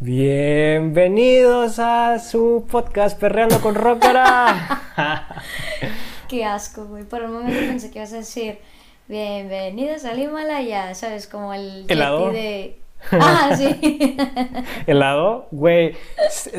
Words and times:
Bienvenidos 0.00 1.80
a 1.80 2.20
su 2.20 2.64
podcast 2.70 3.18
Perreando 3.18 3.60
con 3.60 3.74
Rockara. 3.74 4.80
Qué 6.28 6.44
asco, 6.44 6.84
güey. 6.84 7.02
Por 7.02 7.24
un 7.24 7.32
momento 7.32 7.58
pensé 7.58 7.90
que 7.90 7.98
ibas 7.98 8.12
a 8.12 8.18
decir 8.18 8.60
Bienvenidos 9.08 10.04
al 10.04 10.20
Himalaya, 10.20 10.94
¿sabes? 10.94 11.26
Como 11.26 11.52
el 11.52 11.84
¿Helado? 11.88 12.30
De... 12.30 12.78
Ah, 13.10 13.56
sí. 13.56 14.16
Helado, 14.86 15.48
güey. 15.50 15.96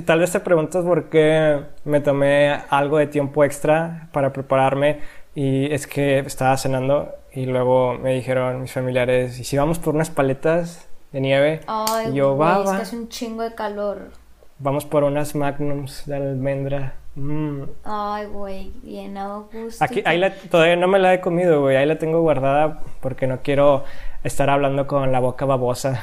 Tal 0.04 0.20
vez 0.20 0.34
te 0.34 0.42
preguntas 0.42 0.84
por 0.84 1.10
qué 1.10 1.62
me 1.86 2.02
tomé 2.02 2.60
algo 2.70 2.98
de 2.98 3.08
tiempo 3.08 3.46
extra 3.46 4.10
para 4.12 4.34
prepararme 4.34 5.00
y 5.34 5.74
es 5.74 5.88
que 5.88 6.20
estaba 6.20 6.58
cenando 6.58 7.16
y 7.32 7.46
luego 7.46 7.94
me 7.94 8.16
dijeron 8.16 8.62
mis 8.62 8.74
familiares, 8.74 9.40
¿y 9.40 9.46
si 9.46 9.56
vamos 9.56 9.80
por 9.80 9.96
unas 9.96 10.10
paletas 10.10 10.89
de 11.12 11.20
nieve? 11.22 11.62
Ay, 11.68 12.14
yo, 12.14 12.38
va, 12.38 12.64
es 12.64 12.70
que 12.70 12.76
hace 12.78 12.96
un 12.98 13.10
chingo 13.10 13.44
de 13.44 13.54
calor. 13.56 14.12
Vamos 14.60 14.86
por 14.86 15.04
unas 15.04 15.36
magnums 15.36 16.06
de 16.06 16.16
almendra. 16.18 16.94
Mm. 17.16 17.64
Ay, 17.84 18.26
güey, 18.28 18.72
bien 18.84 19.18
a 19.18 19.38
gusto. 19.52 19.84
Aquí, 19.84 20.04
ahí 20.06 20.18
la- 20.18 20.34
todavía 20.34 20.76
no 20.76 20.88
me 20.88 21.00
la 21.00 21.14
he 21.14 21.22
comido, 21.22 21.62
güey. 21.62 21.76
Ahí 21.78 21.86
la 21.86 21.98
tengo 21.98 22.22
guardada 22.22 22.82
porque 23.02 23.26
no 23.28 23.42
quiero 23.42 23.84
estar 24.24 24.50
hablando 24.50 24.86
con 24.88 25.12
la 25.12 25.20
boca 25.20 25.46
babosa. 25.46 26.02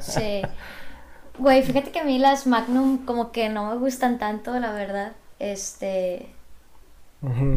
Sí. 0.00 0.40
Güey, 1.38 1.62
fíjate 1.62 1.90
que 1.90 1.98
a 2.00 2.04
mí 2.04 2.18
las 2.18 2.46
Magnum 2.46 3.04
como 3.04 3.32
que 3.32 3.48
no 3.48 3.68
me 3.70 3.76
gustan 3.76 4.18
tanto, 4.18 4.58
la 4.60 4.72
verdad. 4.72 5.12
Este, 5.40 6.28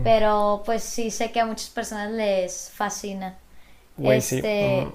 pero 0.04 0.64
pues 0.66 0.84
sí 0.84 1.12
sé 1.12 1.32
que 1.32 1.40
a 1.40 1.46
muchas 1.46 1.70
personas 1.70 2.12
les 2.12 2.72
fascina. 2.72 3.36
Güey, 3.98 4.22
sí. 4.22 4.38
este, 4.38 4.88
Ujú. 4.88 4.94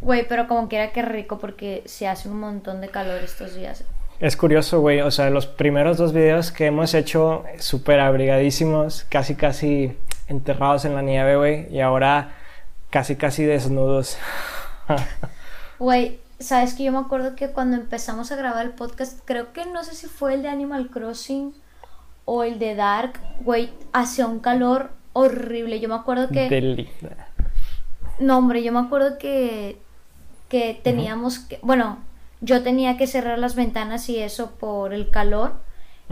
Güey, 0.00 0.26
pero 0.28 0.48
como 0.48 0.68
quiera 0.68 0.92
que 0.92 1.02
rico 1.02 1.38
porque 1.38 1.82
se 1.84 2.08
hace 2.08 2.28
un 2.28 2.40
montón 2.40 2.80
de 2.80 2.88
calor 2.88 3.22
estos 3.22 3.54
días. 3.54 3.84
Es 4.18 4.36
curioso, 4.36 4.80
güey. 4.80 5.00
O 5.00 5.10
sea, 5.10 5.30
los 5.30 5.46
primeros 5.46 5.96
dos 5.96 6.12
videos 6.12 6.52
que 6.52 6.66
hemos 6.66 6.94
hecho 6.94 7.44
súper 7.58 8.00
abrigadísimos, 8.00 9.04
casi 9.08 9.34
casi 9.34 9.96
enterrados 10.28 10.84
en 10.84 10.94
la 10.94 11.02
nieve, 11.02 11.36
güey. 11.36 11.74
Y 11.74 11.80
ahora 11.80 12.32
casi 12.90 13.16
casi 13.16 13.44
desnudos. 13.44 14.18
Güey, 15.78 16.20
sabes 16.38 16.74
que 16.74 16.84
yo 16.84 16.92
me 16.92 16.98
acuerdo 16.98 17.34
que 17.36 17.52
cuando 17.52 17.76
empezamos 17.76 18.30
a 18.32 18.36
grabar 18.36 18.66
el 18.66 18.72
podcast, 18.72 19.18
creo 19.24 19.54
que 19.54 19.64
no 19.64 19.82
sé 19.82 19.94
si 19.94 20.08
fue 20.08 20.34
el 20.34 20.42
de 20.42 20.48
Animal 20.48 20.90
Crossing 20.90 21.54
o 22.26 22.44
el 22.44 22.58
de 22.58 22.74
Dark, 22.74 23.14
güey, 23.40 23.70
hacía 23.94 24.26
un 24.26 24.40
calor 24.40 24.90
horrible. 25.14 25.80
Yo 25.80 25.88
me 25.88 25.94
acuerdo 25.94 26.28
que... 26.28 26.50
Deli. 26.50 26.90
No, 28.18 28.36
hombre, 28.36 28.62
yo 28.62 28.72
me 28.72 28.80
acuerdo 28.80 29.16
que, 29.16 29.78
que 30.50 30.78
teníamos 30.84 31.40
que, 31.40 31.60
bueno, 31.62 32.06
yo 32.42 32.62
tenía 32.62 32.98
que 32.98 33.06
cerrar 33.08 33.38
las 33.38 33.54
ventanas 33.56 34.10
y 34.10 34.18
eso 34.18 34.52
por 34.58 34.94
el 34.94 35.10
calor. 35.10 35.64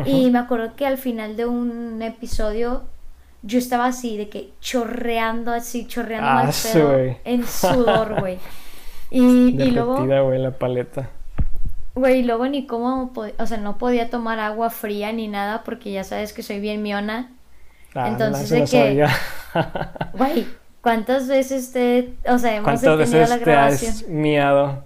Y 0.04 0.30
me 0.30 0.38
acuerdo 0.40 0.76
que 0.76 0.86
al 0.86 0.98
final 0.98 1.36
de 1.36 1.46
un 1.46 2.00
episodio 2.02 2.90
yo 3.42 3.58
estaba 3.58 3.86
así, 3.86 4.16
de 4.18 4.30
que 4.30 4.54
chorreando 4.60 5.52
así, 5.52 5.86
chorreando 5.88 6.30
Ah, 6.34 6.52
sí, 6.52 6.68
pedo 6.72 7.18
en 7.24 7.46
sudor, 7.48 8.16
güey. 8.20 8.40
Y, 9.10 9.60
y 9.62 9.70
luego, 9.72 10.06
güey, 10.06 10.38
la 10.40 10.58
paleta. 10.58 11.10
güey, 11.94 12.20
y 12.20 12.22
luego 12.22 12.46
ni 12.48 12.66
cómo, 12.66 13.12
o 13.38 13.46
sea, 13.46 13.58
no 13.58 13.78
podía 13.78 14.10
tomar 14.10 14.38
agua 14.40 14.70
fría 14.70 15.12
ni 15.12 15.28
nada 15.28 15.64
porque 15.64 15.92
ya 15.92 16.04
sabes 16.04 16.32
que 16.32 16.42
soy 16.42 16.60
bien 16.60 16.82
miona. 16.82 17.36
Ah, 17.94 18.08
Entonces, 18.08 18.50
no, 18.50 18.56
de 18.56 18.64
que-. 18.64 19.06
Güey, 20.12 20.58
¿cuántas 20.82 21.28
veces 21.28 21.72
te, 21.72 22.14
o 22.26 22.38
sea, 22.38 22.54
hemos 22.56 22.64
¿Cuántas 22.64 22.98
veces 22.98 23.28
la 23.28 23.38
te 23.38 23.44
grabación? 23.44 23.90
has 23.92 24.08
miado? 24.08 24.84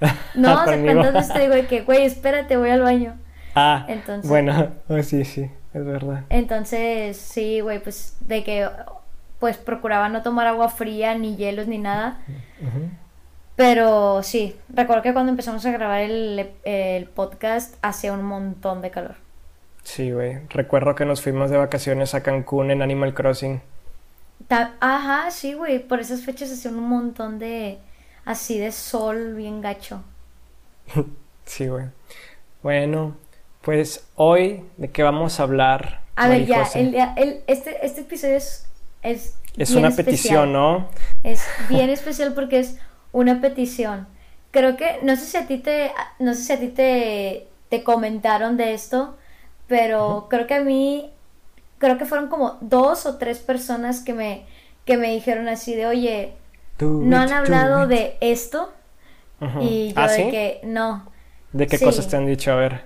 No, 0.34 0.54
o 0.54 0.64
sea, 0.64 0.74
conmigo? 0.74 0.94
cuántas 1.00 1.14
veces 1.14 1.32
te 1.32 1.40
digo 1.40 1.54
de 1.54 1.66
que, 1.66 1.82
güey, 1.82 2.04
espérate, 2.04 2.56
voy 2.56 2.70
al 2.70 2.82
baño. 2.82 3.16
Ah, 3.54 3.84
Entonces- 3.88 4.28
bueno, 4.28 4.72
oh, 4.88 5.02
sí, 5.02 5.24
sí, 5.24 5.48
es 5.74 5.84
verdad. 5.84 6.24
Entonces, 6.28 7.16
sí, 7.16 7.60
güey, 7.60 7.80
pues 7.82 8.16
de 8.20 8.42
que, 8.42 8.68
pues 9.38 9.58
procuraba 9.58 10.08
no 10.08 10.22
tomar 10.22 10.46
agua 10.46 10.68
fría, 10.68 11.14
ni 11.16 11.36
hielos, 11.36 11.66
ni 11.68 11.78
nada. 11.78 12.18
Pero 13.56 14.22
sí, 14.22 14.56
recuerdo 14.70 15.02
que 15.02 15.12
cuando 15.12 15.30
empezamos 15.30 15.64
a 15.66 15.70
grabar 15.72 16.00
el, 16.00 16.50
el 16.64 17.04
podcast 17.06 17.74
hacía 17.82 18.12
un 18.12 18.22
montón 18.24 18.80
de 18.80 18.90
calor. 18.90 19.16
Sí, 19.84 20.10
güey. 20.10 20.38
Recuerdo 20.48 20.94
que 20.94 21.04
nos 21.04 21.20
fuimos 21.22 21.50
de 21.50 21.58
vacaciones 21.58 22.14
a 22.14 22.22
Cancún 22.22 22.70
en 22.70 22.82
Animal 22.82 23.14
Crossing. 23.14 23.60
Ajá, 24.50 25.30
sí, 25.30 25.54
güey, 25.54 25.78
por 25.86 26.00
esas 26.00 26.22
fechas 26.24 26.50
hacía 26.52 26.70
un 26.70 26.80
montón 26.88 27.38
de, 27.38 27.78
así 28.24 28.58
de 28.58 28.70
sol 28.72 29.34
bien 29.34 29.60
gacho. 29.60 30.04
Sí, 31.44 31.66
güey. 31.68 31.86
Bueno, 32.62 33.16
pues 33.62 34.08
hoy, 34.16 34.64
¿de 34.78 34.90
qué 34.92 35.02
vamos 35.02 35.40
a 35.40 35.44
hablar? 35.44 36.02
A 36.14 36.28
ver, 36.28 36.46
ya, 36.46 36.70
el, 36.74 36.94
el- 37.16 37.42
este, 37.46 37.84
este 37.84 38.02
episodio 38.02 38.36
es, 38.36 38.66
es, 39.02 39.38
Es 39.56 39.74
bien 39.74 39.86
una 39.86 39.96
especial. 39.96 39.96
petición, 39.96 40.52
¿no? 40.52 40.88
Es 41.22 41.54
bien 41.58 41.90
especial 41.90 42.34
porque 42.34 42.60
es 42.60 42.78
una 43.12 43.40
petición. 43.40 44.08
Creo 44.52 44.76
que, 44.76 45.00
no 45.02 45.16
sé 45.16 45.26
si 45.26 45.36
a 45.38 45.46
ti 45.46 45.58
te, 45.58 45.92
no 46.18 46.34
sé 46.34 46.42
si 46.44 46.52
a 46.52 46.60
ti 46.60 46.68
te, 46.68 47.48
te 47.70 47.84
comentaron 47.84 48.56
de 48.56 48.74
esto, 48.74 49.18
pero 49.68 50.28
creo 50.30 50.46
que 50.46 50.54
a 50.54 50.60
mí, 50.64 51.12
creo 51.82 51.98
que 51.98 52.06
fueron 52.06 52.28
como 52.28 52.56
dos 52.62 53.04
o 53.04 53.18
tres 53.18 53.40
personas 53.40 54.00
que 54.00 54.14
me, 54.14 54.46
que 54.86 54.96
me 54.96 55.10
dijeron 55.10 55.48
así 55.48 55.74
de, 55.74 55.84
oye, 55.86 56.32
Do 56.78 56.86
no 56.88 57.16
it, 57.16 57.22
han 57.24 57.28
do 57.28 57.34
hablado 57.36 57.86
de 57.86 58.16
esto 58.22 58.72
Ujú. 59.42 59.60
y 59.60 59.88
yo 59.92 60.00
¿Ah, 60.00 60.08
de 60.08 60.16
sí? 60.16 60.30
que 60.30 60.60
no. 60.64 61.12
¿De 61.52 61.66
qué 61.66 61.76
sí. 61.76 61.84
cosas 61.84 62.08
te 62.08 62.16
han 62.16 62.24
dicho? 62.26 62.50
A 62.52 62.56
ver. 62.56 62.84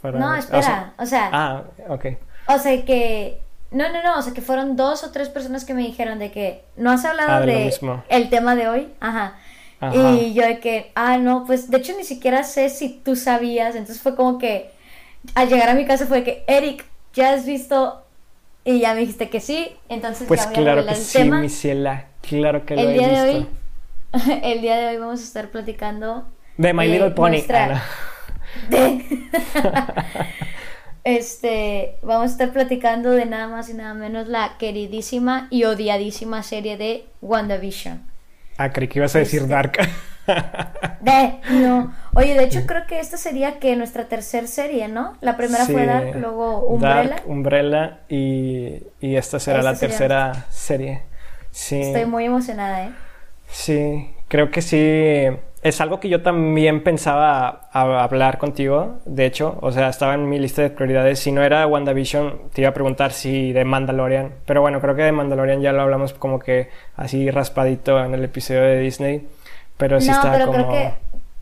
para- 0.00 0.18
No, 0.18 0.28
o 0.30 0.30
sea- 0.30 0.38
espera, 0.40 0.92
o 0.98 1.06
sea, 1.06 1.28
Ah, 1.32 1.62
ok. 1.88 2.06
o 2.48 2.58
sea 2.58 2.84
que 2.86 3.40
no, 3.70 3.92
no, 3.92 4.02
no, 4.02 4.18
o 4.18 4.22
sea 4.22 4.32
que 4.34 4.40
fueron 4.42 4.76
dos 4.76 5.04
o 5.04 5.10
tres 5.12 5.28
personas 5.28 5.64
que 5.64 5.74
me 5.74 5.82
dijeron 5.82 6.18
de 6.18 6.30
que 6.32 6.64
no 6.76 6.90
has 6.90 7.04
hablado 7.04 7.30
Ah, 7.32 7.40
de 7.40 7.46
de 7.54 7.64
mismo. 7.66 8.02
el 8.08 8.28
tema 8.30 8.54
de 8.56 8.68
hoy, 8.68 8.92
ajá. 9.00 9.34
Ajá. 9.80 9.94
Y 9.96 10.32
yo 10.34 10.42
de 10.44 10.58
que, 10.60 10.92
ah, 10.94 11.18
no, 11.18 11.44
pues 11.44 11.70
de 11.70 11.76
hecho 11.78 11.92
ni 11.96 12.04
siquiera 12.04 12.44
sé 12.44 12.68
si 12.68 12.88
tú 13.04 13.16
sabías, 13.16 13.74
entonces 13.74 14.00
fue 14.02 14.14
como 14.16 14.38
que 14.38 14.70
al 15.34 15.48
llegar 15.48 15.68
a 15.68 15.74
mi 15.74 15.84
casa 15.86 16.06
fue 16.06 16.22
que, 16.24 16.44
Eric, 16.46 16.84
¿ya 17.14 17.32
has 17.34 17.44
visto? 17.46 18.02
Y 18.64 18.80
ya 18.80 18.94
me 18.94 19.00
dijiste 19.00 19.28
que 19.28 19.40
sí, 19.40 19.72
entonces 19.88 20.28
Pues 20.28 20.40
ya 20.40 20.46
voy 20.46 20.54
claro 20.56 20.84
que 20.86 20.90
el 20.92 20.96
sí, 20.96 21.18
tema. 21.18 21.40
mi 21.40 21.48
ciela. 21.48 22.06
Claro 22.22 22.64
que 22.64 22.76
lo 22.76 22.82
el 22.82 22.88
he 22.90 22.92
día 22.94 23.08
de 23.24 23.34
visto. 23.34 23.48
hoy, 24.12 24.40
el 24.44 24.60
día 24.60 24.76
de 24.76 24.86
hoy 24.88 24.96
vamos 24.98 25.20
a 25.20 25.24
estar 25.24 25.50
platicando 25.50 26.28
De 26.56 26.72
My 26.72 26.86
Little 26.86 27.10
Pony. 27.10 27.30
nuestra- 27.30 27.76
Ah, 27.76 27.82
de- 28.70 29.04
este, 31.04 31.96
vamos 32.02 32.28
a 32.28 32.32
estar 32.32 32.52
platicando 32.52 33.10
de 33.10 33.26
nada 33.26 33.48
más 33.48 33.68
y 33.68 33.74
nada 33.74 33.94
menos 33.94 34.28
la 34.28 34.56
queridísima 34.58 35.48
y 35.50 35.64
odiadísima 35.64 36.42
serie 36.42 36.76
de 36.76 37.06
WandaVision. 37.20 38.02
Ah, 38.58 38.70
creí 38.70 38.86
que 38.88 38.98
ibas 39.00 39.16
a 39.16 39.18
decir 39.20 39.40
Este- 39.40 39.52
Dark. 39.52 39.78
De, 41.00 41.40
no. 41.50 41.92
Oye, 42.14 42.34
de 42.34 42.44
hecho 42.44 42.60
creo 42.66 42.86
que 42.86 43.00
esta 43.00 43.16
sería 43.16 43.58
que 43.58 43.74
nuestra 43.76 44.04
tercera 44.04 44.46
serie, 44.46 44.88
¿no? 44.88 45.14
La 45.20 45.36
primera 45.36 45.64
fue. 45.64 45.84
Dark, 45.86 46.16
luego 46.20 46.60
Umbrella. 46.66 47.10
Dark, 47.10 47.22
Umbrella 47.26 47.98
y, 48.08 48.82
y 49.00 49.16
esta 49.16 49.40
será 49.40 49.58
Esta 49.58 49.70
la 49.70 49.76
sería 49.76 49.88
tercera 49.98 50.46
serie. 50.50 51.02
Sí. 51.50 51.80
Estoy 51.80 52.06
muy 52.06 52.24
emocionada, 52.26 52.84
¿eh? 52.84 52.90
Sí, 53.48 54.14
creo 54.28 54.50
que 54.50 54.62
sí. 54.62 55.26
Es 55.62 55.80
algo 55.80 56.00
que 56.00 56.08
yo 56.08 56.22
también 56.22 56.82
pensaba 56.82 57.68
a- 57.72 58.02
hablar 58.02 58.38
contigo, 58.38 58.98
de 59.04 59.26
hecho, 59.26 59.58
o 59.60 59.70
sea, 59.70 59.88
estaba 59.90 60.14
en 60.14 60.28
mi 60.28 60.40
lista 60.40 60.62
de 60.62 60.70
prioridades. 60.70 61.20
Si 61.20 61.30
no 61.30 61.42
era 61.44 61.66
WandaVision, 61.68 62.50
te 62.52 62.62
iba 62.62 62.70
a 62.70 62.74
preguntar 62.74 63.12
si 63.12 63.52
de 63.52 63.64
Mandalorian, 63.64 64.32
pero 64.44 64.60
bueno, 64.60 64.80
creo 64.80 64.96
que 64.96 65.02
de 65.02 65.12
Mandalorian 65.12 65.60
ya 65.60 65.72
lo 65.72 65.82
hablamos 65.82 66.14
como 66.14 66.40
que 66.40 66.68
así 66.96 67.30
raspadito 67.30 68.04
en 68.04 68.12
el 68.14 68.24
episodio 68.24 68.62
de 68.62 68.80
Disney, 68.80 69.28
pero 69.76 70.00
sí 70.00 70.08
no, 70.08 70.14
está 70.14 70.32
pero 70.32 70.46
como... 70.46 70.58
creo 70.68 70.70
que 70.70 70.94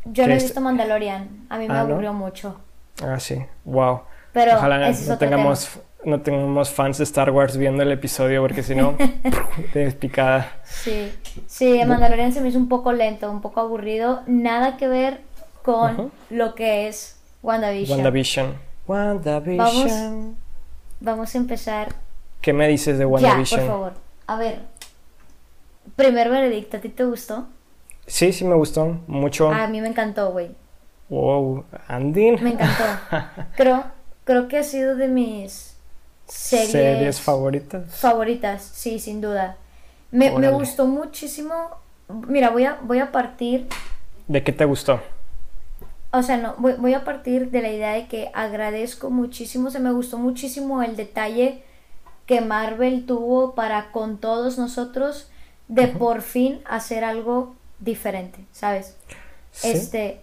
yo 0.06 0.26
no 0.26 0.32
he 0.32 0.36
visto 0.36 0.60
Mandalorian. 0.60 1.46
A 1.48 1.58
mí 1.58 1.68
me 1.68 1.74
Ah, 1.74 1.84
¿no? 1.84 1.92
aburrió 1.94 2.12
mucho. 2.12 2.60
Ah, 3.03 3.18
sí, 3.21 3.44
wow. 3.65 4.03
Pero 4.32 4.56
Ojalá 4.56 4.88
es 4.88 5.06
no 5.09 5.18
tengamos, 5.18 5.78
no 6.04 6.21
tengamos 6.21 6.71
fans 6.71 6.98
de 6.98 7.04
Star 7.04 7.30
Wars 7.30 7.56
viendo 7.56 7.82
el 7.82 7.92
episodio, 7.92 8.41
porque 8.42 8.62
si 8.62 8.74
no, 8.74 8.94
te 9.72 9.80
despicada. 9.80 10.53
Sí, 10.65 11.12
sí, 11.47 11.80
Mandalorian 11.86 12.32
se 12.32 12.41
me 12.41 12.48
hizo 12.48 12.59
un 12.59 12.68
poco 12.68 12.92
lento, 12.92 13.30
un 13.30 13.41
poco 13.41 13.60
aburrido. 13.60 14.22
Nada 14.27 14.76
que 14.76 14.88
ver 14.88 15.21
con 15.62 16.10
lo 16.30 16.54
que 16.54 16.88
es 16.88 17.21
WandaVision. 17.42 17.98
WandaVision. 17.98 18.54
WandaVision. 18.86 20.36
Vamos 21.00 21.34
a 21.34 21.38
empezar 21.38 21.88
¿Qué 22.41 22.53
me 22.53 22.68
dices 22.68 22.97
de 22.98 23.04
ya, 23.04 23.09
WandaVision? 23.09 23.60
por 23.60 23.68
favor. 23.68 23.92
A 24.26 24.36
ver, 24.36 24.60
primer 25.97 26.30
veredicto, 26.30 26.76
¿a 26.76 26.80
ti 26.80 26.88
te 26.88 27.04
gustó? 27.04 27.47
Sí, 28.10 28.33
sí 28.33 28.45
me 28.45 28.57
gustó 28.57 28.98
mucho. 29.07 29.51
A 29.51 29.68
mí 29.68 29.80
me 29.80 29.89
encantó, 29.89 30.33
güey. 30.33 30.51
Wow, 31.09 31.65
Andin. 31.86 32.42
Me 32.42 32.51
encantó. 32.51 32.84
Creo, 33.57 33.84
creo 34.24 34.48
que 34.48 34.59
ha 34.59 34.62
sido 34.65 34.97
de 34.97 35.07
mis 35.09 35.77
series, 36.27 36.71
Series 36.71 37.21
favoritas. 37.21 37.95
favoritas, 37.95 38.62
sí, 38.62 38.98
sin 38.98 39.21
duda. 39.21 39.57
Me, 40.10 40.30
me 40.33 40.51
gustó 40.51 40.86
muchísimo. 40.86 41.54
Mira, 42.09 42.51
voy 42.51 42.65
a, 42.65 42.78
voy 42.83 42.98
a 42.98 43.12
partir 43.12 43.68
¿De 44.27 44.42
qué 44.42 44.53
te 44.53 44.65
gustó? 44.65 45.01
o 46.12 46.22
sea, 46.24 46.36
no, 46.36 46.54
voy, 46.59 46.95
a 46.95 47.04
partir 47.04 47.51
de 47.53 47.62
la 47.62 47.71
idea 47.71 47.92
de 47.92 48.09
que 48.09 48.33
agradezco 48.34 49.10
muchísimo, 49.10 49.68
o 49.68 49.71
sea, 49.71 49.80
me 49.80 49.92
gustó 49.92 50.18
muchísimo 50.18 50.83
el 50.83 50.97
detalle 50.97 51.62
que 52.27 52.41
Marvel 52.41 53.07
tuvo 53.07 53.54
para 53.54 53.92
con 53.92 54.18
todos 54.18 54.59
nosotros 54.59 55.30
de 55.68 55.86
por 55.86 56.22
fin 56.22 56.60
hacer 56.65 57.04
algo 57.04 57.54
diferente, 57.80 58.44
¿sabes? 58.53 58.97
Este, 59.62 60.21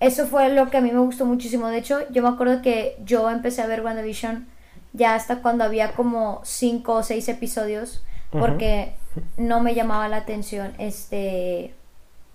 eso 0.00 0.26
fue 0.26 0.50
lo 0.50 0.70
que 0.70 0.76
a 0.76 0.80
mí 0.80 0.92
me 0.92 1.00
gustó 1.00 1.24
muchísimo. 1.24 1.68
De 1.68 1.78
hecho, 1.78 2.00
yo 2.10 2.22
me 2.22 2.28
acuerdo 2.28 2.62
que 2.62 2.96
yo 3.04 3.30
empecé 3.30 3.62
a 3.62 3.66
ver 3.66 3.82
WandaVision 3.82 4.46
ya 4.92 5.14
hasta 5.14 5.42
cuando 5.42 5.64
había 5.64 5.92
como 5.92 6.40
cinco 6.44 6.94
o 6.94 7.02
seis 7.02 7.28
episodios, 7.28 8.02
porque 8.30 8.94
no 9.36 9.60
me 9.60 9.74
llamaba 9.74 10.08
la 10.08 10.18
atención, 10.18 10.74
este, 10.78 11.74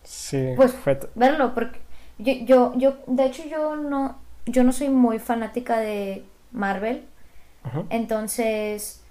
sí, 0.04 0.54
pues 0.56 0.74
verlo, 1.16 1.54
porque 1.54 1.80
yo, 2.18 2.34
yo, 2.46 2.74
yo, 2.78 2.98
de 3.08 3.26
hecho 3.26 3.44
yo 3.46 3.76
no, 3.76 4.18
yo 4.46 4.64
no 4.64 4.72
soy 4.72 4.90
muy 4.90 5.20
fanática 5.20 5.78
de 5.80 6.24
Marvel, 6.52 7.06
entonces 7.90 9.02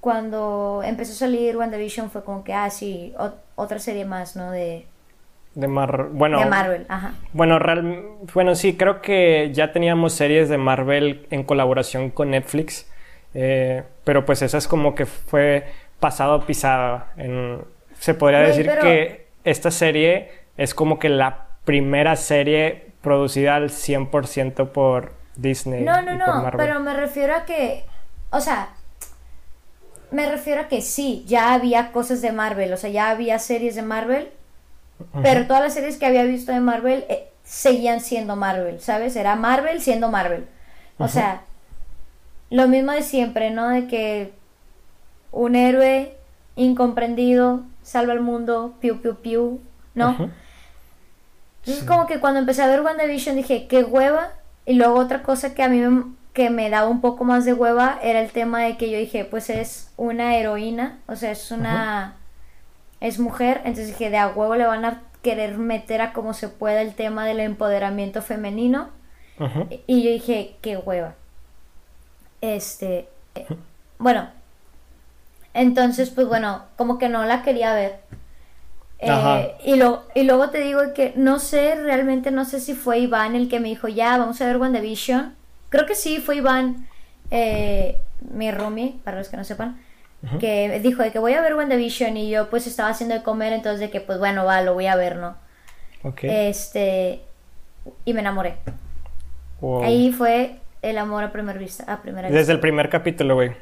cuando 0.00 0.82
empezó 0.84 1.12
a 1.12 1.16
salir 1.16 1.56
WandaVision 1.56 2.10
fue 2.10 2.24
como 2.24 2.44
que, 2.44 2.52
ah, 2.52 2.70
sí, 2.70 3.14
otra 3.62 3.78
serie 3.78 4.04
más, 4.04 4.36
¿no? 4.36 4.50
De, 4.50 4.86
de, 5.54 5.68
Mar 5.68 6.08
bueno, 6.12 6.38
de 6.38 6.46
Marvel, 6.46 6.86
ajá. 6.88 7.14
Bueno, 7.32 7.58
real 7.58 8.06
bueno, 8.34 8.54
sí, 8.54 8.76
creo 8.76 9.00
que 9.00 9.50
ya 9.52 9.72
teníamos 9.72 10.12
series 10.12 10.48
de 10.48 10.58
Marvel 10.58 11.26
en 11.30 11.44
colaboración 11.44 12.10
con 12.10 12.30
Netflix, 12.30 12.86
eh, 13.34 13.82
pero 14.04 14.24
pues 14.24 14.42
esa 14.42 14.58
es 14.58 14.68
como 14.68 14.94
que 14.94 15.06
fue 15.06 15.66
pasado 16.00 16.44
pisado. 16.46 17.04
En, 17.16 17.64
se 17.98 18.14
podría 18.14 18.40
decir 18.40 18.70
que 18.80 19.28
esta 19.44 19.70
serie 19.70 20.30
es 20.56 20.74
como 20.74 20.98
que 20.98 21.08
la 21.08 21.46
primera 21.64 22.16
serie 22.16 22.92
producida 23.00 23.56
al 23.56 23.70
100% 23.70 24.68
por 24.70 25.12
Disney. 25.36 25.82
No, 25.82 26.02
no, 26.02 26.14
no, 26.16 26.50
pero 26.56 26.80
me 26.80 26.94
refiero 26.94 27.34
a 27.34 27.44
que, 27.44 27.84
o 28.30 28.40
sea, 28.40 28.70
me 30.12 30.30
refiero 30.30 30.60
a 30.60 30.68
que 30.68 30.82
sí, 30.82 31.24
ya 31.26 31.54
había 31.54 31.90
cosas 31.90 32.22
de 32.22 32.32
Marvel, 32.32 32.72
o 32.72 32.76
sea, 32.76 32.90
ya 32.90 33.10
había 33.10 33.38
series 33.38 33.74
de 33.74 33.82
Marvel, 33.82 34.30
pero 35.22 35.46
todas 35.46 35.62
las 35.62 35.74
series 35.74 35.96
que 35.96 36.06
había 36.06 36.22
visto 36.24 36.52
de 36.52 36.60
Marvel 36.60 37.04
eh, 37.08 37.30
seguían 37.42 38.00
siendo 38.00 38.36
Marvel, 38.36 38.80
¿sabes? 38.80 39.16
Era 39.16 39.34
Marvel 39.36 39.80
siendo 39.80 40.08
Marvel. 40.10 40.46
O 40.98 41.08
sea, 41.08 41.42
lo 42.50 42.68
mismo 42.68 42.92
de 42.92 43.02
siempre, 43.02 43.50
¿no? 43.50 43.68
De 43.70 43.88
que 43.88 44.32
un 45.32 45.56
héroe 45.56 46.16
incomprendido 46.54 47.64
salva 47.82 48.12
al 48.12 48.20
mundo, 48.20 48.76
piu, 48.80 49.00
piu, 49.00 49.16
piu, 49.16 49.60
¿no? 49.94 50.30
Entonces, 51.60 51.84
como 51.84 52.06
que 52.06 52.20
cuando 52.20 52.40
empecé 52.40 52.62
a 52.62 52.68
ver 52.68 52.82
WandaVision 52.82 53.36
dije, 53.36 53.66
qué 53.66 53.82
hueva. 53.82 54.30
Y 54.66 54.74
luego 54.74 54.94
otra 54.94 55.22
cosa 55.22 55.54
que 55.54 55.62
a 55.62 55.68
mí 55.68 55.78
me, 55.78 56.04
que 56.32 56.50
me 56.50 56.70
daba 56.70 56.88
un 56.88 57.00
poco 57.00 57.24
más 57.24 57.44
de 57.44 57.52
hueva 57.52 57.98
era 58.02 58.20
el 58.20 58.30
tema 58.30 58.62
de 58.62 58.76
que 58.76 58.90
yo 58.90 58.98
dije, 58.98 59.24
pues 59.24 59.50
es 59.50 59.92
una 59.96 60.36
heroína, 60.36 60.98
o 61.06 61.16
sea, 61.16 61.30
es 61.30 61.50
una... 61.50 62.16
es 63.00 63.18
mujer, 63.18 63.58
entonces 63.64 63.88
dije, 63.88 64.10
de 64.10 64.16
a 64.16 64.28
huevo 64.28 64.56
le 64.56 64.66
van 64.66 64.84
a 64.84 65.02
querer 65.22 65.58
meter 65.58 66.00
a 66.00 66.12
como 66.12 66.32
se 66.34 66.48
pueda 66.48 66.80
el 66.82 66.94
tema 66.94 67.26
del 67.26 67.40
empoderamiento 67.40 68.22
femenino. 68.22 68.88
Y 69.86 70.02
yo 70.04 70.10
dije, 70.10 70.56
qué 70.60 70.76
hueva. 70.76 71.14
Este... 72.40 73.08
Bueno. 73.98 74.28
Entonces, 75.54 76.10
pues 76.10 76.28
bueno, 76.28 76.62
como 76.76 76.98
que 76.98 77.08
no 77.08 77.24
la 77.24 77.42
quería 77.42 77.74
ver. 77.74 78.00
Eh, 79.00 79.56
y, 79.64 79.76
lo, 79.76 80.04
y 80.14 80.22
luego 80.22 80.50
te 80.50 80.60
digo 80.60 80.80
que 80.94 81.12
no 81.16 81.40
sé, 81.40 81.74
realmente 81.74 82.30
no 82.30 82.44
sé 82.44 82.60
si 82.60 82.74
fue 82.74 83.00
Iván 83.00 83.34
el 83.34 83.48
que 83.48 83.58
me 83.58 83.68
dijo, 83.68 83.88
ya, 83.88 84.16
vamos 84.16 84.40
a 84.40 84.46
ver 84.46 84.56
WandaVision. 84.58 85.34
Creo 85.72 85.86
que 85.86 85.94
sí, 85.94 86.18
fue 86.18 86.36
Iván, 86.36 86.86
eh, 87.30 87.96
mi 88.30 88.50
roomie, 88.52 88.96
para 89.04 89.16
los 89.16 89.30
que 89.30 89.38
no 89.38 89.44
sepan, 89.44 89.80
que 90.38 90.78
dijo 90.80 91.02
de 91.02 91.10
que 91.10 91.18
voy 91.18 91.32
a 91.32 91.40
ver 91.40 91.54
WandaVision 91.54 92.14
y 92.18 92.28
yo 92.28 92.50
pues 92.50 92.66
estaba 92.66 92.90
haciendo 92.90 93.14
de 93.14 93.22
comer, 93.22 93.54
entonces 93.54 93.80
de 93.80 93.88
que 93.88 94.02
pues 94.02 94.18
bueno, 94.18 94.44
va, 94.44 94.60
lo 94.60 94.74
voy 94.74 94.86
a 94.86 94.96
ver, 94.96 95.16
¿no? 95.16 95.34
Este, 96.22 97.22
y 98.04 98.12
me 98.12 98.20
enamoré. 98.20 98.56
Ahí 99.82 100.12
fue 100.12 100.56
el 100.82 100.98
amor 100.98 101.24
a 101.24 101.32
primera 101.32 101.58
vista. 101.58 101.90
A 101.90 102.02
primera 102.02 102.28
Desde 102.28 102.52
el 102.52 102.60
primer 102.60 102.90
capítulo, 102.90 103.34
güey. 103.34 103.52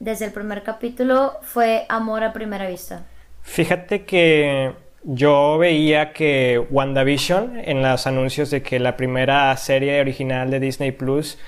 Desde 0.00 0.24
el 0.24 0.32
primer 0.32 0.64
capítulo 0.64 1.38
fue 1.42 1.86
amor 1.88 2.24
a 2.24 2.32
primera 2.32 2.66
vista. 2.66 3.04
Fíjate 3.42 4.04
que 4.04 4.74
yo 5.02 5.58
veía 5.58 6.12
que 6.12 6.58
WandaVision 6.70 7.58
en 7.64 7.82
los 7.82 8.06
anuncios 8.06 8.50
de 8.50 8.62
que 8.62 8.78
la 8.78 8.96
primera 8.96 9.56
serie 9.56 10.00
original 10.00 10.50
de 10.50 10.60
Disney 10.60 10.92
Plus 10.92 11.38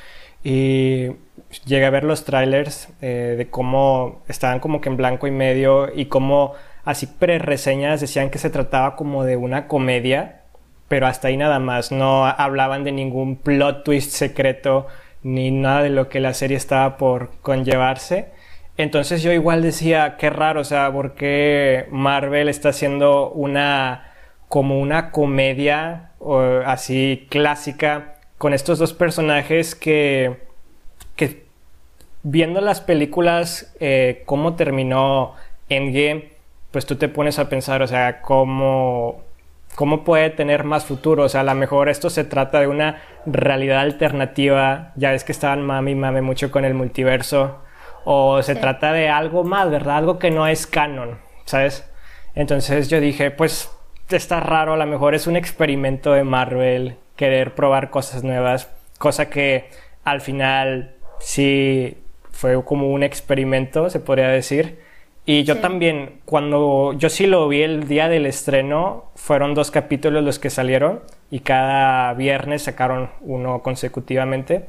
y 0.43 1.11
llegué 1.67 1.85
a 1.85 1.91
ver 1.91 2.05
los 2.05 2.25
trailers 2.25 2.89
eh, 3.01 3.35
de 3.37 3.49
cómo 3.49 4.23
estaban 4.29 4.61
como 4.61 4.81
que 4.81 4.89
en 4.89 4.97
blanco 4.97 5.27
y 5.27 5.31
medio 5.31 5.95
y 5.95 6.07
cómo 6.07 6.55
así 6.85 7.07
pre-reseñas 7.07 8.01
decían 8.01 8.31
que 8.31 8.39
se 8.39 8.51
trataba 8.51 8.97
como 8.97 9.25
de 9.25 9.37
una 9.37 9.69
comedia, 9.69 10.43
pero 10.89 11.07
hasta 11.07 11.29
ahí 11.29 11.37
nada 11.37 11.59
más, 11.59 11.93
no 11.93 12.27
hablaban 12.27 12.85
de 12.85 12.93
ningún 12.93 13.37
plot 13.37 13.85
twist 13.85 14.11
secreto 14.13 14.87
ni 15.23 15.51
nada 15.51 15.83
de 15.83 15.91
lo 15.91 16.09
que 16.09 16.21
la 16.21 16.35
serie 16.35 16.57
estaba 16.57 16.97
por 16.97 17.31
conllevarse. 17.43 18.33
Entonces 18.77 19.23
yo 19.23 19.33
igual 19.33 19.63
decía, 19.63 20.17
qué 20.19 20.31
raro, 20.31 20.61
o 20.61 20.65
sea, 20.65 20.91
¿por 20.93 21.15
qué 21.15 21.87
Marvel 21.91 22.49
está 22.49 22.71
haciendo 22.71 23.31
una 23.31 24.09
como 24.49 24.79
una 24.81 25.11
comedia 25.13 26.11
así 26.67 27.27
clásica 27.31 28.17
con 28.37 28.53
estos 28.53 28.79
dos 28.79 28.93
personajes 28.93 29.75
que, 29.75 30.37
que 31.17 31.47
viendo 32.23 32.61
las 32.61 32.83
películas, 32.83 33.75
eh, 33.81 34.23
cómo 34.27 34.55
terminó 34.55 35.35
Endgame, 35.71 36.33
pues 36.71 36.87
tú 36.87 36.97
te 36.97 37.09
pones 37.09 37.39
a 37.39 37.49
pensar, 37.49 37.83
o 37.83 37.87
sea, 37.87 38.21
cómo, 38.21 39.23
cómo 39.75 40.05
puede 40.05 40.29
tener 40.29 40.65
más 40.65 40.85
futuro. 40.85 41.25
O 41.25 41.29
sea, 41.29 41.41
a 41.41 41.45
lo 41.45 41.55
mejor 41.55 41.89
esto 41.89 42.11
se 42.11 42.25
trata 42.25 42.61
de 42.61 42.67
una 42.67 43.03
realidad 43.25 43.81
alternativa. 43.81 44.93
Ya 44.97 45.13
ves 45.13 45.25
que 45.25 45.33
estaban 45.33 45.63
mami 45.63 45.95
mame 45.95 46.21
mucho 46.21 46.51
con 46.51 46.65
el 46.65 46.75
multiverso 46.75 47.62
o 48.05 48.43
se 48.43 48.55
trata 48.55 48.93
de 48.93 49.09
algo 49.09 49.45
más, 49.45 49.71
¿verdad? 49.71 49.99
Algo 49.99 50.19
que 50.19 50.31
no 50.31 50.47
es 50.47 50.67
canon, 50.67 51.19
¿sabes? 51.45 51.89
Entonces 52.35 52.89
yo 52.89 53.01
dije, 53.01 53.31
pues 53.31 53.71
está 54.11 54.41
raro, 54.41 54.75
a 54.75 54.77
lo 54.77 54.87
mejor 54.87 55.15
es 55.15 55.27
un 55.27 55.37
experimento 55.37 56.13
de 56.13 56.25
Marvel 56.25 56.97
querer 57.17 57.55
probar 57.55 57.91
cosas 57.91 58.25
nuevas, 58.25 58.69
cosa 58.99 59.31
que 59.31 59.71
al 60.05 60.21
final 60.21 60.95
sí 61.21 61.99
fue 62.31 62.63
como 62.65 62.91
un 62.91 63.03
experimento, 63.03 63.91
se 63.91 64.01
podría 64.01 64.29
decir. 64.29 64.81
Y 65.25 65.45
yo 65.45 65.59
también, 65.59 66.21
cuando 66.25 66.95
yo 66.95 67.09
sí 67.09 67.27
lo 67.27 67.47
vi 67.47 67.63
el 67.63 67.87
día 67.87 68.09
del 68.09 68.27
estreno, 68.27 69.13
fueron 69.15 69.55
dos 69.55 69.71
capítulos 69.71 70.25
los 70.25 70.41
que 70.41 70.51
salieron 70.51 71.01
y 71.31 71.41
cada 71.41 72.13
viernes 72.15 72.63
sacaron 72.63 73.11
uno 73.21 73.63
consecutivamente. 73.63 74.67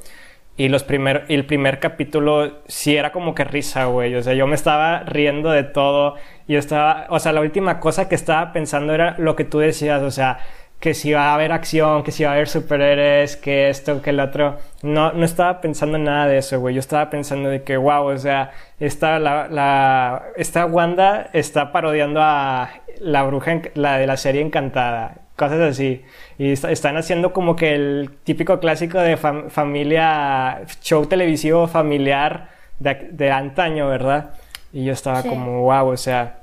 Y 0.56 0.70
los 0.70 0.84
primer, 0.84 1.26
el 1.30 1.46
primer 1.46 1.80
capítulo 1.80 2.60
sí 2.68 2.96
era 2.96 3.12
como 3.12 3.34
que 3.34 3.44
risa, 3.44 3.86
güey. 3.86 4.16
O 4.16 4.22
sea, 4.22 4.34
yo 4.34 4.46
me 4.46 4.56
estaba 4.56 5.00
riendo 5.04 5.50
de 5.50 5.64
todo. 5.64 6.16
Y 6.48 6.56
estaba, 6.56 7.08
o 7.10 7.20
sea, 7.20 7.32
la 7.32 7.42
última 7.42 7.80
cosa 7.80 8.08
que 8.08 8.16
estaba 8.16 8.54
pensando 8.54 8.94
era 8.94 9.16
lo 9.18 9.36
que 9.36 9.46
tú 9.46 9.60
decías, 9.60 10.02
o 10.04 10.12
sea, 10.12 10.40
que 10.80 10.94
si 10.94 11.14
va 11.14 11.32
a 11.32 11.36
haber 11.36 11.54
acción, 11.54 12.04
que 12.04 12.12
si 12.12 12.24
va 12.24 12.32
a 12.32 12.34
haber 12.34 12.48
superhéroes, 12.50 13.38
que 13.38 13.70
esto, 13.70 14.02
que 14.02 14.12
el 14.12 14.20
otro. 14.20 14.58
No, 14.84 15.14
no 15.14 15.26
estaba 15.26 15.62
pensando 15.62 15.98
en 15.98 16.04
nada 16.04 16.28
de 16.28 16.38
eso, 16.38 16.60
güey. 16.60 16.76
Yo 16.76 16.80
estaba 16.82 17.10
pensando 17.10 17.50
de 17.50 17.64
que, 17.64 17.78
wow, 17.78 18.06
o 18.08 18.18
sea, 18.18 18.52
esta, 18.80 19.18
la, 19.20 19.48
la, 19.48 20.66
Wanda 20.68 21.30
está 21.34 21.72
parodiando 21.72 22.22
a 22.22 22.70
la 23.00 23.24
bruja, 23.24 23.62
la 23.76 23.98
de 23.98 24.08
la 24.08 24.18
serie 24.18 24.42
Encantada 24.42 25.23
cosas 25.36 25.60
así. 25.60 26.04
Y 26.38 26.52
están 26.52 26.98
haciendo 26.98 27.34
como 27.34 27.56
que 27.56 27.74
el 27.74 28.12
típico 28.24 28.60
clásico 28.60 29.00
de 29.00 29.18
familia, 29.18 30.62
show 30.82 31.06
televisivo 31.06 31.68
familiar 31.68 32.50
de, 32.80 33.32
antaño, 33.32 33.88
¿verdad? 33.88 34.34
Y 34.72 34.86
yo 34.86 34.94
estaba 34.94 35.24
como, 35.24 35.63
wow, 35.63 35.90
o 35.90 35.98
sea, 35.98 36.42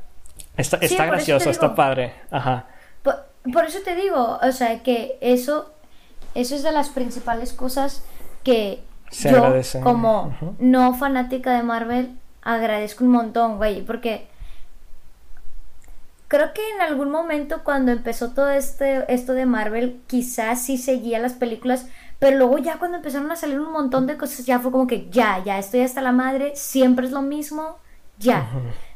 está, 0.56 0.78
está 0.78 1.06
gracioso, 1.06 1.50
está 1.50 1.74
padre. 1.74 2.14
Ajá. 2.30 2.66
Por, 3.02 3.64
eso 3.64 3.78
te 3.84 3.96
digo, 3.96 4.38
o 4.42 4.52
sea, 4.52 4.82
que 4.82 5.16
eso, 5.20 5.72
eso 6.34 6.54
es 6.54 6.62
de 6.62 6.72
las 6.72 6.90
principales 6.90 7.52
cosas 7.52 8.04
que 8.44 8.80
yo, 9.12 9.54
como 9.82 10.34
no 10.58 10.94
fanática 10.94 11.56
de 11.56 11.62
Marvel, 11.62 12.18
agradezco 12.42 13.04
un 13.04 13.10
montón, 13.10 13.56
güey, 13.56 13.82
porque 13.82 14.26
creo 16.30 16.52
que 16.52 16.62
en 16.76 16.80
algún 16.80 17.10
momento 17.10 17.64
cuando 17.64 17.90
empezó 17.90 18.30
todo 18.30 18.50
este, 18.50 19.12
esto 19.12 19.32
de 19.32 19.46
Marvel, 19.46 20.00
quizás 20.06 20.62
sí 20.62 20.78
seguía 20.78 21.18
las 21.18 21.32
películas, 21.32 21.86
pero 22.20 22.38
luego 22.38 22.58
ya 22.58 22.78
cuando 22.78 22.98
empezaron 22.98 23.32
a 23.32 23.36
salir 23.36 23.58
un 23.58 23.72
montón 23.72 24.06
de 24.06 24.16
cosas, 24.16 24.46
ya 24.46 24.60
fue 24.60 24.70
como 24.70 24.86
que 24.86 25.10
ya, 25.10 25.42
ya 25.42 25.58
estoy 25.58 25.80
hasta 25.80 26.00
la 26.00 26.12
madre, 26.12 26.52
siempre 26.54 27.06
es 27.06 27.10
lo 27.10 27.20
mismo, 27.20 27.78
ya. 28.20 28.48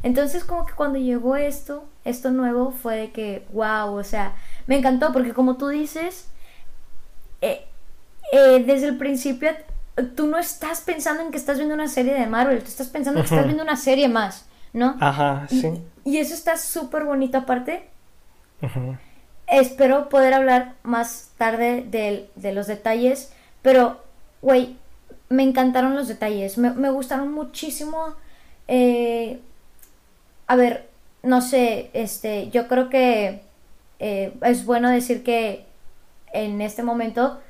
Entonces 0.04 0.44
como 0.44 0.64
que 0.64 0.74
cuando 0.74 1.00
llegó 1.00 1.34
esto, 1.34 1.84
esto 2.04 2.30
nuevo, 2.30 2.70
fue 2.70 2.96
de 2.98 3.10
que, 3.10 3.44
wow, 3.52 3.92
o 3.96 4.04
sea, 4.04 4.36
me 4.68 4.78
encantó 4.78 5.12
porque 5.12 5.34
como 5.34 5.56
tú 5.56 5.66
dices, 5.66 6.28
eh, 7.40 7.66
eh, 8.30 8.62
desde 8.64 8.86
el 8.86 8.96
principio 8.96 9.50
tú 10.14 10.28
no 10.28 10.38
estás 10.38 10.82
pensando 10.82 11.24
en 11.24 11.32
que 11.32 11.38
estás 11.38 11.56
viendo 11.56 11.74
una 11.74 11.88
serie 11.88 12.14
de 12.14 12.28
Marvel, 12.28 12.60
tú 12.60 12.68
estás 12.68 12.86
pensando 12.86 13.18
en 13.18 13.26
que 13.26 13.30
estás 13.34 13.46
viendo 13.46 13.64
una 13.64 13.76
serie 13.76 14.06
más, 14.06 14.46
¿no? 14.72 14.96
Ajá, 15.00 15.48
sí. 15.48 15.66
Y, 15.66 15.93
eso 16.04 16.34
está 16.34 16.56
súper 16.56 17.04
bonito 17.04 17.38
aparte. 17.38 17.88
Espero 19.46 20.08
poder 20.08 20.34
hablar 20.34 20.74
más 20.82 21.32
tarde 21.36 21.84
de, 21.86 22.52
los 22.52 22.66
detalles, 22.66 23.32
pero, 23.62 24.02
güey, 24.42 24.76
me 25.28 25.42
encantaron 25.42 25.94
los 25.94 26.08
detalles, 26.08 26.58
me, 26.58 26.70
me 26.70 26.90
gustaron 26.90 27.32
muchísimo. 27.32 28.14
Eh, 28.68 29.40
a 30.46 30.56
ver, 30.56 30.88
no 31.22 31.40
sé, 31.40 31.90
este, 31.92 32.50
yo 32.50 32.68
creo 32.68 32.88
que 32.88 33.42
eh, 33.98 34.34
es 34.42 34.64
bueno 34.64 34.90
decir 34.90 35.22
que 35.22 35.66
en 36.32 36.60
este 36.60 36.82
momento 36.82 37.40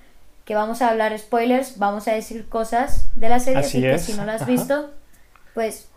que 0.44 0.54
vamos 0.54 0.82
a 0.82 0.90
hablar 0.90 1.18
spoilers, 1.18 1.78
vamos 1.78 2.06
a 2.06 2.12
decir 2.12 2.49
cosas 2.49 3.08
de 3.14 3.28
la 3.28 3.40
serie, 3.40 3.61
así, 3.61 3.80
que 3.80 3.99
si 3.99 4.12
no 4.12 4.25
la 4.25 4.34
has 4.34 4.46
visto, 4.46 4.90
pues 5.54 5.88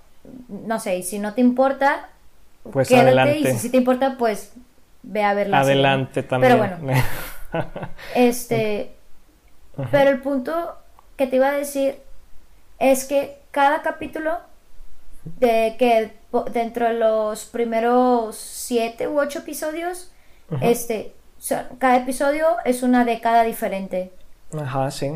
no 0.47 0.79
sé, 0.79 0.97
y 0.97 1.03
si 1.03 1.19
no 1.19 1.33
te 1.33 1.41
importa, 1.41 2.09
pues 2.71 2.87
quédate, 2.87 3.07
adelante. 3.07 3.51
y 3.51 3.57
si, 3.57 3.69
te 3.69 3.77
importa, 3.77 4.15
pues 4.17 4.53
ve 5.03 5.23
a 5.23 5.33
ver 5.33 5.49
la 5.49 5.61
Adelante 5.61 6.23
también. 6.23 6.57
Pero 6.59 6.77
bueno, 6.77 7.01
este, 8.15 8.95
pero 9.91 10.09
el 10.09 10.19
punto 10.19 10.75
que 11.15 11.27
te 11.27 11.37
iba 11.37 11.49
a 11.49 11.53
decir 11.53 11.97
es 12.79 13.05
que 13.05 13.37
cada 13.51 13.81
capítulo 13.81 14.37
de 15.39 15.75
que 15.77 16.13
dentro 16.51 16.87
de 16.87 16.93
los 16.93 17.45
primeros 17.45 18.35
siete 18.35 19.07
u 19.07 19.19
ocho 19.19 19.39
episodios, 19.39 20.11
este, 20.61 21.13
cada 21.79 21.97
episodio 21.97 22.45
es 22.65 22.83
una 22.83 23.05
década 23.05 23.43
diferente. 23.43 24.11
Ajá, 24.57 24.91
sí. 24.91 25.11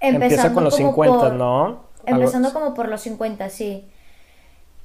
Empieza 0.00 0.52
con 0.52 0.64
los 0.64 0.76
50, 0.76 1.30
¿no? 1.30 1.84
Empezando 2.06 2.52
como 2.52 2.74
por 2.74 2.88
los 2.88 3.00
50, 3.02 3.48
sí. 3.50 3.88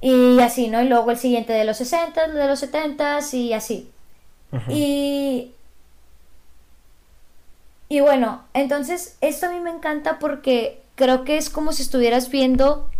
Y 0.00 0.38
así, 0.40 0.68
¿no? 0.68 0.80
Y 0.82 0.88
luego 0.88 1.10
el 1.10 1.18
siguiente 1.18 1.52
de 1.52 1.64
los 1.64 1.76
60, 1.78 2.28
de 2.28 2.46
los 2.46 2.58
70 2.60 3.18
y 3.32 3.52
así. 3.52 3.90
Y... 4.68 5.52
Y 7.90 8.00
bueno, 8.00 8.44
entonces 8.52 9.16
esto 9.22 9.46
a 9.46 9.50
mí 9.50 9.60
me 9.60 9.70
encanta 9.70 10.18
porque 10.18 10.82
creo 10.94 11.24
que 11.24 11.38
es 11.38 11.48
como 11.48 11.72
si 11.72 11.82
estuvieras 11.82 12.30
viendo 12.30 12.90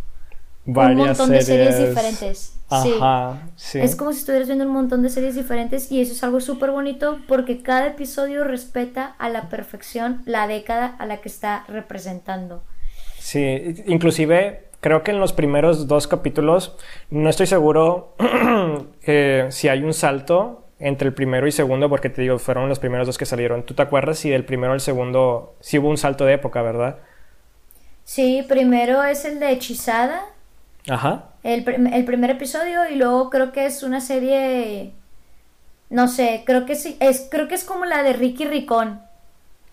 un 0.65 0.97
montón 0.97 1.31
de 1.31 1.43
series 1.43 1.79
diferentes. 1.79 2.55
Ajá, 2.71 3.49
sí. 3.57 3.81
Es 3.81 3.97
como 3.97 4.13
si 4.13 4.21
estuvieras 4.21 4.49
viendo 4.49 4.65
un 4.65 4.73
montón 4.73 5.03
de 5.03 5.11
series 5.11 5.35
diferentes 5.35 5.91
y 5.91 6.01
eso 6.01 6.13
es 6.13 6.23
algo 6.23 6.41
súper 6.41 6.71
bonito 6.71 7.19
porque 7.27 7.63
cada 7.63 7.87
episodio 7.87 8.45
respeta 8.45 9.15
a 9.19 9.29
la 9.29 9.49
perfección 9.49 10.23
la 10.25 10.47
década 10.47 10.95
a 10.99 11.07
la 11.07 11.19
que 11.19 11.29
está 11.29 11.65
representando. 11.69 12.63
Sí, 13.19 13.75
inclusive 13.87 14.68
creo 14.81 15.03
que 15.03 15.11
en 15.11 15.21
los 15.21 15.33
primeros 15.33 15.89
dos 15.89 16.07
capítulos 16.07 16.77
no 17.11 17.29
estoy 17.29 17.47
seguro 17.47 18.15
si 19.51 19.69
hay 19.69 19.83
un 19.83 19.95
salto 19.95 20.65
entre 20.79 21.09
el 21.09 21.15
primero 21.15 21.47
y 21.47 21.53
segundo 21.53 21.89
porque 21.89 22.11
te 22.11 22.23
digo, 22.23 22.39
fueron 22.39 22.69
los 22.69 22.79
primeros 22.79 23.07
dos 23.07 23.19
que 23.19 23.27
salieron. 23.27 23.65
¿Tú 23.65 23.75
te 23.75 23.83
acuerdas 23.83 24.19
si 24.19 24.31
del 24.31 24.45
primero 24.45 24.73
al 24.73 24.81
segundo 24.81 25.57
sí 25.61 25.79
hubo 25.79 25.89
un 25.89 25.99
salto 25.99 26.25
de 26.25 26.35
época, 26.35 26.63
verdad? 26.63 26.99
Sí, 28.05 28.45
primero 28.49 29.03
es 29.03 29.25
el 29.25 29.41
de 29.41 29.51
Hechizada 29.51 30.25
Ajá. 30.89 31.31
El, 31.43 31.65
primer 31.65 32.31
episodio 32.31 32.89
y 32.89 32.95
luego 32.95 33.31
creo 33.31 33.53
que 33.53 33.67
es 33.67 33.83
una 33.83 34.01
serie 34.01 34.93
no 35.91 36.09
sé, 36.09 36.43
creo 36.45 36.67
que 36.67 36.75
sí, 36.75 36.97
es, 37.01 37.29
creo 37.31 37.49
que 37.49 37.55
es 37.55 37.65
como 37.65 37.87
la 37.87 38.03
de 38.03 38.13
Ricky 38.13 38.45
Ricón. 38.45 39.01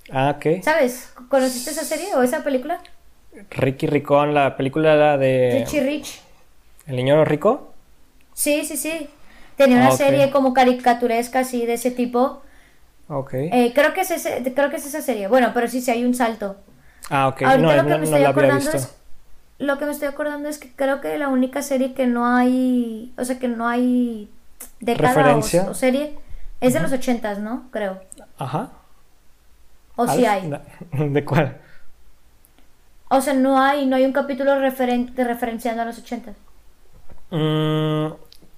Ah, 0.09 0.35
ok. 0.37 0.63
¿Sabes? 0.63 1.13
¿Conociste 1.29 1.71
esa 1.71 1.83
serie 1.83 2.13
o 2.15 2.23
esa 2.23 2.43
película? 2.43 2.79
Ricky 3.51 3.87
Ricón, 3.87 4.33
la 4.33 4.57
película 4.57 5.17
de... 5.17 5.59
Richie 5.59 5.81
Rich. 5.81 6.21
¿El 6.87 6.95
niño 6.95 7.23
rico? 7.25 7.73
Sí, 8.33 8.65
sí, 8.65 8.77
sí. 8.77 9.09
Tenía 9.57 9.77
una 9.77 9.91
serie 9.91 10.29
como 10.31 10.53
caricaturesca 10.53 11.39
así 11.39 11.65
de 11.65 11.73
ese 11.73 11.91
tipo. 11.91 12.41
Ok. 13.07 13.33
Eh, 13.33 13.71
creo, 13.73 13.93
que 13.93 14.01
es 14.01 14.11
ese, 14.11 14.43
creo 14.53 14.69
que 14.69 14.75
es 14.75 14.85
esa 14.85 15.01
serie. 15.01 15.27
Bueno, 15.27 15.51
pero 15.53 15.67
sí, 15.67 15.81
sí 15.81 15.91
hay 15.91 16.03
un 16.03 16.13
salto. 16.13 16.57
Ah, 17.09 17.27
ok. 17.27 17.41
no, 17.41 17.73
lo 17.73 17.83
que 17.83 17.89
no, 17.89 17.97
me 17.97 18.03
estoy 18.03 18.23
acordando 18.23 18.71
es 18.71 18.95
lo 19.57 19.77
que 19.77 19.85
me 19.85 19.91
estoy 19.91 20.07
acordando 20.07 20.49
es 20.49 20.57
que 20.57 20.71
creo 20.75 21.01
que 21.01 21.17
la 21.17 21.29
única 21.29 21.61
serie 21.61 21.93
que 21.93 22.07
no 22.07 22.27
hay, 22.27 23.13
o 23.17 23.23
sea, 23.23 23.39
que 23.39 23.47
no 23.47 23.67
hay 23.67 24.29
década 24.79 25.37
o, 25.37 25.73
serie 25.73 26.17
es 26.59 26.73
de 26.73 26.79
los 26.81 26.91
ochentas, 26.91 27.39
¿no? 27.39 27.69
Creo. 27.71 28.01
Ajá. 28.37 28.71
O 29.95 30.07
si 30.07 30.25
hay. 30.25 30.51
¿De 30.91 31.23
cuál? 31.23 31.57
O 33.09 33.21
sea, 33.21 33.33
no 33.33 33.59
hay, 33.59 33.85
no 33.85 33.95
hay 33.95 34.05
un 34.05 34.13
capítulo 34.13 34.59
referente 34.59 35.23
referenciando 35.23 35.81
a 35.81 35.85
los 35.85 35.99
ochentas. 35.99 36.35
Mm, 37.31 38.13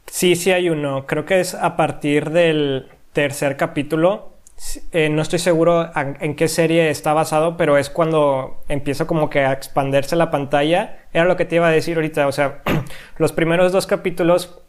sí, 0.05 0.35
sí 0.35 0.51
hay 0.51 0.69
uno. 0.69 1.05
Creo 1.05 1.25
que 1.25 1.39
es 1.39 1.53
a 1.53 1.75
partir 1.75 2.29
del 2.29 2.89
tercer 3.13 3.57
capítulo 3.57 4.37
eh, 4.91 5.09
no 5.09 5.21
estoy 5.21 5.37
seguro 5.37 5.91
en, 5.95 6.35
qué 6.35 6.47
serie 6.47 6.89
está 6.89 7.13
basado, 7.13 7.57
pero 7.57 7.77
es 7.77 7.91
cuando 7.91 8.63
empieza 8.67 9.05
como 9.05 9.29
que 9.29 9.41
a 9.41 9.51
expandirse 9.51 10.15
la 10.15 10.31
pantalla. 10.31 10.97
Era 11.13 11.25
lo 11.25 11.37
que 11.37 11.45
te 11.45 11.57
iba 11.57 11.67
a 11.67 11.71
decir 11.71 11.97
ahorita, 11.97 12.27
o 12.27 12.31
sea, 12.31 12.63
los 13.17 13.33
primeros 13.33 13.71
dos 13.71 13.85
capítulos, 13.85 14.59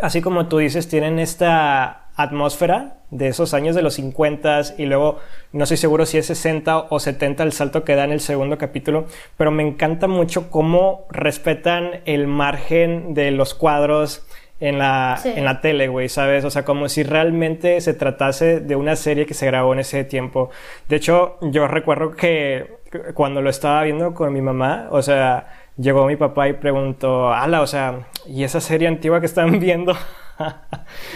así 0.00 0.22
como 0.22 0.46
tú 0.46 0.58
dices, 0.58 0.88
tienen 0.88 1.18
esta 1.18 2.05
atmósfera 2.16 2.96
de 3.10 3.28
esos 3.28 3.54
años 3.54 3.76
de 3.76 3.82
los 3.82 3.94
50 3.94 4.62
y 4.78 4.86
luego 4.86 5.20
no 5.52 5.64
estoy 5.64 5.76
seguro 5.76 6.06
si 6.06 6.18
es 6.18 6.26
60 6.26 6.86
o 6.90 6.98
70 6.98 7.42
el 7.42 7.52
salto 7.52 7.84
que 7.84 7.94
da 7.94 8.04
en 8.04 8.12
el 8.12 8.20
segundo 8.20 8.58
capítulo, 8.58 9.06
pero 9.36 9.50
me 9.50 9.62
encanta 9.62 10.08
mucho 10.08 10.50
cómo 10.50 11.06
respetan 11.10 12.00
el 12.06 12.26
margen 12.26 13.14
de 13.14 13.30
los 13.30 13.54
cuadros, 13.54 14.26
en 14.58 14.78
la, 14.78 15.20
en 15.24 15.44
la 15.44 15.60
tele, 15.60 15.88
güey, 15.88 16.08
¿sabes? 16.08 16.44
O 16.44 16.50
sea, 16.50 16.64
como 16.64 16.88
si 16.88 17.02
realmente 17.02 17.80
se 17.80 17.94
tratase 17.94 18.60
de 18.60 18.74
una 18.74 18.96
serie 18.96 19.26
que 19.26 19.34
se 19.34 19.46
grabó 19.46 19.72
en 19.74 19.80
ese 19.80 20.04
tiempo. 20.04 20.50
De 20.88 20.96
hecho, 20.96 21.36
yo 21.42 21.68
recuerdo 21.68 22.12
que 22.12 22.76
cuando 23.14 23.42
lo 23.42 23.50
estaba 23.50 23.82
viendo 23.82 24.14
con 24.14 24.32
mi 24.32 24.40
mamá, 24.40 24.88
o 24.90 25.02
sea, 25.02 25.48
llegó 25.76 26.06
mi 26.06 26.16
papá 26.16 26.48
y 26.48 26.54
preguntó, 26.54 27.32
ala, 27.32 27.60
o 27.60 27.66
sea, 27.66 28.06
¿y 28.26 28.44
esa 28.44 28.60
serie 28.60 28.88
antigua 28.88 29.20
que 29.20 29.26
están 29.26 29.60
viendo? 29.60 29.94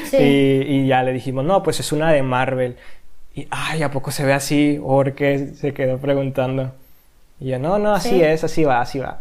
Sí. 0.04 0.16
y, 0.18 0.86
ya 0.86 1.02
le 1.02 1.12
dijimos, 1.12 1.44
no, 1.44 1.62
pues 1.62 1.80
es 1.80 1.92
una 1.92 2.12
de 2.12 2.22
Marvel. 2.22 2.76
Y, 3.34 3.46
ay, 3.50 3.82
¿a 3.82 3.90
poco 3.90 4.10
se 4.10 4.24
ve 4.24 4.32
así? 4.32 4.80
Porque 4.82 5.54
se 5.54 5.72
quedó 5.72 5.98
preguntando. 5.98 6.72
Y 7.38 7.48
yo, 7.48 7.58
no, 7.58 7.78
no, 7.78 7.94
así 7.94 8.22
es, 8.22 8.44
así 8.44 8.64
va, 8.64 8.80
así 8.80 8.98
va. 8.98 9.20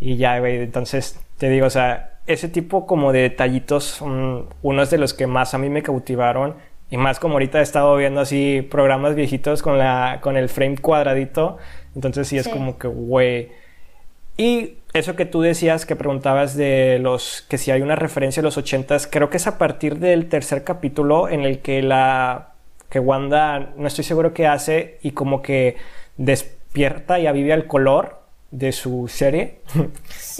Y 0.00 0.16
ya, 0.16 0.38
güey, 0.38 0.56
entonces 0.56 1.18
te 1.38 1.48
digo, 1.48 1.66
o 1.66 1.70
sea, 1.70 2.14
ese 2.26 2.48
tipo 2.48 2.86
como 2.86 3.12
de 3.12 3.20
detallitos 3.20 3.84
son 3.84 4.48
unos 4.62 4.90
de 4.90 4.98
los 4.98 5.14
que 5.14 5.26
más 5.26 5.54
a 5.54 5.58
mí 5.58 5.68
me 5.68 5.82
cautivaron 5.82 6.56
y 6.90 6.96
más 6.96 7.18
como 7.18 7.34
ahorita 7.34 7.60
he 7.60 7.62
estado 7.62 7.96
viendo 7.96 8.20
así 8.20 8.66
programas 8.70 9.14
viejitos 9.14 9.62
con 9.62 9.78
la 9.78 10.18
con 10.22 10.36
el 10.36 10.48
frame 10.48 10.78
cuadradito 10.78 11.58
entonces 11.94 12.28
sí 12.28 12.38
es 12.38 12.48
como 12.48 12.78
que 12.78 12.88
güey 12.88 13.50
y 14.36 14.78
eso 14.94 15.16
que 15.16 15.26
tú 15.26 15.42
decías 15.42 15.84
que 15.86 15.96
preguntabas 15.96 16.56
de 16.56 16.98
los 17.00 17.44
que 17.48 17.58
si 17.58 17.70
hay 17.70 17.82
una 17.82 17.96
referencia 17.96 18.40
a 18.40 18.44
los 18.44 18.56
ochentas 18.56 19.06
creo 19.06 19.28
que 19.28 19.36
es 19.36 19.46
a 19.46 19.58
partir 19.58 19.98
del 19.98 20.28
tercer 20.28 20.64
capítulo 20.64 21.28
en 21.28 21.42
el 21.42 21.58
que 21.58 21.82
la 21.82 22.52
que 22.88 23.00
Wanda 23.00 23.72
no 23.76 23.88
estoy 23.88 24.04
seguro 24.04 24.32
qué 24.32 24.46
hace 24.46 24.98
y 25.02 25.10
como 25.10 25.42
que 25.42 25.76
despierta 26.16 27.18
y 27.18 27.26
aviva 27.26 27.54
el 27.54 27.66
color 27.66 28.24
de 28.52 28.72
su 28.72 29.08
serie. 29.08 29.58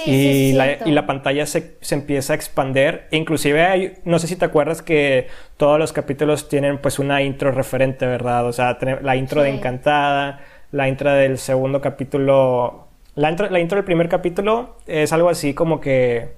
Y, 0.07 0.53
la, 0.53 0.73
y, 0.85 0.91
la, 0.91 1.07
pantalla 1.07 1.47
se, 1.47 1.77
se, 1.81 1.95
empieza 1.95 2.33
a 2.33 2.37
expander. 2.37 3.07
Inclusive 3.13 3.63
hay, 3.63 3.95
no 4.05 4.19
sé 4.19 4.27
si 4.27 4.35
te 4.35 4.45
acuerdas 4.45 4.83
que 4.83 5.29
todos 5.57 5.79
los 5.79 5.93
capítulos 5.93 6.49
tienen 6.49 6.79
pues 6.79 6.99
una 6.99 7.23
intro 7.23 7.53
referente 7.53 8.05
verdad 8.05 8.45
o 8.45 8.53
sea 8.53 8.77
la 9.03 9.17
intro 9.17 9.43
de 9.43 9.51
Encantada 9.51 10.41
la 10.73 10.89
intro 10.89 11.13
del 11.13 11.39
segundo 11.39 11.81
capítulo 11.81 12.84
la 13.17 13.31
intro, 13.31 13.49
la 13.51 13.61
intro 13.61 13.77
del 13.77 13.85
primer 13.85 14.09
capítulo 14.09 14.77
es 14.87 15.13
algo 15.13 15.29
así 15.29 15.55
como 15.55 15.81
que 15.81 16.35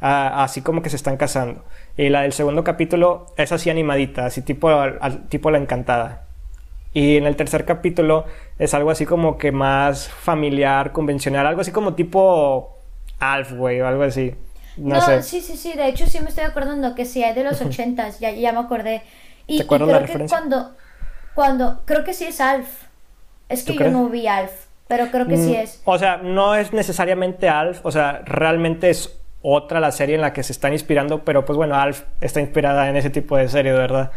así 0.00 0.62
como 0.62 0.80
que 0.80 0.88
se 0.88 0.96
están 0.96 1.18
casando 1.18 1.62
y 1.96 2.08
la 2.08 2.22
del 2.22 2.32
segundo 2.32 2.64
capítulo 2.64 3.26
es 3.36 3.52
así 3.52 3.68
animadita 3.68 4.26
así 4.26 4.40
tipo, 4.40 4.70
al, 4.70 5.28
tipo 5.28 5.50
la 5.50 5.58
Encantada 5.58 6.24
y 6.92 7.16
en 7.16 7.26
el 7.26 7.36
tercer 7.36 7.64
capítulo 7.64 8.24
es 8.58 8.74
algo 8.74 8.90
así 8.90 9.06
como 9.06 9.38
que 9.38 9.52
más 9.52 10.08
familiar, 10.08 10.92
convencional, 10.92 11.46
algo 11.46 11.60
así 11.60 11.70
como 11.70 11.94
tipo 11.94 12.76
Alf, 13.20 13.52
güey, 13.52 13.80
o 13.80 13.86
algo 13.86 14.02
así. 14.02 14.34
No, 14.76 15.00
sé. 15.00 15.22
sí, 15.22 15.40
sí, 15.40 15.56
sí, 15.56 15.74
de 15.74 15.88
hecho 15.88 16.06
sí 16.06 16.20
me 16.20 16.30
estoy 16.30 16.44
acordando 16.44 16.94
que 16.94 17.04
sí 17.04 17.22
hay 17.22 17.34
de 17.34 17.44
los 17.44 17.60
ochentas, 17.60 18.18
ya, 18.18 18.30
ya 18.30 18.52
me 18.52 18.60
acordé. 18.60 19.02
Y, 19.46 19.58
¿Te 19.58 19.64
acuerdas 19.64 20.02
creo 20.04 20.18
que 20.18 20.26
cuando, 20.26 20.72
cuando, 21.34 21.82
creo 21.84 22.04
que 22.04 22.14
sí 22.14 22.24
es 22.24 22.40
Alf. 22.40 22.68
Es 23.48 23.64
que 23.64 23.74
yo 23.74 23.90
no 23.90 24.08
vi 24.08 24.26
Alf, 24.26 24.52
pero 24.90 25.06
creo 25.12 25.28
que 25.28 25.36
sí 25.36 25.52
mm, 25.52 25.54
es. 25.54 25.80
O 25.84 25.98
sea, 25.98 26.16
no 26.16 26.56
es 26.56 26.72
necesariamente 26.72 27.48
Alf, 27.48 27.78
o 27.84 27.92
sea, 27.92 28.22
realmente 28.24 28.90
es 28.90 29.20
otra 29.40 29.78
la 29.78 29.92
serie 29.92 30.16
en 30.16 30.20
la 30.20 30.32
que 30.32 30.42
se 30.42 30.50
están 30.50 30.72
inspirando, 30.72 31.24
pero 31.24 31.44
pues 31.44 31.56
bueno, 31.56 31.76
Alf 31.76 32.02
está 32.20 32.40
inspirada 32.40 32.88
en 32.88 32.96
ese 32.96 33.08
tipo 33.08 33.36
de 33.36 33.48
serie, 33.48 33.72
¿verdad? 33.72 34.10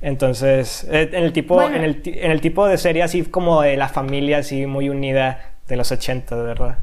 Entonces, 0.00 0.84
eh, 0.84 1.10
en 1.12 1.22
el 1.22 1.34
tipo, 1.34 1.60
en, 1.60 1.84
el, 1.84 2.00
en 2.06 2.30
el 2.30 2.40
tipo 2.40 2.66
de 2.66 2.78
serie 2.78 3.02
así 3.02 3.24
como 3.24 3.60
de 3.60 3.76
la 3.76 3.88
familia 3.90 4.38
así 4.38 4.64
muy 4.64 4.88
unida 4.88 5.58
de 5.68 5.76
los 5.76 5.92
80, 5.92 6.34
de 6.34 6.42
verdad. 6.42 6.78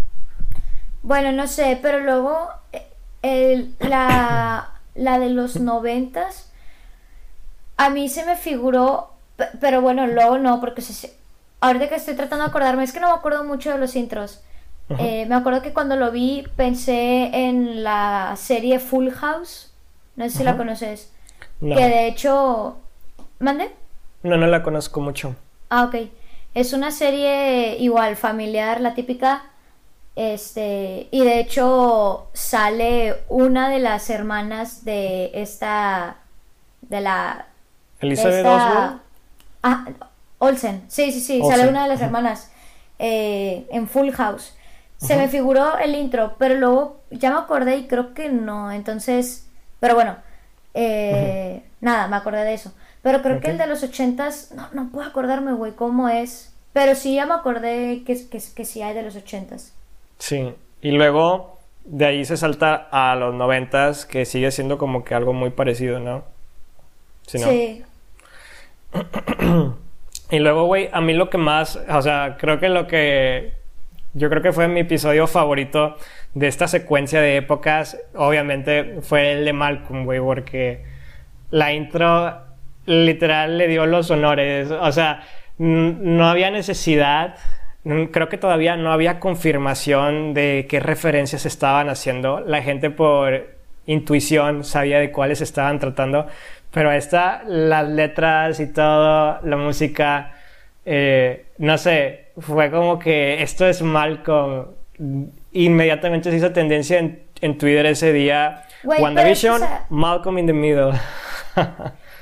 Bueno, 1.01 1.31
no 1.31 1.47
sé, 1.47 1.79
pero 1.81 2.01
luego 2.01 2.49
eh, 3.23 3.67
la, 3.79 4.73
la 4.93 5.17
de 5.17 5.29
los 5.29 5.59
noventas, 5.59 6.51
a 7.77 7.89
mí 7.89 8.09
se 8.09 8.27
me 8.27 8.35
figuró, 8.35 9.13
pero 9.59 9.81
bueno, 9.81 10.05
luego 10.05 10.37
no, 10.37 10.59
porque 10.59 10.83
se, 10.83 11.22
ahorita 11.63 11.87
que 11.87 11.95
estoy 11.95 12.15
tratando 12.15 12.43
de 12.43 12.49
acordarme, 12.49 12.83
es 12.83 12.91
que 12.91 12.99
no 12.99 13.07
me 13.07 13.13
acuerdo 13.13 13.43
mucho 13.43 13.71
de 13.71 13.77
los 13.77 13.95
intros. 13.95 14.41
Eh, 14.99 15.25
me 15.27 15.35
acuerdo 15.35 15.61
que 15.61 15.73
cuando 15.73 15.95
lo 15.95 16.11
vi 16.11 16.45
pensé 16.55 17.31
en 17.33 17.83
la 17.83 18.35
serie 18.35 18.79
Full 18.79 19.09
House, 19.11 19.73
no 20.15 20.25
sé 20.25 20.37
si 20.37 20.43
la 20.43 20.57
conoces, 20.57 21.11
que 21.59 21.87
de 21.87 22.07
hecho... 22.07 22.77
¿Mande? 23.39 23.71
No, 24.21 24.37
no 24.37 24.47
la 24.47 24.61
conozco 24.61 25.01
mucho. 25.01 25.35
Ah, 25.69 25.85
ok. 25.85 26.09
Es 26.53 26.73
una 26.73 26.91
serie 26.91 27.77
igual, 27.79 28.15
familiar, 28.15 28.79
la 28.79 28.93
típica. 28.93 29.43
Este, 30.15 31.07
y 31.09 31.23
de 31.23 31.39
hecho 31.39 32.27
sale 32.33 33.23
una 33.29 33.69
de 33.69 33.79
las 33.79 34.09
hermanas 34.09 34.85
de 34.85 35.31
esta, 35.33 36.17
de 36.81 37.01
la... 37.01 37.47
Elizabeth 37.99 38.45
Oswald. 38.45 38.99
Ah, 39.63 39.85
Olsen, 40.43 40.83
sí, 40.89 41.11
sí, 41.13 41.21
sí, 41.21 41.41
sale 41.47 41.69
una 41.69 41.83
de 41.83 41.89
las 41.89 42.01
hermanas 42.01 42.51
eh, 42.99 43.65
en 43.71 43.87
Full 43.87 44.11
House. 44.11 44.53
Se 44.97 45.15
me 45.15 45.27
figuró 45.27 45.77
el 45.77 45.95
intro, 45.95 46.35
pero 46.37 46.55
luego 46.55 47.01
ya 47.11 47.31
me 47.31 47.37
acordé 47.37 47.77
y 47.77 47.87
creo 47.87 48.13
que 48.13 48.29
no, 48.29 48.71
entonces, 48.71 49.47
pero 49.79 49.95
bueno, 49.95 50.17
eh, 50.73 51.63
nada, 51.81 52.07
me 52.07 52.17
acordé 52.17 52.43
de 52.43 52.53
eso. 52.53 52.73
Pero 53.01 53.21
creo 53.21 53.39
que 53.39 53.51
el 53.51 53.57
de 53.57 53.67
los 53.67 53.83
ochentas, 53.83 54.51
no, 54.53 54.67
no 54.73 54.89
puedo 54.89 55.07
acordarme, 55.07 55.53
güey, 55.53 55.73
cómo 55.73 56.09
es. 56.09 56.53
Pero 56.73 56.95
sí, 56.95 57.15
ya 57.15 57.25
me 57.25 57.33
acordé 57.33 58.03
que, 58.05 58.27
que, 58.29 58.41
que 58.55 58.65
sí 58.65 58.81
hay 58.81 58.93
de 58.93 59.03
los 59.03 59.15
ochentas. 59.15 59.73
Sí, 60.19 60.53
y 60.81 60.91
luego 60.91 61.59
de 61.85 62.05
ahí 62.05 62.25
se 62.25 62.35
salta 62.35 62.87
a 62.91 63.15
los 63.15 63.33
noventas, 63.33 64.05
que 64.05 64.25
sigue 64.25 64.51
siendo 64.51 64.77
como 64.77 65.03
que 65.05 65.15
algo 65.15 65.31
muy 65.31 65.51
parecido, 65.51 65.99
¿no? 65.99 66.23
Sí. 67.27 67.83
y 70.33 70.39
luego, 70.39 70.65
güey, 70.65 70.89
a 70.91 70.99
mí 70.99 71.13
lo 71.13 71.29
que 71.29 71.37
más, 71.37 71.75
o 71.75 72.01
sea, 72.01 72.37
creo 72.39 72.59
que 72.59 72.69
lo 72.69 72.87
que 72.87 73.53
yo 74.13 74.29
creo 74.29 74.41
que 74.41 74.51
fue 74.51 74.67
mi 74.67 74.79
episodio 74.79 75.27
favorito 75.27 75.95
de 76.33 76.47
esta 76.47 76.67
secuencia 76.67 77.21
de 77.21 77.37
épocas, 77.37 77.99
obviamente 78.15 78.97
fue 79.01 79.33
el 79.33 79.45
de 79.45 79.53
Malcolm, 79.53 80.05
güey, 80.05 80.19
porque 80.19 80.83
la 81.51 81.71
intro 81.71 82.41
literal 82.87 83.59
le 83.59 83.67
dio 83.67 83.85
los 83.85 84.09
honores, 84.09 84.71
o 84.71 84.91
sea, 84.91 85.21
no 85.59 86.27
había 86.27 86.49
necesidad 86.49 87.35
Creo 87.83 88.29
que 88.29 88.37
todavía 88.37 88.77
no 88.77 88.93
había 88.93 89.19
confirmación 89.19 90.33
de 90.33 90.67
qué 90.69 90.79
referencias 90.79 91.45
estaban 91.45 91.89
haciendo. 91.89 92.39
La 92.39 92.61
gente 92.61 92.89
por 92.89 93.49
intuición 93.85 94.63
sabía 94.63 94.99
de 94.99 95.11
cuáles 95.11 95.41
estaban 95.41 95.79
tratando, 95.79 96.27
pero 96.73 96.91
esta, 96.91 97.43
las 97.45 97.87
letras 97.87 98.59
y 98.59 98.65
todo, 98.65 99.39
la 99.43 99.57
música, 99.57 100.33
eh, 100.83 101.45
no 101.59 101.77
sé, 101.77 102.31
fue 102.39 102.71
como 102.71 102.97
que 102.97 103.43
esto 103.43 103.67
es 103.67 103.83
Malcolm. 103.83 104.65
Inmediatamente 105.51 106.31
se 106.31 106.37
hizo 106.37 106.51
tendencia 106.51 106.97
en, 106.97 107.57
Twitter 107.59 107.85
ese 107.85 108.11
día. 108.11 108.65
WandaVision, 108.83 109.61
Malcolm 109.89 110.39
in 110.39 110.47
the 110.47 110.53
Middle. 110.53 110.93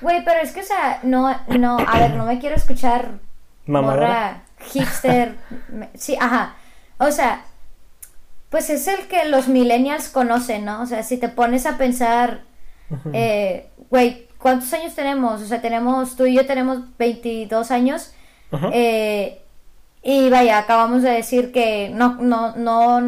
Güey, 0.02 0.26
pero 0.26 0.42
es 0.42 0.52
que, 0.52 0.62
o 0.62 0.64
sea, 0.64 1.00
no, 1.04 1.34
no, 1.58 1.78
a 1.80 2.00
ver, 2.00 2.16
no 2.16 2.26
me 2.26 2.40
quiero 2.40 2.56
escuchar. 2.56 3.20
Mamá 3.68 4.44
hipster. 4.74 5.36
sí, 5.94 6.18
ajá. 6.20 6.56
O 6.98 7.12
sea, 7.12 7.46
pues 8.50 8.70
es 8.70 8.88
el 8.88 9.08
que 9.08 9.26
los 9.26 9.48
millennials 9.48 10.10
conocen, 10.10 10.66
¿no? 10.66 10.82
O 10.82 10.86
sea, 10.86 11.04
si 11.04 11.18
te 11.18 11.30
pones 11.30 11.66
a 11.66 11.78
pensar, 11.78 12.42
eh, 13.14 13.70
güey, 13.90 14.28
¿cuántos 14.42 14.74
años 14.74 14.94
tenemos? 14.96 15.42
O 15.42 15.46
sea, 15.46 15.62
tenemos, 15.62 16.16
tú 16.16 16.26
y 16.26 16.36
yo 16.36 16.46
tenemos 16.46 16.80
22 16.98 17.72
años. 17.72 18.14
Eh, 18.74 19.42
y 20.04 20.30
vaya, 20.30 20.58
acabamos 20.58 21.04
de 21.04 21.12
decir 21.12 21.52
que 21.52 21.90
no, 21.94 22.16
no, 22.16 22.56
no, 22.56 23.02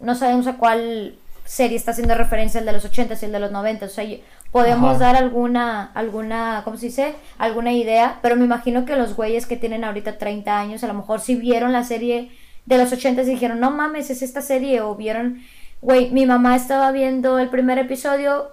no 0.00 0.14
sabemos 0.14 0.46
a 0.46 0.56
cuál 0.56 1.14
serie 1.44 1.76
está 1.76 1.92
haciendo 1.92 2.14
referencia 2.14 2.60
el 2.60 2.66
de 2.66 2.72
los 2.72 2.84
80 2.84 3.14
y 3.20 3.24
el 3.24 3.32
de 3.32 3.40
los 3.40 3.52
90. 3.52 3.86
O 3.86 3.88
sea, 3.88 4.04
podemos 4.50 4.98
dar 4.98 5.16
alguna, 5.16 5.90
alguna, 5.94 6.62
¿cómo 6.64 6.76
se 6.76 6.86
dice? 6.86 7.14
Alguna 7.38 7.72
idea, 7.72 8.18
pero 8.22 8.36
me 8.36 8.44
imagino 8.44 8.84
que 8.84 8.96
los 8.96 9.16
güeyes 9.16 9.46
que 9.46 9.56
tienen 9.56 9.84
ahorita 9.84 10.18
30 10.18 10.58
años, 10.58 10.84
a 10.84 10.86
lo 10.86 10.94
mejor 10.94 11.20
si 11.20 11.34
vieron 11.34 11.72
la 11.72 11.84
serie 11.84 12.30
de 12.66 12.78
los 12.78 12.92
80 12.92 13.22
y 13.22 13.26
dijeron, 13.26 13.60
no 13.60 13.70
mames, 13.70 14.10
es 14.10 14.22
esta 14.22 14.40
serie, 14.40 14.80
o 14.80 14.94
vieron, 14.94 15.42
güey, 15.82 16.10
mi 16.10 16.24
mamá 16.26 16.56
estaba 16.56 16.92
viendo 16.92 17.38
el 17.38 17.50
primer 17.50 17.78
episodio, 17.78 18.52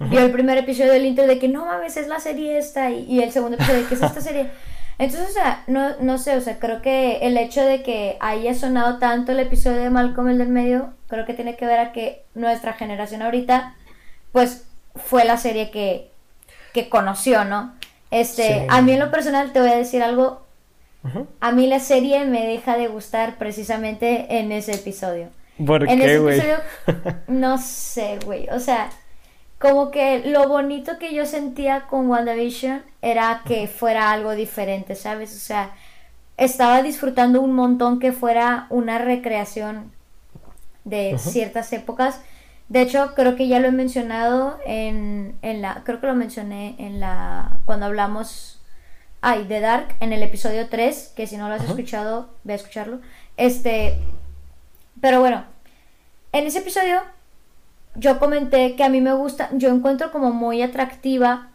vio 0.00 0.20
el 0.20 0.32
primer 0.32 0.58
episodio 0.58 0.92
del 0.92 1.06
intro 1.06 1.26
de 1.26 1.38
que 1.38 1.48
no 1.48 1.66
mames, 1.66 1.96
es 1.96 2.08
la 2.08 2.20
serie 2.20 2.58
esta, 2.58 2.90
y, 2.90 3.04
y 3.04 3.22
el 3.22 3.32
segundo 3.32 3.56
episodio 3.56 3.82
de 3.82 3.88
que 3.88 3.94
es 3.94 4.02
esta 4.02 4.20
serie. 4.20 4.50
Entonces, 4.98 5.30
o 5.30 5.32
sea, 5.32 5.64
no, 5.66 5.96
no 6.00 6.18
sé, 6.18 6.36
o 6.36 6.40
sea, 6.42 6.58
creo 6.58 6.82
que 6.82 7.18
el 7.22 7.38
hecho 7.38 7.62
de 7.62 7.82
que 7.82 8.18
haya 8.20 8.54
sonado 8.54 8.98
tanto 8.98 9.32
el 9.32 9.40
episodio 9.40 9.78
de 9.78 9.88
Malcolm 9.88 10.28
el 10.28 10.36
del 10.36 10.48
medio, 10.48 10.92
creo 11.08 11.24
que 11.24 11.32
tiene 11.32 11.56
que 11.56 11.64
ver 11.64 11.78
a 11.78 11.92
que 11.92 12.24
nuestra 12.34 12.74
generación 12.74 13.22
ahorita 13.22 13.74
pues 14.32 14.66
fue 14.94 15.24
la 15.24 15.38
serie 15.38 15.70
que, 15.70 16.10
que 16.74 16.88
conoció, 16.88 17.44
¿no? 17.44 17.72
Este, 18.10 18.66
a 18.68 18.82
mí 18.82 18.92
en 18.92 18.98
lo 18.98 19.10
personal 19.10 19.52
te 19.52 19.60
voy 19.60 19.70
a 19.70 19.76
decir 19.76 20.02
algo. 20.02 20.42
A 21.40 21.52
mí 21.52 21.66
la 21.66 21.80
serie 21.80 22.26
me 22.26 22.46
deja 22.46 22.76
de 22.76 22.88
gustar 22.88 23.38
precisamente 23.38 24.38
en 24.38 24.52
ese 24.52 24.72
episodio. 24.72 25.28
¿Por 25.64 25.88
en 25.88 26.02
ese 26.02 26.16
episodio, 26.16 26.56
no 27.28 27.56
sé, 27.56 28.18
güey. 28.26 28.48
O 28.50 28.60
sea, 28.60 28.90
como 29.60 29.92
que 29.92 30.24
lo 30.24 30.48
bonito 30.48 30.98
que 30.98 31.14
yo 31.14 31.24
sentía 31.26 31.86
con 31.86 32.08
WandaVision 32.08 32.82
era 33.02 33.42
que 33.44 33.68
fuera 33.68 34.10
algo 34.10 34.32
diferente, 34.32 34.96
¿sabes? 34.96 35.36
O 35.36 35.38
sea, 35.38 35.74
estaba 36.36 36.82
disfrutando 36.82 37.40
un 37.40 37.52
montón 37.52 38.00
que 38.00 38.10
fuera 38.10 38.66
una 38.70 38.98
recreación 38.98 39.92
de 40.84 41.16
ciertas 41.18 41.72
épocas 41.72 42.20
de 42.70 42.82
hecho, 42.82 43.14
creo 43.16 43.34
que 43.34 43.48
ya 43.48 43.58
lo 43.58 43.66
he 43.66 43.72
mencionado 43.72 44.60
en, 44.64 45.36
en 45.42 45.60
la. 45.60 45.82
Creo 45.84 46.00
que 46.00 46.06
lo 46.06 46.14
mencioné 46.14 46.76
en 46.78 47.00
la. 47.00 47.58
Cuando 47.64 47.86
hablamos. 47.86 48.60
Ay, 49.20 49.44
de 49.44 49.58
Dark, 49.58 49.96
en 49.98 50.12
el 50.12 50.22
episodio 50.22 50.68
3, 50.68 51.12
que 51.16 51.26
si 51.26 51.36
no 51.36 51.48
lo 51.48 51.56
has 51.56 51.64
escuchado, 51.64 52.30
ve 52.44 52.52
a 52.52 52.56
escucharlo. 52.56 53.00
Este. 53.36 53.98
Pero 55.00 55.18
bueno, 55.18 55.44
en 56.30 56.46
ese 56.46 56.60
episodio 56.60 57.02
yo 57.94 58.18
comenté 58.18 58.76
que 58.76 58.84
a 58.84 58.88
mí 58.88 59.00
me 59.00 59.12
gusta, 59.12 59.50
yo 59.52 59.68
encuentro 59.68 60.12
como 60.12 60.30
muy 60.32 60.62
atractiva 60.62 61.48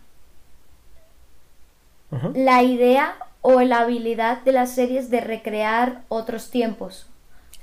la 2.33 2.63
idea 2.63 3.15
o 3.41 3.61
la 3.61 3.79
habilidad 3.79 4.41
de 4.43 4.53
las 4.53 4.71
series 4.71 5.09
de 5.09 5.19
recrear 5.19 6.03
otros 6.07 6.49
tiempos. 6.49 7.09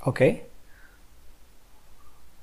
Ok. 0.05 0.21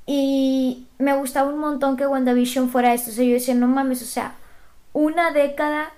Y 0.06 0.88
me 0.98 1.14
gustaba 1.14 1.48
un 1.50 1.58
montón 1.58 1.96
que 1.96 2.06
WandaVision 2.06 2.68
fuera 2.68 2.92
esto. 2.94 3.10
O 3.10 3.14
sea, 3.14 3.24
yo 3.24 3.34
decía, 3.34 3.54
no 3.54 3.68
mames, 3.68 4.02
o 4.02 4.06
sea, 4.06 4.34
una 4.92 5.30
década 5.30 5.92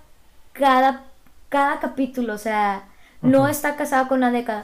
cada, 0.52 1.04
cada 1.48 1.80
capítulo, 1.80 2.34
o 2.34 2.38
sea, 2.38 2.84
no 3.22 3.48
está 3.48 3.76
casado 3.76 4.08
con 4.08 4.18
una 4.18 4.30
década. 4.30 4.62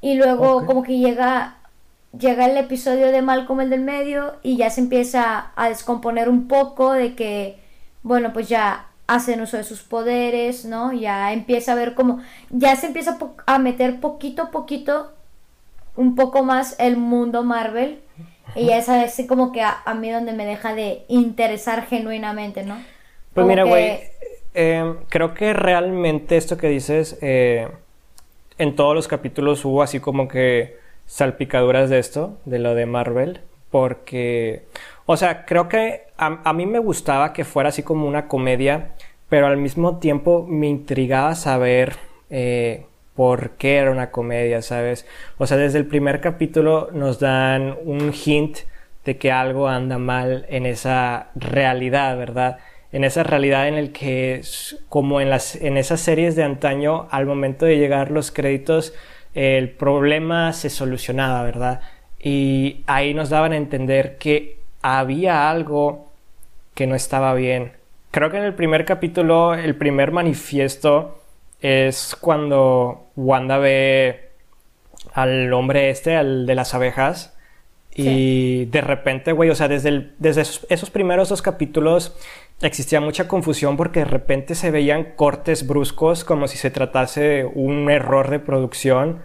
Y 0.00 0.14
luego 0.14 0.66
como 0.66 0.82
que 0.82 0.98
llega, 0.98 1.56
llega 2.18 2.46
el 2.46 2.56
episodio 2.56 3.10
de 3.10 3.22
Malcolm 3.22 3.60
el 3.60 3.70
del 3.70 3.80
medio 3.80 4.34
y 4.42 4.56
ya 4.56 4.70
se 4.70 4.80
empieza 4.80 5.52
a 5.56 5.68
descomponer 5.68 6.28
un 6.28 6.48
poco 6.48 6.92
de 6.92 7.14
que, 7.14 7.56
bueno, 8.02 8.32
pues 8.32 8.48
ya 8.48 8.86
hacen 9.06 9.40
uso 9.40 9.56
de 9.56 9.64
sus 9.64 9.82
poderes, 9.82 10.64
¿no? 10.64 10.92
Ya 10.92 11.32
empieza 11.32 11.72
a 11.72 11.76
ver 11.76 11.94
como, 11.94 12.20
ya 12.50 12.74
se 12.76 12.86
empieza 12.86 13.18
a 13.46 13.58
meter 13.58 14.00
poquito 14.00 14.42
a 14.42 14.50
poquito 14.50 15.12
un 15.96 16.14
poco 16.14 16.42
más 16.42 16.76
el 16.78 16.96
mundo 16.96 17.44
Marvel 17.44 18.00
y 18.56 18.66
ya 18.66 18.78
es 18.78 18.88
así 18.88 19.26
como 19.26 19.52
que 19.52 19.62
a, 19.62 19.94
mí 19.94 20.10
donde 20.10 20.32
me 20.32 20.44
deja 20.44 20.74
de 20.74 21.04
interesar 21.08 21.86
genuinamente, 21.86 22.62
¿no? 22.62 22.76
Pues 23.32 23.46
mira, 23.46 23.64
güey, 23.64 24.00
em, 24.54 24.96
creo 25.08 25.34
que 25.34 25.52
realmente 25.52 26.36
esto 26.36 26.56
que 26.56 26.68
dices, 26.68 27.18
eh, 27.20 27.68
en 28.58 28.76
todos 28.76 28.94
los 28.94 29.08
capítulos 29.08 29.64
hubo 29.64 29.82
así 29.82 29.98
como 29.98 30.28
que 30.28 30.83
salpicaduras 31.06 31.90
de 31.90 31.98
esto, 31.98 32.38
de 32.44 32.58
lo 32.58 32.74
de 32.74 32.86
Marvel, 32.86 33.40
porque, 33.70 34.64
o 35.06 35.16
sea, 35.16 35.44
creo 35.44 35.68
que 35.68 36.02
a, 36.16 36.52
mí 36.52 36.66
me 36.66 36.78
gustaba 36.78 37.32
que 37.32 37.44
fuera 37.44 37.70
así 37.70 37.82
como 37.82 38.06
una 38.06 38.28
comedia, 38.28 38.92
pero 39.28 39.46
al 39.46 39.56
mismo 39.56 39.98
tiempo 39.98 40.46
me 40.48 40.68
intrigaba 40.68 41.34
saber... 41.34 41.96
Eh, 42.30 42.86
por 43.14 43.50
qué 43.50 43.76
era 43.76 43.92
una 43.92 44.10
comedia, 44.10 44.60
¿sabes? 44.60 45.06
O 45.38 45.46
sea, 45.46 45.56
desde 45.56 45.78
el 45.78 45.86
primer 45.86 46.20
capítulo 46.20 46.88
nos 46.92 47.20
dan 47.20 47.78
un 47.84 48.12
hint 48.12 48.58
de 49.04 49.18
que 49.18 49.30
algo 49.30 49.68
anda 49.68 49.98
mal 49.98 50.46
en 50.48 50.66
esa 50.66 51.28
realidad, 51.36 52.18
¿verdad? 52.18 52.58
en 52.94 53.02
esa 53.02 53.24
realidad 53.24 53.66
en 53.66 53.74
el 53.74 53.90
que, 53.90 54.40
como 54.88 55.20
en, 55.20 55.28
las, 55.28 55.56
en 55.56 55.76
esas 55.76 56.00
series 56.00 56.36
de 56.36 56.44
antaño, 56.44 57.08
al 57.10 57.26
momento 57.26 57.66
de 57.66 57.76
llegar 57.76 58.12
los 58.12 58.30
créditos, 58.30 58.94
el 59.34 59.70
problema 59.70 60.52
se 60.52 60.70
solucionaba, 60.70 61.42
¿verdad? 61.42 61.80
Y 62.20 62.82
ahí 62.86 63.14
nos 63.14 63.30
daban 63.30 63.52
a 63.52 63.56
entender 63.56 64.16
que 64.18 64.58
había 64.82 65.50
algo 65.50 66.10
que 66.74 66.86
no 66.86 66.94
estaba 66.94 67.34
bien. 67.34 67.72
Creo 68.10 68.30
que 68.30 68.38
en 68.38 68.44
el 68.44 68.54
primer 68.54 68.84
capítulo, 68.84 69.54
el 69.54 69.76
primer 69.76 70.12
manifiesto 70.12 71.20
es 71.60 72.16
cuando 72.20 73.06
Wanda 73.16 73.58
ve 73.58 74.30
al 75.12 75.52
hombre 75.52 75.90
este, 75.90 76.16
al 76.16 76.46
de 76.46 76.54
las 76.54 76.74
abejas, 76.74 77.34
y 77.94 78.64
de 78.66 78.80
repente, 78.80 79.30
güey, 79.32 79.50
o 79.50 79.54
sea, 79.54 79.68
desde, 79.68 80.10
desde 80.18 80.42
esos, 80.68 80.90
primeros 80.90 81.28
dos 81.28 81.42
capítulos 81.42 82.16
existía 82.60 83.00
mucha 83.00 83.28
confusión 83.28 83.76
porque 83.76 84.00
de 84.00 84.06
repente 84.06 84.54
se 84.54 84.70
veían 84.70 85.12
cortes 85.16 85.66
bruscos 85.66 86.24
como 86.24 86.48
si 86.48 86.56
se 86.56 86.70
tratase 86.70 87.20
de 87.20 87.44
un 87.44 87.90
error 87.90 88.30
de 88.30 88.38
producción 88.38 89.22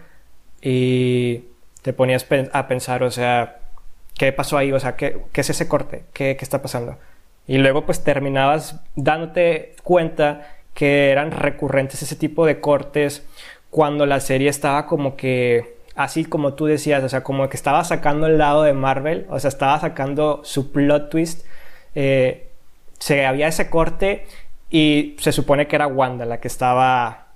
y 0.62 1.44
te 1.82 1.92
ponías 1.92 2.26
a 2.52 2.68
pensar, 2.68 3.02
o 3.02 3.10
sea, 3.10 3.60
¿qué 4.18 4.32
pasó 4.32 4.58
ahí? 4.58 4.72
O 4.72 4.80
sea, 4.80 4.96
¿qué, 4.96 5.18
qué 5.32 5.40
es 5.40 5.50
ese 5.50 5.68
corte? 5.68 6.04
¿Qué, 6.12 6.36
¿Qué 6.36 6.44
está 6.44 6.60
pasando? 6.60 6.98
Y 7.46 7.58
luego 7.58 7.86
pues 7.86 8.04
terminabas 8.04 8.80
dándote 8.96 9.74
cuenta 9.82 10.56
que 10.74 11.10
eran 11.10 11.30
recurrentes 11.30 12.02
ese 12.02 12.16
tipo 12.16 12.46
de 12.46 12.60
cortes 12.60 13.26
cuando 13.70 14.06
la 14.06 14.20
serie 14.20 14.48
estaba 14.48 14.86
como 14.86 15.16
que 15.16 15.80
así 15.94 16.24
como 16.24 16.54
tú 16.54 16.66
decías, 16.66 17.02
o 17.04 17.08
sea, 17.08 17.22
como 17.22 17.48
que 17.48 17.56
estaba 17.56 17.84
sacando 17.84 18.26
el 18.26 18.38
lado 18.38 18.62
de 18.62 18.72
Marvel, 18.72 19.26
o 19.28 19.38
sea, 19.38 19.48
estaba 19.48 19.78
sacando 19.80 20.40
su 20.44 20.72
plot 20.72 21.10
twist, 21.10 21.46
eh, 21.94 22.49
se 23.00 23.26
había 23.26 23.48
ese 23.48 23.68
corte 23.68 24.26
y 24.70 25.16
se 25.18 25.32
supone 25.32 25.66
que 25.66 25.76
era 25.76 25.88
Wanda 25.88 26.24
la 26.24 26.38
que 26.38 26.48
estaba 26.48 27.26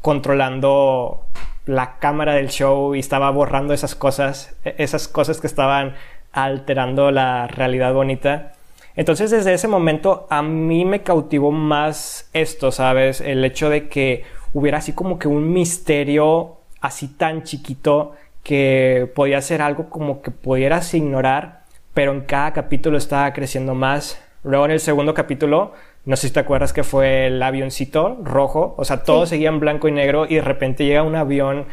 controlando 0.00 1.26
la 1.66 1.98
cámara 1.98 2.34
del 2.34 2.48
show 2.48 2.94
y 2.94 3.00
estaba 3.00 3.30
borrando 3.30 3.74
esas 3.74 3.94
cosas, 3.94 4.56
e-, 4.64 4.74
esas 4.78 5.06
cosas 5.08 5.40
que 5.40 5.46
estaban 5.46 5.94
alterando 6.32 7.10
la 7.10 7.46
realidad 7.46 7.92
bonita. 7.92 8.52
Entonces 8.96 9.30
desde 9.30 9.54
ese 9.54 9.68
momento 9.68 10.26
a 10.30 10.42
mí 10.42 10.84
me 10.84 11.02
cautivó 11.02 11.50
más 11.50 12.30
esto, 12.32 12.72
¿sabes? 12.72 13.20
El 13.20 13.44
hecho 13.44 13.68
de 13.68 13.88
que 13.88 14.24
hubiera 14.54 14.78
así 14.78 14.92
como 14.92 15.18
que 15.18 15.28
un 15.28 15.52
misterio 15.52 16.58
así 16.80 17.08
tan 17.08 17.42
chiquito 17.42 18.12
que 18.42 19.10
podía 19.14 19.40
ser 19.40 19.62
algo 19.62 19.88
como 19.88 20.20
que 20.20 20.30
pudieras 20.30 20.92
ignorar, 20.94 21.62
pero 21.94 22.12
en 22.12 22.22
cada 22.22 22.52
capítulo 22.52 22.98
estaba 22.98 23.32
creciendo 23.32 23.74
más. 23.74 24.20
Luego 24.44 24.64
en 24.64 24.72
el 24.72 24.80
segundo 24.80 25.14
capítulo, 25.14 25.72
no 26.04 26.16
sé 26.16 26.28
si 26.28 26.34
te 26.34 26.40
acuerdas 26.40 26.72
que 26.72 26.82
fue 26.82 27.26
el 27.26 27.42
avioncito 27.42 28.18
rojo, 28.24 28.74
o 28.76 28.84
sea, 28.84 29.04
todo 29.04 29.24
seguía 29.26 29.48
en 29.48 29.60
blanco 29.60 29.86
y 29.86 29.92
negro 29.92 30.26
y 30.28 30.36
de 30.36 30.40
repente 30.40 30.84
llega 30.84 31.02
un 31.02 31.14
avión 31.14 31.66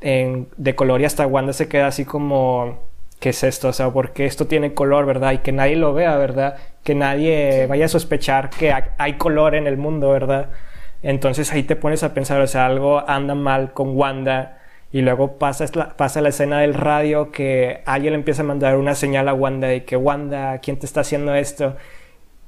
de 0.00 0.74
color 0.74 1.00
y 1.00 1.04
hasta 1.04 1.26
Wanda 1.26 1.52
se 1.52 1.68
queda 1.68 1.86
así 1.86 2.04
como, 2.04 2.80
¿qué 3.20 3.30
es 3.30 3.42
esto? 3.44 3.68
O 3.68 3.72
sea, 3.72 3.90
porque 3.90 4.26
esto 4.26 4.46
tiene 4.46 4.74
color, 4.74 5.06
verdad? 5.06 5.32
Y 5.32 5.38
que 5.38 5.52
nadie 5.52 5.76
lo 5.76 5.94
vea, 5.94 6.16
¿verdad? 6.16 6.56
Que 6.82 6.94
nadie 6.94 7.66
vaya 7.66 7.86
a 7.86 7.88
sospechar 7.88 8.50
que 8.50 8.74
hay 8.98 9.14
color 9.14 9.54
en 9.54 9.66
el 9.66 9.76
mundo, 9.76 10.10
¿verdad? 10.10 10.50
Entonces 11.02 11.52
ahí 11.52 11.62
te 11.62 11.76
pones 11.76 12.02
a 12.02 12.14
pensar, 12.14 12.40
o 12.40 12.46
sea, 12.46 12.66
algo 12.66 13.08
anda 13.08 13.34
mal 13.34 13.72
con 13.72 13.96
Wanda 13.96 14.58
y 14.92 15.00
luego 15.00 15.38
pasa 15.38 15.64
la, 15.74 15.96
pasa 15.96 16.20
la 16.20 16.28
escena 16.28 16.60
del 16.60 16.74
radio 16.74 17.32
que 17.32 17.82
alguien 17.86 18.12
le 18.12 18.18
empieza 18.18 18.42
a 18.42 18.44
mandar 18.44 18.76
una 18.76 18.94
señal 18.94 19.28
a 19.28 19.34
Wanda 19.34 19.68
de 19.68 19.84
que 19.84 19.96
Wanda, 19.96 20.58
¿quién 20.58 20.78
te 20.78 20.86
está 20.86 21.00
haciendo 21.00 21.34
esto? 21.34 21.76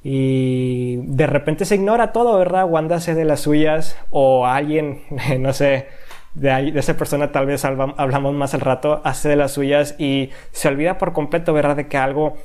Y 0.05 0.97
de 0.97 1.27
repente 1.27 1.64
se 1.64 1.77
ignora 1.77 2.12
todo, 2.12 2.38
¿verdad? 2.38 2.67
Wanda 2.69 2.97
hace 2.97 3.14
de 3.14 3.25
las 3.25 3.40
suyas 3.40 3.99
o 4.11 4.47
alguien, 4.47 5.03
no 5.40 5.53
sé, 5.53 5.88
de, 6.35 6.71
de 6.71 6.79
esa 6.79 6.97
persona 6.97 7.33
tal 7.33 7.47
vez 7.47 7.64
hablamos 7.64 8.35
más 8.35 8.55
al 8.55 8.61
rato, 8.61 9.01
hace 9.03 9.31
de 9.31 9.37
las 9.37 9.53
suyas 9.53 9.95
y 9.99 10.31
se 10.53 10.69
olvida 10.69 10.99
por 10.99 11.14
completo, 11.14 11.55
¿verdad? 11.55 11.77
De 11.77 11.88
que 11.88 11.97
algo 11.97 12.37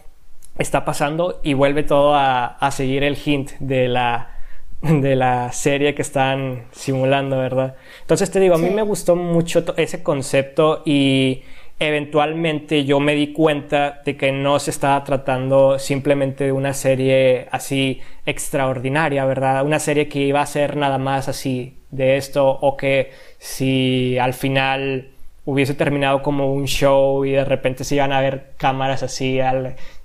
está 0.57 0.85
pasando 0.85 1.41
y 1.43 1.53
vuelve 1.53 1.83
todo 1.83 2.15
a, 2.15 2.45
a 2.45 2.71
seguir 2.71 3.03
el 3.03 3.17
hint 3.23 3.51
de 3.59 3.89
la 3.89 4.39
de 4.81 5.15
la 5.15 5.51
serie 5.51 5.93
que 5.93 6.01
están 6.01 6.65
simulando, 6.71 7.37
¿verdad? 7.37 7.75
Entonces 8.01 8.31
te 8.31 8.39
digo, 8.39 8.55
a 8.55 8.57
mí 8.57 8.69
me 8.69 8.81
gustó 8.81 9.15
mucho 9.15 9.65
ese 9.75 10.03
concepto 10.03 10.83
y 10.85 11.43
eventualmente 11.79 12.83
yo 12.83 12.99
me 12.99 13.15
di 13.15 13.31
cuenta 13.31 14.01
de 14.05 14.17
que 14.17 14.31
no 14.31 14.59
se 14.59 14.71
estaba 14.71 15.03
tratando 15.03 15.79
simplemente 15.79 16.43
de 16.45 16.51
una 16.51 16.73
serie 16.73 17.47
así 17.51 18.01
extraordinaria, 18.25 19.25
¿verdad? 19.25 19.65
Una 19.65 19.79
serie 19.79 20.09
que 20.09 20.19
iba 20.19 20.41
a 20.41 20.45
ser 20.45 20.75
nada 20.75 20.97
más 20.97 21.29
así 21.29 21.77
de 21.89 22.17
esto 22.17 22.47
o 22.47 22.75
que 22.77 23.11
si 23.37 24.17
al 24.19 24.33
final 24.33 25.11
hubiese 25.45 25.73
terminado 25.73 26.21
como 26.21 26.53
un 26.53 26.65
show 26.67 27.25
y 27.25 27.31
de 27.31 27.45
repente 27.45 27.83
se 27.83 27.95
iban 27.95 28.11
a 28.11 28.21
ver 28.21 28.51
cámaras 28.57 29.01
así 29.01 29.39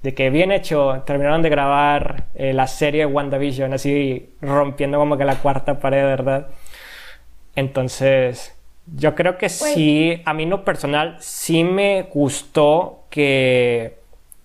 de 0.02 0.14
que 0.14 0.30
bien 0.30 0.52
hecho, 0.52 1.02
terminaron 1.04 1.42
de 1.42 1.50
grabar 1.50 2.28
eh, 2.34 2.52
la 2.54 2.66
serie 2.66 3.04
WandaVision 3.04 3.72
así 3.74 4.30
rompiendo 4.40 4.98
como 4.98 5.18
que 5.18 5.24
la 5.24 5.36
cuarta 5.36 5.80
pared, 5.80 6.04
¿verdad? 6.04 6.48
Entonces, 7.56 8.53
yo 8.86 9.14
creo 9.14 9.38
que 9.38 9.46
pues 9.46 9.74
sí, 9.74 10.20
a 10.24 10.34
mí 10.34 10.46
no 10.46 10.64
personal, 10.64 11.16
sí 11.20 11.64
me 11.64 12.02
gustó 12.02 13.04
que, 13.10 13.98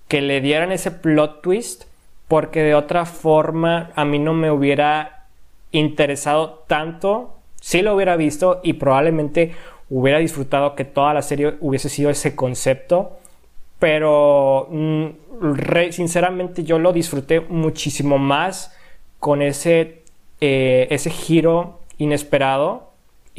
que 0.07 0.21
le 0.21 0.41
dieran 0.41 0.71
ese 0.71 0.91
plot 0.91 1.41
twist 1.41 1.83
porque 2.27 2.63
de 2.63 2.75
otra 2.75 3.05
forma 3.05 3.91
a 3.95 4.05
mí 4.05 4.19
no 4.19 4.33
me 4.33 4.51
hubiera 4.51 5.25
interesado 5.71 6.63
tanto, 6.67 7.35
sí 7.59 7.81
lo 7.81 7.95
hubiera 7.95 8.15
visto 8.15 8.61
y 8.63 8.73
probablemente 8.73 9.53
hubiera 9.89 10.19
disfrutado 10.19 10.75
que 10.75 10.85
toda 10.85 11.13
la 11.13 11.21
serie 11.21 11.55
hubiese 11.59 11.89
sido 11.89 12.09
ese 12.09 12.35
concepto, 12.35 13.17
pero 13.79 14.67
mm, 14.69 15.07
sinceramente 15.91 16.63
yo 16.63 16.79
lo 16.79 16.93
disfruté 16.93 17.41
muchísimo 17.41 18.17
más 18.17 18.75
con 19.19 19.41
ese, 19.41 20.03
eh, 20.39 20.87
ese 20.91 21.09
giro 21.09 21.79
inesperado 21.97 22.88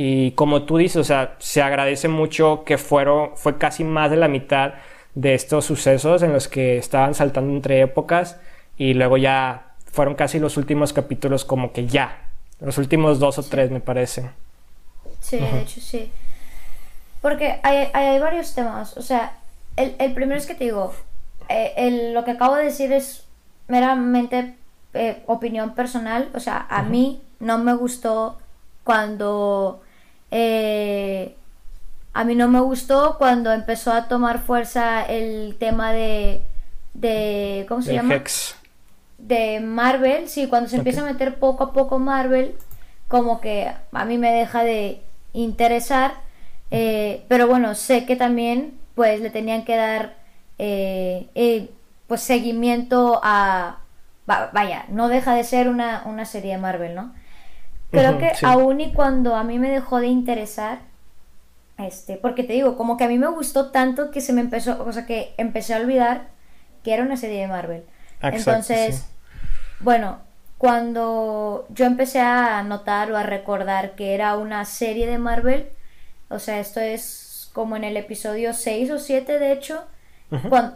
y 0.03 0.31
como 0.31 0.63
tú 0.63 0.79
dices, 0.79 0.97
o 0.97 1.05
sea, 1.05 1.37
se 1.41 1.61
agradece 1.61 2.09
mucho 2.09 2.65
que 2.65 2.79
fueron, 2.79 3.37
fue 3.37 3.59
casi 3.59 3.85
más 3.85 4.11
de 4.11 4.17
la 4.17 4.29
mitad 4.29 4.73
de 5.15 5.35
estos 5.35 5.67
sucesos 5.67 6.23
en 6.23 6.33
los 6.33 6.49
que 6.49 6.79
estaban 6.79 7.13
saltando 7.13 7.53
entre 7.53 7.83
épocas 7.83 8.39
y 8.79 8.95
luego 8.95 9.19
ya 9.19 9.75
fueron 9.93 10.15
casi 10.15 10.39
los 10.39 10.57
últimos 10.57 10.95
capítulos 10.95 11.45
como 11.45 11.75
que 11.75 11.87
ya, 11.87 12.31
los 12.61 12.79
últimos 12.79 13.19
dos 13.19 13.37
o 13.37 13.43
tres 13.43 13.71
me 13.71 13.81
parece. 13.81 14.31
Sí, 15.21 15.37
de 15.37 15.61
hecho 15.61 15.83
sí. 15.83 16.11
Porque 17.21 17.61
hay, 17.63 17.89
hay, 17.93 18.19
varios 18.21 18.55
temas. 18.55 18.97
O 18.97 19.03
sea, 19.03 19.35
el, 19.77 19.97
el, 19.99 20.15
primero 20.15 20.41
es 20.41 20.47
que 20.47 20.55
te 20.55 20.65
digo, 20.65 20.95
eh, 21.51 21.75
el, 21.77 22.15
lo 22.15 22.25
que 22.25 22.31
acabo 22.31 22.55
de 22.55 22.65
decir 22.65 22.91
es 22.91 23.27
meramente 23.69 24.55
eh, 24.95 25.23
opinión 25.27 25.75
personal. 25.75 26.31
O 26.33 26.41
sea, 26.41 26.67
a 26.71 26.85
mí 26.85 27.21
no 27.39 27.59
me 27.59 27.75
gustó 27.75 28.39
cuando... 28.83 29.83
Eh, 30.31 31.35
a 32.13 32.25
mí 32.25 32.35
no 32.35 32.49
me 32.49 32.61
gustó 32.61 33.17
cuando 33.19 33.53
empezó 33.53 33.93
a 33.93 34.09
tomar 34.09 34.41
fuerza 34.41 35.05
el 35.05 35.57
tema 35.59 35.93
de... 35.93 36.43
de 36.95 37.67
¿Cómo 37.69 37.83
se 37.83 37.95
llama? 37.95 38.23
De 39.19 39.61
Marvel. 39.61 40.29
Sí, 40.29 40.47
cuando 40.49 40.69
se 40.69 40.77
empieza 40.77 41.03
a 41.03 41.13
meter 41.13 41.37
poco 41.37 41.65
a 41.65 41.73
poco 41.73 41.99
Marvel, 41.99 42.55
como 43.09 43.41
que 43.41 43.73
a 43.93 44.05
mí 44.05 44.19
me 44.19 44.33
deja 44.33 44.65
de 44.65 45.03
interesar 45.33 46.15
eh, 46.71 47.25
pero 47.29 47.47
bueno, 47.49 47.75
sé 47.75 48.07
que 48.07 48.17
también 48.17 48.79
pues 48.95 49.21
le 49.21 49.31
tenían 49.31 49.65
que 49.65 49.77
dar 49.77 50.15
eh, 50.59 51.29
eh, 51.35 51.71
pues 52.07 52.21
seguimiento 52.21 53.21
a... 53.23 53.79
vaya, 54.27 54.85
no 54.89 55.09
deja 55.09 55.35
de 55.35 55.45
ser 55.45 55.69
una, 55.69 56.03
una 56.07 56.25
serie 56.25 56.53
de 56.53 56.59
Marvel, 56.59 56.95
¿no? 56.95 57.13
Creo 57.91 58.19
que 58.19 58.33
aún 58.43 58.81
y 58.81 58.93
cuando 58.93 59.35
a 59.35 59.45
mí 59.45 59.59
me 59.59 59.71
dejó 59.71 60.01
de 60.01 60.07
interesar, 60.07 60.81
este, 61.79 62.17
porque 62.17 62.45
te 62.45 62.53
digo, 62.53 62.77
como 62.77 62.97
que 62.97 63.05
a 63.05 63.09
mí 63.09 63.19
me 63.19 63.27
gustó 63.29 63.71
tanto 63.71 64.11
que 64.11 64.21
se 64.21 64.33
me 64.33 64.41
empezó, 64.41 64.83
o 64.85 64.93
sea, 64.93 65.07
que 65.07 65.35
empecé 65.39 65.75
a 65.75 65.79
olvidar 65.79 66.29
que 66.85 66.95
era 66.95 67.03
una 67.03 67.17
serie 67.17 67.41
de 67.41 67.49
Marvel. 67.49 67.85
Entonces, 68.23 69.07
bueno, 69.81 70.19
cuando 70.59 71.67
yo 71.71 71.87
empecé 71.87 72.21
a 72.21 72.63
notar 72.63 73.11
o 73.11 73.17
a 73.17 73.23
recordar 73.23 73.95
que 73.95 74.15
era 74.15 74.37
una 74.37 74.65
serie 74.67 75.07
de 75.07 75.19
Marvel, 75.19 75.69
o 76.29 76.39
sea, 76.39 76.61
esto 76.61 76.81
es 76.81 77.51
como 77.53 77.77
en 77.77 77.85
el 77.85 77.97
episodio 77.97 78.53
6 78.53 78.91
o 78.91 78.99
7, 78.99 79.39
de 79.39 79.53
hecho. 79.53 79.85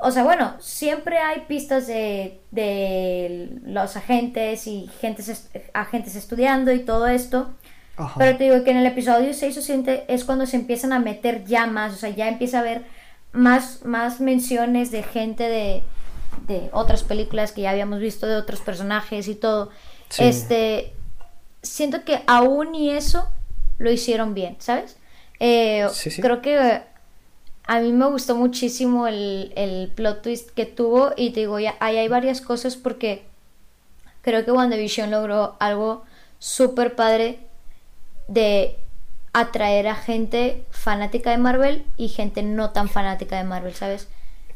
O 0.01 0.11
sea, 0.11 0.25
bueno, 0.25 0.55
siempre 0.59 1.19
hay 1.19 1.43
pistas 1.43 1.87
de, 1.87 2.41
de 2.51 3.61
los 3.65 3.97
agentes 3.97 4.67
y 4.67 4.91
gentes, 5.01 5.49
agentes 5.73 6.17
estudiando 6.17 6.73
y 6.73 6.81
todo 6.81 7.07
esto. 7.07 7.51
Pero 8.19 8.37
te 8.37 8.45
digo 8.45 8.65
que 8.65 8.73
en 8.73 8.79
el 8.79 8.87
episodio 8.87 9.33
6 9.33 9.59
o 9.59 9.63
7 9.63 10.07
es 10.09 10.25
cuando 10.25 10.47
se 10.47 10.57
empiezan 10.57 10.93
a 10.93 10.99
meter 10.99 11.45
ya 11.45 11.67
más, 11.67 11.93
o 11.93 11.97
sea, 11.97 12.11
ya 12.11 12.27
empieza 12.29 12.59
a 12.59 12.61
haber 12.61 12.83
más, 13.33 13.85
más 13.85 14.21
menciones 14.21 14.91
de 14.91 15.05
gente 15.05 15.45
de, 15.45 15.85
de 16.49 16.69
otras 16.73 17.05
películas 17.05 17.53
que 17.53 17.63
ya 17.63 17.71
habíamos 17.71 18.01
visto 18.01 18.27
de 18.27 18.35
otros 18.35 18.61
personajes 18.61 19.29
y 19.29 19.37
todo. 19.37 19.71
Este, 20.19 20.93
siento 21.63 22.05
que 22.05 22.23
aún 22.27 22.75
y 22.75 22.91
eso 22.91 23.29
lo 23.79 23.91
hicieron 23.91 24.35
bien, 24.35 24.57
¿sabes? 24.59 24.97
Eh, 25.41 25.87
creo 26.21 26.43
que 26.43 26.83
a 27.67 27.81
mí 27.81 27.93
me 27.93 28.07
gustó 28.07 28.37
muchísimo 28.37 29.07
el, 29.07 29.53
el, 29.57 29.91
plot 29.95 30.23
twist 30.23 30.51
que 30.51 30.67
tuvo 30.67 31.13
y 31.17 31.31
te 31.31 31.41
digo, 31.41 31.59
ya, 31.59 31.77
ahí 31.81 31.97
hay 31.97 32.09
varias 32.09 32.41
cosas 32.41 32.77
porque 32.77 33.23
creo 34.21 34.45
que 34.45 34.53
WandaVision 34.53 35.11
logró 35.11 35.57
algo 35.61 36.05
súper 36.39 36.95
padre 36.95 37.39
de 38.29 38.77
atraer 39.33 39.89
a 39.89 39.95
gente 39.95 40.65
fanática 40.71 41.31
de 41.31 41.39
Marvel 41.39 41.85
y 41.97 42.09
gente 42.09 42.43
no 42.43 42.71
tan 42.71 42.89
fanática 42.89 43.37
de 43.37 43.45
Marvel, 43.45 43.75
¿sabes? 43.75 44.09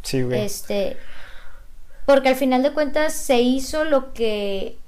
Sí, 0.03 0.23
güey. 0.23 0.45
Este, 0.45 0.97
porque 2.05 2.29
al 2.29 2.37
final 2.37 2.63
de 2.63 2.73
cuentas 2.73 3.15
se 3.15 3.41
hizo 3.41 3.85
lo 3.85 4.13
que 4.13 4.79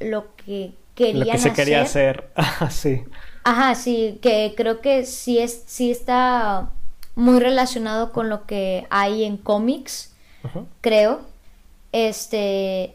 lo 0.00 0.34
que 0.36 0.72
querían 0.94 1.26
Lo 1.26 1.32
que 1.32 1.38
se 1.38 1.52
quería 1.52 1.82
hacer, 1.82 2.28
sí. 2.70 3.04
Ajá, 3.44 3.74
sí, 3.74 4.18
que 4.20 4.54
creo 4.56 4.80
que 4.80 5.06
sí 5.06 5.38
es 5.38 5.64
sí 5.66 5.90
está 5.90 6.70
muy 7.18 7.40
relacionado 7.40 8.12
con 8.12 8.28
lo 8.28 8.46
que 8.46 8.86
hay 8.90 9.24
en 9.24 9.36
cómics, 9.38 10.14
creo. 10.80 11.20
Este 11.90 12.94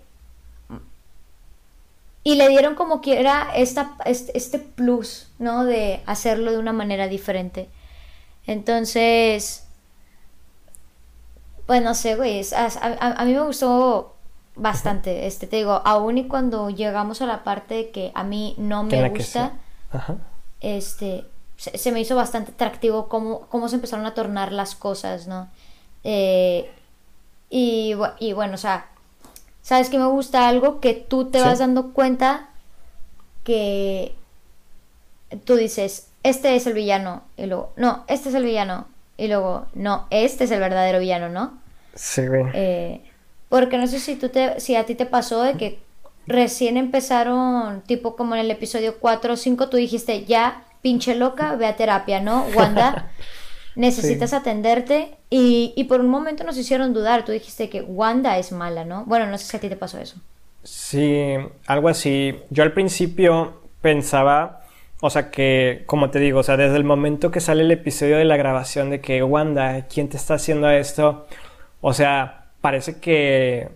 y 2.24 2.36
le 2.36 2.48
dieron 2.48 2.76
como 2.76 3.02
quiera 3.02 3.50
esta, 3.54 3.98
este, 4.06 4.38
este, 4.38 4.60
plus, 4.60 5.28
¿no? 5.40 5.66
De 5.66 6.02
hacerlo 6.06 6.54
de 6.54 6.58
una 6.58 6.72
manera 6.72 7.10
diferente. 7.10 7.70
Entonces, 8.48 9.66
pues 11.66 11.82
no 11.84 11.94
sé, 11.94 12.16
güey, 12.16 12.42
a, 12.56 13.26
mí 13.26 13.34
me 13.34 13.42
gustó 13.42 14.16
bastante, 14.56 15.28
este, 15.28 15.48
te 15.48 15.58
digo, 15.58 15.82
aún 15.84 16.18
y 16.18 16.28
cuando 16.30 16.70
llegamos 16.70 17.22
a 17.22 17.26
la 17.26 17.44
parte 17.44 17.90
que 17.90 18.14
a 18.16 18.24
mí 18.24 18.56
no 18.58 18.84
me 18.84 19.10
gusta, 19.10 19.60
este, 20.62 21.26
se, 21.72 21.92
me 21.92 22.02
hizo 22.02 22.16
bastante 22.16 22.52
atractivo 22.52 23.08
cómo, 23.08 23.48
cómo 23.48 23.70
se 23.70 23.76
empezaron 23.76 24.06
a 24.06 24.14
tornar 24.14 24.52
las 24.52 24.76
cosas, 24.76 25.28
¿no? 25.28 25.50
Eh, 26.04 26.70
y, 27.50 27.96
y 28.20 28.34
bueno, 28.34 28.56
o 28.56 28.58
sea, 28.58 28.88
¿Sabes 29.64 29.90
que 29.90 29.98
me 29.98 30.06
gusta 30.06 30.50
algo? 30.50 30.82
Que 30.82 30.94
tú 30.94 31.32
te 31.32 31.42
vas 31.42 31.60
dando 31.60 31.94
cuenta 31.94 32.50
que 33.46 34.14
tú 35.46 35.56
dices, 35.56 36.10
este 36.22 36.56
es 36.56 36.68
el 36.68 36.74
villano, 36.74 37.24
y 37.38 37.46
luego, 37.46 37.72
no, 37.78 38.04
este 38.08 38.30
es 38.30 38.36
el 38.36 38.44
villano, 38.44 38.88
y 39.18 39.30
luego, 39.30 39.66
no, 39.74 40.06
este 40.10 40.44
es 40.44 40.52
el 40.52 40.60
verdadero 40.60 41.00
villano, 41.00 41.30
¿no? 41.30 41.58
Sí, 41.96 42.28
güey. 42.28 42.44
Eh, 42.54 43.02
porque 43.48 43.78
no 43.78 43.88
sé 43.88 44.00
si, 44.00 44.18
tú 44.18 44.28
te, 44.28 44.60
si 44.60 44.76
a 44.76 44.86
ti 44.86 44.96
te 44.96 45.06
pasó 45.06 45.42
de 45.42 45.54
que 45.54 45.80
recién 46.28 46.76
empezaron, 46.76 47.82
tipo 47.82 48.18
como 48.18 48.36
en 48.36 48.42
el 48.42 48.52
episodio 48.52 49.00
4 49.00 49.34
o 49.34 49.38
5, 49.38 49.70
tú 49.70 49.78
dijiste, 49.78 50.26
ya, 50.26 50.66
pinche 50.84 51.16
loca, 51.16 51.56
ve 51.56 51.66
a 51.66 51.76
terapia, 51.76 52.20
¿no? 52.20 52.46
Wanda, 52.56 53.10
necesitas 53.76 54.34
atenderte 54.34 55.18
y, 55.32 55.84
por 55.90 56.02
un 56.02 56.10
momento 56.10 56.44
nos 56.44 56.58
hicieron 56.58 56.94
dudar, 56.94 57.26
tú 57.26 57.32
dijiste 57.32 57.70
que 57.70 57.82
Wanda 57.82 58.38
es 58.38 58.52
mala, 58.52 58.86
¿no? 58.86 59.06
Bueno, 59.06 59.26
no 59.26 59.40
sé 59.40 59.46
si 59.46 59.58
a 59.58 59.60
ti 59.60 59.70
te 59.70 59.76
pasó 59.76 59.98
eso. 59.98 60.18
Sí, 60.64 61.36
algo 61.66 61.90
así. 61.90 62.36
Yo 62.52 62.62
al 62.62 62.74
principio 62.74 63.62
pensaba, 63.82 64.62
o 65.02 65.10
sea 65.10 65.32
que, 65.32 65.84
como 65.88 66.12
te 66.12 66.20
digo, 66.20 66.42
o 66.42 66.44
sea, 66.44 66.58
desde 66.58 66.76
el 66.76 66.84
momento 66.84 67.32
que 67.32 67.40
sale 67.40 67.64
el 67.64 67.72
episodio 67.72 68.18
de 68.18 68.26
la 68.26 68.38
grabación 68.38 68.90
de 68.90 69.02
que 69.02 69.24
Wanda, 69.24 69.88
¿quién 69.88 70.10
te 70.10 70.18
está 70.18 70.36
haciendo 70.36 70.70
esto? 70.70 71.26
O 71.82 71.94
sea, 71.94 72.46
parece 72.62 73.00
que, 73.00 73.70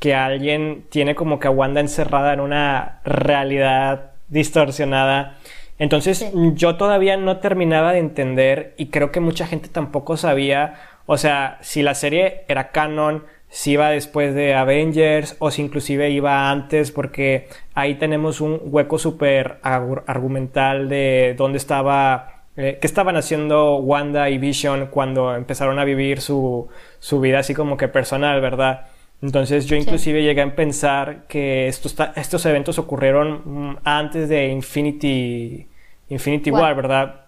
que 0.00 0.14
alguien 0.14 0.86
tiene 0.88 1.14
como 1.14 1.38
que 1.38 1.48
a 1.48 1.50
Wanda 1.50 1.80
encerrada 1.80 2.32
en 2.32 2.40
una 2.40 3.00
realidad 3.04 4.12
distorsionada 4.28 5.38
entonces 5.78 6.30
yo 6.54 6.76
todavía 6.76 7.16
no 7.16 7.38
terminaba 7.38 7.92
de 7.92 7.98
entender 7.98 8.74
y 8.76 8.86
creo 8.86 9.12
que 9.12 9.20
mucha 9.20 9.46
gente 9.46 9.68
tampoco 9.68 10.16
sabía, 10.16 10.74
o 11.06 11.18
sea, 11.18 11.58
si 11.60 11.82
la 11.82 11.94
serie 11.94 12.44
era 12.48 12.70
canon, 12.70 13.24
si 13.48 13.72
iba 13.72 13.90
después 13.90 14.34
de 14.34 14.54
Avengers 14.54 15.36
o 15.38 15.50
si 15.50 15.62
inclusive 15.62 16.10
iba 16.10 16.50
antes 16.50 16.92
porque 16.92 17.48
ahí 17.74 17.94
tenemos 17.94 18.40
un 18.40 18.60
hueco 18.64 18.98
súper 18.98 19.58
argumental 19.62 20.88
de 20.88 21.34
dónde 21.36 21.58
estaba, 21.58 22.44
eh, 22.56 22.78
qué 22.80 22.86
estaban 22.86 23.16
haciendo 23.16 23.76
Wanda 23.76 24.30
y 24.30 24.38
Vision 24.38 24.86
cuando 24.86 25.34
empezaron 25.34 25.78
a 25.78 25.84
vivir 25.84 26.20
su, 26.20 26.68
su 26.98 27.20
vida 27.20 27.40
así 27.40 27.54
como 27.54 27.76
que 27.76 27.88
personal, 27.88 28.40
¿verdad? 28.40 28.86
Entonces 29.22 29.66
yo 29.66 29.76
inclusive 29.76 30.22
llegué 30.22 30.42
a 30.42 30.54
pensar 30.54 31.26
que 31.26 31.68
estos, 31.68 31.96
estos 32.16 32.44
eventos 32.46 32.78
ocurrieron 32.78 33.42
mm, 33.44 33.76
antes 33.84 34.28
de 34.28 34.48
Infinity, 34.48 35.66
Infinity 36.10 36.50
War, 36.50 36.74
¿verdad? 36.76 37.22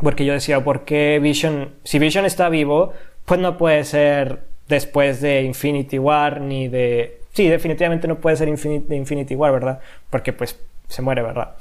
Porque 0.00 0.24
yo 0.24 0.32
decía, 0.32 0.62
¿por 0.62 0.84
qué 0.84 1.18
Vision? 1.20 1.74
Si 1.84 1.98
Vision 1.98 2.24
está 2.24 2.48
vivo, 2.48 2.92
pues 3.24 3.40
no 3.40 3.56
puede 3.56 3.84
ser 3.84 4.44
después 4.68 5.20
de 5.20 5.42
Infinity 5.42 5.98
War 5.98 6.40
ni 6.40 6.68
de... 6.68 7.20
Sí, 7.32 7.48
definitivamente 7.48 8.06
no 8.06 8.16
puede 8.16 8.36
ser 8.36 8.48
Infinity, 8.48 8.94
Infinity 8.94 9.34
War, 9.34 9.52
¿verdad? 9.52 9.80
Porque 10.10 10.32
pues 10.32 10.60
se 10.88 11.02
muere, 11.02 11.22
¿verdad? 11.22 11.54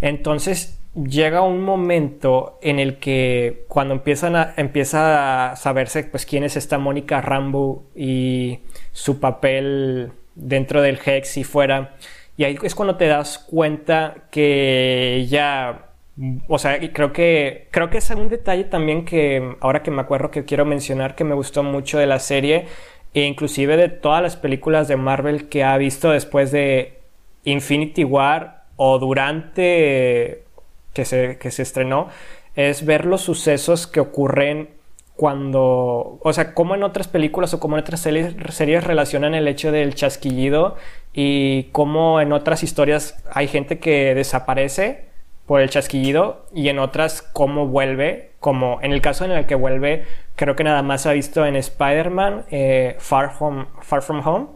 Entonces 0.00 0.79
llega 0.94 1.42
un 1.42 1.62
momento 1.62 2.58
en 2.62 2.80
el 2.80 2.98
que 2.98 3.64
cuando 3.68 3.94
empiezan 3.94 4.34
a, 4.34 4.54
empieza 4.56 5.52
a 5.52 5.56
saberse 5.56 6.04
pues 6.04 6.26
quién 6.26 6.42
es 6.42 6.56
esta 6.56 6.78
Mónica 6.78 7.20
Rambo 7.20 7.84
y 7.94 8.60
su 8.92 9.20
papel 9.20 10.12
dentro 10.34 10.82
del 10.82 10.98
Hex 11.04 11.36
y 11.36 11.44
fuera 11.44 11.94
y 12.36 12.44
ahí 12.44 12.58
es 12.62 12.74
cuando 12.74 12.96
te 12.96 13.06
das 13.06 13.38
cuenta 13.38 14.24
que 14.30 15.26
ya 15.28 15.86
o 16.48 16.58
sea, 16.58 16.78
creo 16.92 17.12
que 17.12 17.68
creo 17.70 17.88
que 17.88 17.98
es 17.98 18.10
un 18.10 18.28
detalle 18.28 18.64
también 18.64 19.04
que 19.04 19.56
ahora 19.60 19.82
que 19.82 19.90
me 19.90 20.02
acuerdo 20.02 20.30
que 20.30 20.44
quiero 20.44 20.64
mencionar 20.64 21.14
que 21.14 21.24
me 21.24 21.34
gustó 21.34 21.62
mucho 21.62 21.98
de 21.98 22.06
la 22.06 22.18
serie 22.18 22.66
e 23.14 23.22
inclusive 23.22 23.76
de 23.76 23.88
todas 23.88 24.22
las 24.22 24.36
películas 24.36 24.88
de 24.88 24.96
Marvel 24.96 25.48
que 25.48 25.62
ha 25.62 25.76
visto 25.76 26.10
después 26.10 26.50
de 26.50 26.98
Infinity 27.44 28.04
War 28.04 28.64
o 28.76 28.98
durante 28.98 30.44
que 30.92 31.04
se, 31.04 31.38
que 31.38 31.50
se 31.50 31.62
estrenó, 31.62 32.08
es 32.54 32.84
ver 32.84 33.04
los 33.04 33.22
sucesos 33.22 33.86
que 33.86 34.00
ocurren 34.00 34.80
cuando, 35.20 36.18
o 36.22 36.32
sea, 36.32 36.54
como 36.54 36.74
en 36.74 36.82
otras 36.82 37.06
películas 37.06 37.52
o 37.52 37.60
como 37.60 37.76
en 37.76 37.82
otras 37.82 38.00
series, 38.00 38.84
relacionan 38.84 39.34
el 39.34 39.48
hecho 39.48 39.70
del 39.70 39.94
chasquillido 39.94 40.76
y 41.12 41.64
cómo 41.72 42.22
en 42.22 42.32
otras 42.32 42.62
historias 42.62 43.22
hay 43.30 43.46
gente 43.46 43.78
que 43.78 44.14
desaparece 44.14 45.10
por 45.44 45.60
el 45.60 45.68
chasquillido 45.68 46.46
y 46.54 46.70
en 46.70 46.78
otras 46.78 47.20
cómo 47.20 47.66
vuelve, 47.66 48.30
como 48.40 48.78
en 48.80 48.92
el 48.92 49.02
caso 49.02 49.26
en 49.26 49.32
el 49.32 49.44
que 49.44 49.56
vuelve, 49.56 50.06
creo 50.36 50.56
que 50.56 50.64
nada 50.64 50.80
más 50.80 51.04
ha 51.04 51.12
visto 51.12 51.44
en 51.44 51.54
Spider-Man, 51.54 52.46
eh, 52.50 52.96
Far, 52.98 53.32
Far 53.82 54.00
From 54.00 54.26
Home, 54.26 54.46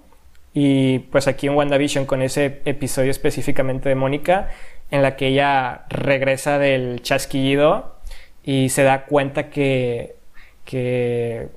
y 0.55 1.01
pues 1.01 1.27
aquí 1.27 1.49
en 1.49 1.57
WandaVision 1.57 2.07
con 2.07 2.23
ese 2.23 2.63
episodio 2.65 3.11
específicamente 3.11 3.91
de 3.91 3.97
Mónica, 3.97 4.49
en 4.91 5.03
la 5.03 5.17
que 5.17 5.29
ella 5.29 5.85
regresa 5.89 6.59
del 6.59 7.03
chasquillido 7.03 7.97
y 8.45 8.69
se 8.69 8.83
da 8.83 9.05
cuenta 9.07 9.51
que, 9.51 10.17
que 10.65 11.49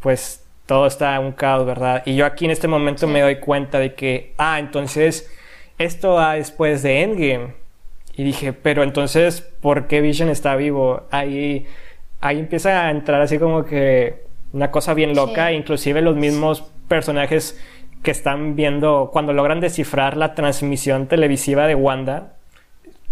pues 0.00 0.44
todo 0.66 0.86
está 0.86 1.18
un 1.20 1.32
caos, 1.32 1.64
¿verdad? 1.64 2.02
Y 2.04 2.16
yo 2.16 2.26
aquí 2.26 2.44
en 2.44 2.50
este 2.50 2.68
momento 2.68 3.06
me 3.06 3.20
doy 3.20 3.36
cuenta 3.36 3.78
de 3.78 3.94
que, 3.94 4.34
ah, 4.36 4.58
entonces 4.58 5.30
esto 5.78 6.14
va 6.14 6.34
después 6.34 6.82
de 6.82 7.02
Endgame. 7.02 7.54
Y 8.16 8.24
dije, 8.24 8.52
pero 8.52 8.82
entonces, 8.82 9.40
¿por 9.40 9.86
qué 9.86 10.00
Vision 10.00 10.30
está 10.30 10.56
vivo? 10.56 11.02
Ahí, 11.10 11.66
ahí 12.20 12.38
empieza 12.38 12.86
a 12.86 12.90
entrar 12.90 13.20
así 13.20 13.38
como 13.38 13.64
que 13.64 14.24
una 14.52 14.70
cosa 14.70 14.94
bien 14.94 15.14
loca, 15.14 15.52
inclusive 15.52 16.00
los 16.00 16.16
mismos 16.16 16.62
personajes 16.88 17.60
que 18.02 18.10
están 18.10 18.56
viendo, 18.56 19.10
cuando 19.12 19.32
logran 19.32 19.60
descifrar 19.60 20.16
la 20.16 20.34
transmisión 20.34 21.08
televisiva 21.08 21.66
de 21.66 21.74
Wanda, 21.74 22.35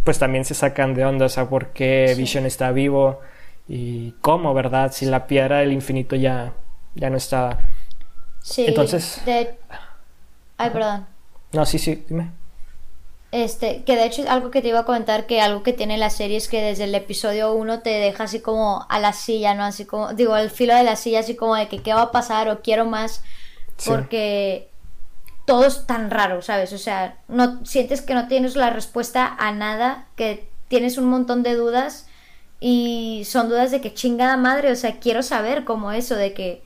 pues 0.05 0.19
también 0.19 0.45
se 0.45 0.55
sacan 0.55 0.95
de 0.95 1.05
onda, 1.05 1.27
o 1.27 1.29
sea, 1.29 1.49
por 1.49 1.69
qué 1.69 2.15
Vision 2.17 2.47
está 2.47 2.71
vivo 2.71 3.21
y 3.67 4.13
cómo, 4.21 4.53
¿verdad? 4.55 4.93
Si 4.93 5.07
la 5.07 5.27
piedra 5.27 5.59
del 5.59 5.73
infinito 5.73 6.15
ya, 6.15 6.53
ya 6.95 7.11
no 7.11 7.17
está. 7.17 7.59
Sí. 8.43 8.67
Entonces. 8.67 9.21
Ay, 10.57 10.71
perdón. 10.71 11.07
No, 11.53 11.65
sí, 11.65 11.79
sí, 11.79 12.05
dime. 12.09 12.31
Este, 13.33 13.83
que 13.83 13.97
de 13.97 14.05
hecho 14.05 14.23
es 14.23 14.29
algo 14.29 14.53
que 14.53 14.63
te 14.63 14.69
iba 14.69 14.81
a 14.81 14.85
comentar, 14.85 15.27
que 15.27 15.41
algo 15.41 15.65
que 15.65 15.73
tiene 15.73 15.99
la 15.99 16.11
serie 16.11 16.37
es 16.37 16.47
que 16.47 16.63
desde 16.63 16.85
el 16.85 16.95
episodio 16.95 17.53
1 17.53 17.81
te 17.81 17.91
deja 17.91 18.25
así 18.25 18.41
como 18.41 18.87
a 18.89 19.01
la 19.01 19.13
silla, 19.13 19.55
¿no? 19.55 19.65
Así 19.65 19.87
como, 19.87 20.13
digo, 20.13 20.35
al 20.35 20.51
filo 20.51 20.73
de 20.77 20.85
la 20.85 20.95
silla, 20.95 21.21
así 21.21 21.35
como 21.35 21.57
de 21.57 21.67
que 21.67 21.83
qué 21.83 21.93
va 21.93 22.03
a 22.03 22.13
pasar 22.13 22.49
o 22.49 22.63
quiero 22.63 22.85
más, 22.85 23.25
porque 23.87 24.69
todo 25.45 25.67
es 25.67 25.87
tan 25.87 26.11
raro, 26.11 26.43
¿sabes? 26.43 26.73
O 26.73 26.79
sea, 26.79 27.19
no 27.29 27.65
sientes 27.65 28.01
que 28.01 28.15
no 28.15 28.29
tienes 28.29 28.57
la 28.57 28.71
respuesta 28.71 29.35
a 29.39 29.53
nada, 29.53 30.07
que 30.17 30.49
tienes 30.69 30.97
un 30.97 31.07
montón 31.07 31.43
de 31.43 31.55
dudas 31.55 32.07
y 32.61 33.25
son 33.27 33.49
dudas 33.49 33.71
de 33.71 33.81
que 33.81 33.93
chingada 33.93 34.37
madre, 34.37 34.73
o 34.73 34.77
sea, 34.77 34.99
quiero 34.99 35.23
saber 35.23 35.65
cómo 35.65 35.93
eso, 35.93 36.17
de 36.17 36.33
que 36.33 36.63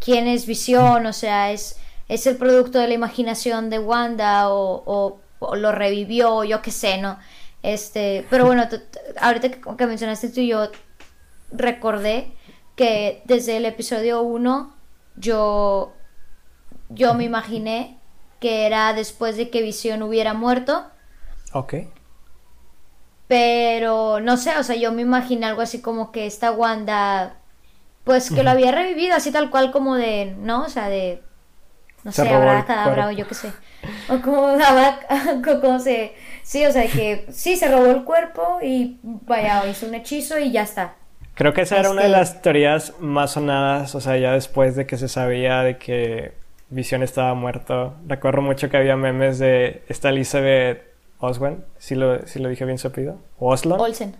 quién 0.00 0.26
es 0.26 0.46
Visión, 0.46 1.06
o 1.06 1.12
sea, 1.12 1.52
es, 1.52 1.78
es 2.08 2.26
el 2.26 2.36
producto 2.36 2.80
de 2.80 2.88
la 2.88 2.94
imaginación 2.94 3.70
de 3.70 3.78
Wanda 3.78 4.48
o, 4.48 5.20
lo 5.54 5.72
revivió, 5.72 6.44
yo 6.44 6.60
qué 6.62 6.70
sé, 6.70 6.98
¿no? 6.98 7.18
Este, 7.62 8.26
pero 8.28 8.44
bueno, 8.44 8.66
ahorita 9.20 9.50
que, 9.50 9.86
mencionaste 9.86 10.30
tú 10.30 10.40
yo 10.40 10.68
recordé 11.52 12.32
que 12.74 13.22
desde 13.24 13.56
el 13.56 13.66
episodio 13.66 14.22
1 14.22 14.74
yo, 15.16 15.92
yo 16.88 17.14
me 17.14 17.24
imaginé 17.24 17.99
que 18.40 18.66
era 18.66 18.92
después 18.94 19.36
de 19.36 19.50
que 19.50 19.62
Visión 19.62 20.02
hubiera 20.02 20.34
muerto. 20.34 20.86
Ok. 21.52 21.74
Pero 23.28 24.18
no 24.18 24.36
sé, 24.36 24.56
o 24.58 24.64
sea, 24.64 24.74
yo 24.74 24.90
me 24.90 25.02
imaginé 25.02 25.46
algo 25.46 25.62
así 25.62 25.80
como 25.80 26.10
que 26.10 26.26
esta 26.26 26.50
Wanda, 26.50 27.36
pues 28.02 28.30
que 28.30 28.42
lo 28.42 28.50
había 28.50 28.72
revivido, 28.72 29.14
así 29.14 29.30
tal 29.30 29.50
cual 29.50 29.70
como 29.70 29.94
de, 29.94 30.34
¿no? 30.36 30.64
O 30.64 30.68
sea, 30.68 30.88
de, 30.88 31.22
no 32.02 32.10
sé, 32.10 32.28
habrá 32.28 32.64
cadabra 32.64 33.06
o 33.06 33.10
yo 33.12 33.28
qué 33.28 33.34
sé. 33.34 33.52
O 34.08 34.20
como, 34.20 34.48
como 35.60 35.78
se, 35.78 36.14
sí, 36.42 36.66
o 36.66 36.72
sea, 36.72 36.88
que 36.88 37.26
sí, 37.30 37.56
se 37.56 37.68
robó 37.68 37.86
el 37.86 38.02
cuerpo 38.02 38.58
y 38.62 38.98
vaya, 39.02 39.64
hizo 39.68 39.86
un 39.86 39.94
hechizo 39.94 40.36
y 40.38 40.50
ya 40.50 40.62
está. 40.62 40.94
Creo 41.34 41.54
que 41.54 41.62
esa 41.62 41.78
era 41.78 41.90
una 41.90 42.02
de 42.02 42.08
este 42.08 42.18
las 42.18 42.42
teorías 42.42 42.94
más 42.98 43.32
sonadas, 43.32 43.94
o 43.94 44.00
sea, 44.00 44.16
ya 44.16 44.32
después 44.32 44.74
de 44.74 44.86
que 44.86 44.96
se 44.96 45.08
sabía 45.08 45.62
de 45.62 45.78
que 45.78 46.39
Visión 46.70 47.02
estaba 47.02 47.34
muerto. 47.34 47.94
Recuerdo 48.06 48.42
mucho 48.42 48.70
que 48.70 48.76
había 48.76 48.96
memes 48.96 49.38
de 49.38 49.82
esta 49.88 50.10
Elizabeth 50.10 50.82
Oswen, 51.18 51.64
si 51.78 51.94
lo, 51.94 52.26
si 52.26 52.38
lo 52.38 52.48
dije 52.48 52.64
bien 52.64 52.78
su 52.78 52.88
apellido. 52.88 53.18
Oslon. 53.38 53.80
Olsen. 53.80 54.16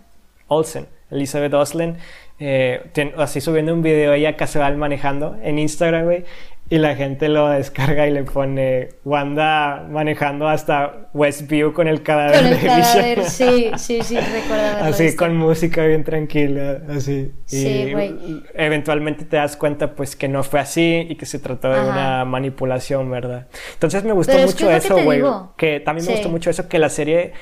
Olsen. 0.47 0.87
Elizabeth 1.09 1.53
Oslen. 1.53 1.97
Eh, 2.39 2.91
así 3.17 3.39
subiendo 3.39 3.73
un 3.73 3.81
video 3.81 4.13
ella 4.13 4.35
casual 4.35 4.77
manejando 4.77 5.37
en 5.41 5.59
Instagram, 5.59 6.05
güey. 6.05 6.25
Y 6.71 6.77
la 6.77 6.95
gente 6.95 7.27
lo 7.27 7.49
descarga 7.49 8.07
y 8.07 8.11
le 8.11 8.23
pone 8.23 8.91
Wanda 9.03 9.85
manejando 9.89 10.47
hasta 10.47 11.09
Westview 11.13 11.73
con 11.73 11.89
el 11.89 12.01
cadáver 12.01 12.43
con 12.43 12.47
el 12.47 12.61
cadáver, 12.61 13.25
sí, 13.25 13.69
sí, 13.75 14.01
sí, 14.01 14.15
recuerdo 14.33 14.77
Así 14.81 15.13
con 15.17 15.35
música 15.35 15.85
bien 15.85 16.05
tranquila, 16.05 16.79
así. 16.89 17.33
Sí, 17.43 17.91
güey. 17.91 18.15
Eventualmente 18.53 19.25
te 19.25 19.35
das 19.35 19.57
cuenta 19.57 19.95
pues 19.95 20.15
que 20.15 20.29
no 20.29 20.43
fue 20.43 20.61
así 20.61 21.07
y 21.09 21.15
que 21.17 21.25
se 21.25 21.39
trató 21.39 21.73
de 21.73 21.81
una 21.81 22.23
manipulación, 22.23 23.11
¿verdad? 23.11 23.47
Entonces 23.73 24.05
me 24.05 24.13
gustó 24.13 24.37
mucho 24.37 24.71
eso, 24.71 24.95
güey. 25.03 25.21
Que, 25.57 25.81
también 25.81 26.07
me 26.07 26.13
gustó 26.13 26.29
mucho 26.29 26.49
eso 26.49 26.69
que 26.69 26.79
la 26.79 26.87
serie 26.87 27.33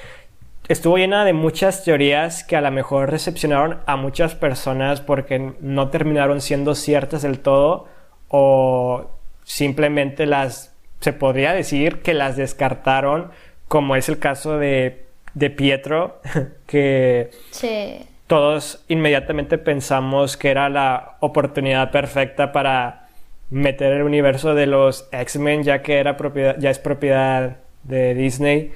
estuvo 0.69 0.97
llena 0.97 1.23
de 1.23 1.33
muchas 1.33 1.83
teorías 1.83 2.43
que 2.43 2.55
a 2.55 2.61
lo 2.61 2.71
mejor 2.71 3.11
recepcionaron 3.11 3.77
a 3.85 3.95
muchas 3.95 4.33
personas 4.33 5.01
porque 5.01 5.53
no 5.61 5.89
terminaron 5.89 6.41
siendo 6.41 6.73
ciertas 6.73 7.21
del 7.21 7.41
todo 7.41 7.85
o 8.27 9.18
simplemente 9.49 10.27
las, 10.27 10.75
se 10.99 11.11
podría 11.11 11.53
decir 11.53 12.03
que 12.03 12.13
las 12.13 12.37
descartaron, 12.37 13.31
como 13.67 13.95
es 13.95 14.07
el 14.07 14.19
caso 14.19 14.59
de, 14.59 15.05
de 15.33 15.49
Pietro, 15.49 16.21
que 16.67 17.31
todos 18.27 18.85
inmediatamente 18.89 19.57
pensamos 19.57 20.37
que 20.37 20.51
era 20.51 20.69
la 20.69 21.17
oportunidad 21.19 21.89
perfecta 21.89 22.51
para 22.51 23.07
meter 23.49 23.91
el 23.93 24.03
universo 24.03 24.53
de 24.53 24.67
los 24.67 25.09
X-Men, 25.11 25.63
ya 25.63 25.81
que 25.81 25.97
era 25.97 26.15
propiedad, 26.15 26.55
ya 26.59 26.69
es 26.69 26.77
propiedad 26.77 27.57
de 27.81 28.13
Disney. 28.13 28.71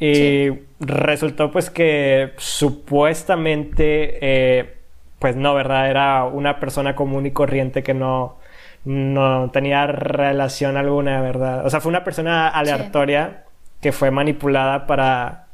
Y 0.00 0.48
resultó 0.80 1.50
pues 1.50 1.68
que 1.68 2.32
supuestamente, 2.38 4.18
eh, 4.22 4.76
pues 5.18 5.36
no, 5.36 5.52
¿verdad? 5.52 5.90
Era 5.90 6.24
una 6.24 6.58
persona 6.58 6.96
común 6.96 7.26
y 7.26 7.32
corriente 7.32 7.82
que 7.82 7.92
no, 7.92 8.38
no 8.86 9.50
tenía 9.50 9.88
relación 9.88 10.76
alguna, 10.76 11.20
¿verdad? 11.20 11.66
O 11.66 11.70
sea, 11.70 11.80
fue 11.80 11.90
una 11.90 12.04
persona 12.04 12.48
aleatoria 12.48 13.42
que 13.80 13.90
fue 13.90 14.12
manipulada 14.12 14.86
para, 14.86 15.48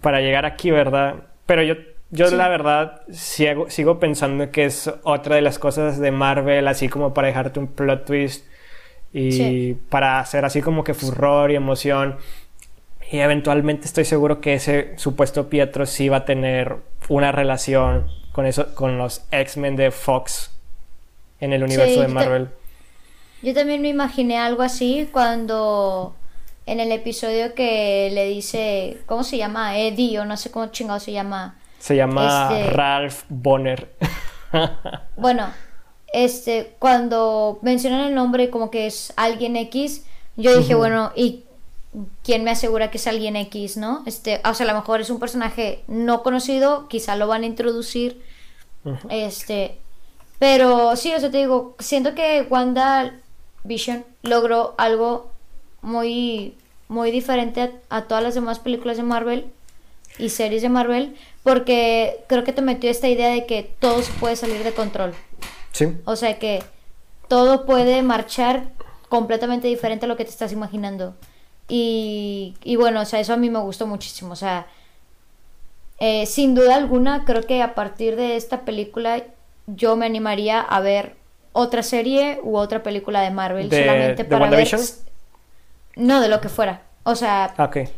para 0.00 0.20
llegar 0.20 0.46
aquí, 0.46 0.70
¿verdad? 0.70 1.16
Pero 1.44 1.64
yo, 1.64 1.74
yo 2.10 2.30
la 2.30 2.48
verdad 2.48 3.02
sigo, 3.10 3.68
sigo 3.68 3.98
pensando 3.98 4.52
que 4.52 4.64
es 4.64 4.88
otra 5.02 5.34
de 5.34 5.42
las 5.42 5.58
cosas 5.58 5.98
de 5.98 6.12
Marvel, 6.12 6.68
así 6.68 6.88
como 6.88 7.12
para 7.12 7.26
dejarte 7.26 7.58
un 7.58 7.66
plot 7.66 8.04
twist 8.04 8.46
y 9.12 9.74
para 9.74 10.20
hacer 10.20 10.44
así 10.44 10.62
como 10.62 10.84
que 10.84 10.94
furor 10.94 11.50
y 11.50 11.56
emoción. 11.56 12.16
Y 13.10 13.18
eventualmente 13.18 13.86
estoy 13.86 14.04
seguro 14.04 14.40
que 14.40 14.54
ese 14.54 14.96
supuesto 14.98 15.48
Pietro 15.48 15.84
sí 15.84 16.08
va 16.08 16.18
a 16.18 16.24
tener 16.24 16.76
una 17.08 17.32
relación 17.32 18.06
con 18.30 18.46
eso, 18.46 18.72
con 18.76 18.98
los 18.98 19.26
X-Men 19.32 19.74
de 19.74 19.90
Fox 19.90 20.52
en 21.42 21.52
el 21.52 21.64
universo 21.64 22.00
de 22.00 22.08
Marvel. 22.08 22.48
Yo 23.42 23.52
también 23.52 23.82
me 23.82 23.88
imaginé 23.88 24.38
algo 24.38 24.62
así 24.62 25.08
cuando 25.12 26.14
en 26.66 26.78
el 26.78 26.92
episodio 26.92 27.54
que 27.54 28.10
le 28.12 28.28
dice, 28.28 28.98
¿cómo 29.06 29.24
se 29.24 29.36
llama? 29.36 29.76
Eddie 29.76 30.20
o 30.20 30.24
no 30.24 30.36
sé 30.36 30.52
cómo 30.52 30.68
chingado 30.68 31.00
se 31.00 31.10
llama. 31.10 31.56
Se 31.80 31.96
llama 31.96 32.48
este 32.52 32.70
Ralph 32.70 33.24
Bonner. 33.28 33.90
bueno, 35.16 35.50
este, 36.12 36.74
cuando 36.78 37.58
mencionan 37.62 38.06
el 38.06 38.14
nombre 38.14 38.48
como 38.48 38.70
que 38.70 38.86
es 38.86 39.12
alguien 39.16 39.56
X, 39.56 40.04
yo 40.36 40.56
dije, 40.56 40.76
bueno, 40.76 41.10
¿y 41.16 41.42
quién 42.22 42.44
me 42.44 42.52
asegura 42.52 42.92
que 42.92 42.98
es 42.98 43.06
alguien 43.08 43.34
X, 43.34 43.76
no? 43.76 44.04
Este, 44.06 44.40
o 44.44 44.54
sea, 44.54 44.64
a 44.64 44.72
lo 44.72 44.78
mejor 44.78 45.00
es 45.00 45.10
un 45.10 45.18
personaje 45.18 45.82
no 45.88 46.22
conocido, 46.22 46.86
quizá 46.86 47.16
lo 47.16 47.26
van 47.26 47.42
a 47.42 47.46
introducir. 47.46 48.22
Este, 49.10 49.78
pero 50.42 50.96
sí, 50.96 51.14
o 51.14 51.20
sea, 51.20 51.30
te 51.30 51.38
digo, 51.38 51.76
siento 51.78 52.16
que 52.16 52.44
Wanda 52.50 53.14
Vision 53.62 54.04
logró 54.24 54.74
algo 54.76 55.30
muy, 55.82 56.56
muy 56.88 57.12
diferente 57.12 57.70
a, 57.88 58.02
todas 58.06 58.24
las 58.24 58.34
demás 58.34 58.58
películas 58.58 58.96
de 58.96 59.04
Marvel 59.04 59.52
y 60.18 60.30
series 60.30 60.62
de 60.62 60.68
Marvel, 60.68 61.16
porque 61.44 62.24
creo 62.26 62.42
que 62.42 62.52
te 62.52 62.60
metió 62.60 62.90
esta 62.90 63.08
idea 63.08 63.28
de 63.28 63.46
que 63.46 63.62
todo 63.78 64.02
se 64.02 64.12
puede 64.14 64.34
salir 64.34 64.64
de 64.64 64.72
control. 64.72 65.14
Sí. 65.70 65.96
O 66.06 66.16
sea 66.16 66.36
que 66.40 66.64
todo 67.28 67.64
puede 67.64 68.02
marchar 68.02 68.64
completamente 69.08 69.68
diferente 69.68 70.06
a 70.06 70.08
lo 70.08 70.16
que 70.16 70.24
te 70.24 70.30
estás 70.30 70.50
imaginando. 70.50 71.14
Y, 71.68 72.56
y 72.64 72.74
bueno, 72.74 73.02
o 73.02 73.04
sea, 73.04 73.20
eso 73.20 73.32
a 73.32 73.36
mí 73.36 73.48
me 73.48 73.60
gustó 73.60 73.86
muchísimo. 73.86 74.32
O 74.32 74.36
sea, 74.36 74.66
eh, 76.00 76.26
sin 76.26 76.56
duda 76.56 76.74
alguna, 76.74 77.24
creo 77.24 77.42
que 77.42 77.62
a 77.62 77.76
partir 77.76 78.16
de 78.16 78.34
esta 78.34 78.62
película 78.62 79.22
yo 79.66 79.96
me 79.96 80.06
animaría 80.06 80.60
a 80.60 80.80
ver 80.80 81.16
otra 81.52 81.82
serie 81.82 82.40
u 82.42 82.56
otra 82.56 82.82
película 82.82 83.20
de 83.20 83.30
Marvel 83.30 83.70
solamente 83.70 84.24
para 84.24 84.50
ver 84.50 84.68
no 85.96 86.20
de 86.20 86.28
lo 86.28 86.40
que 86.40 86.48
fuera. 86.48 86.82
O 87.04 87.14
sea 87.14 87.54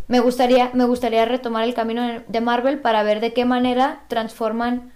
me 0.08 0.20
gustaría 0.20 0.70
me 0.72 0.84
gustaría 0.84 1.24
retomar 1.24 1.64
el 1.64 1.74
camino 1.74 2.22
de 2.26 2.40
Marvel 2.40 2.78
para 2.78 3.02
ver 3.02 3.20
de 3.20 3.32
qué 3.32 3.44
manera 3.44 4.00
transforman 4.08 4.92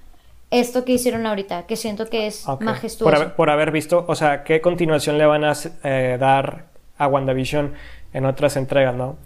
esto 0.50 0.84
que 0.84 0.92
hicieron 0.92 1.26
ahorita 1.26 1.66
que 1.66 1.76
siento 1.76 2.06
que 2.06 2.26
es 2.26 2.46
majestuoso. 2.60 3.34
Por 3.36 3.50
haber, 3.50 3.70
visto 3.70 4.04
o 4.08 4.14
sea 4.14 4.44
qué 4.44 4.62
continuación 4.62 5.18
le 5.18 5.26
van 5.26 5.44
a 5.44 5.52
eh, 5.84 6.16
dar 6.18 6.64
a 6.96 7.06
WandaVision 7.06 7.74
en 8.14 8.24
otras 8.24 8.56
entregas 8.56 8.94
no 8.94 9.18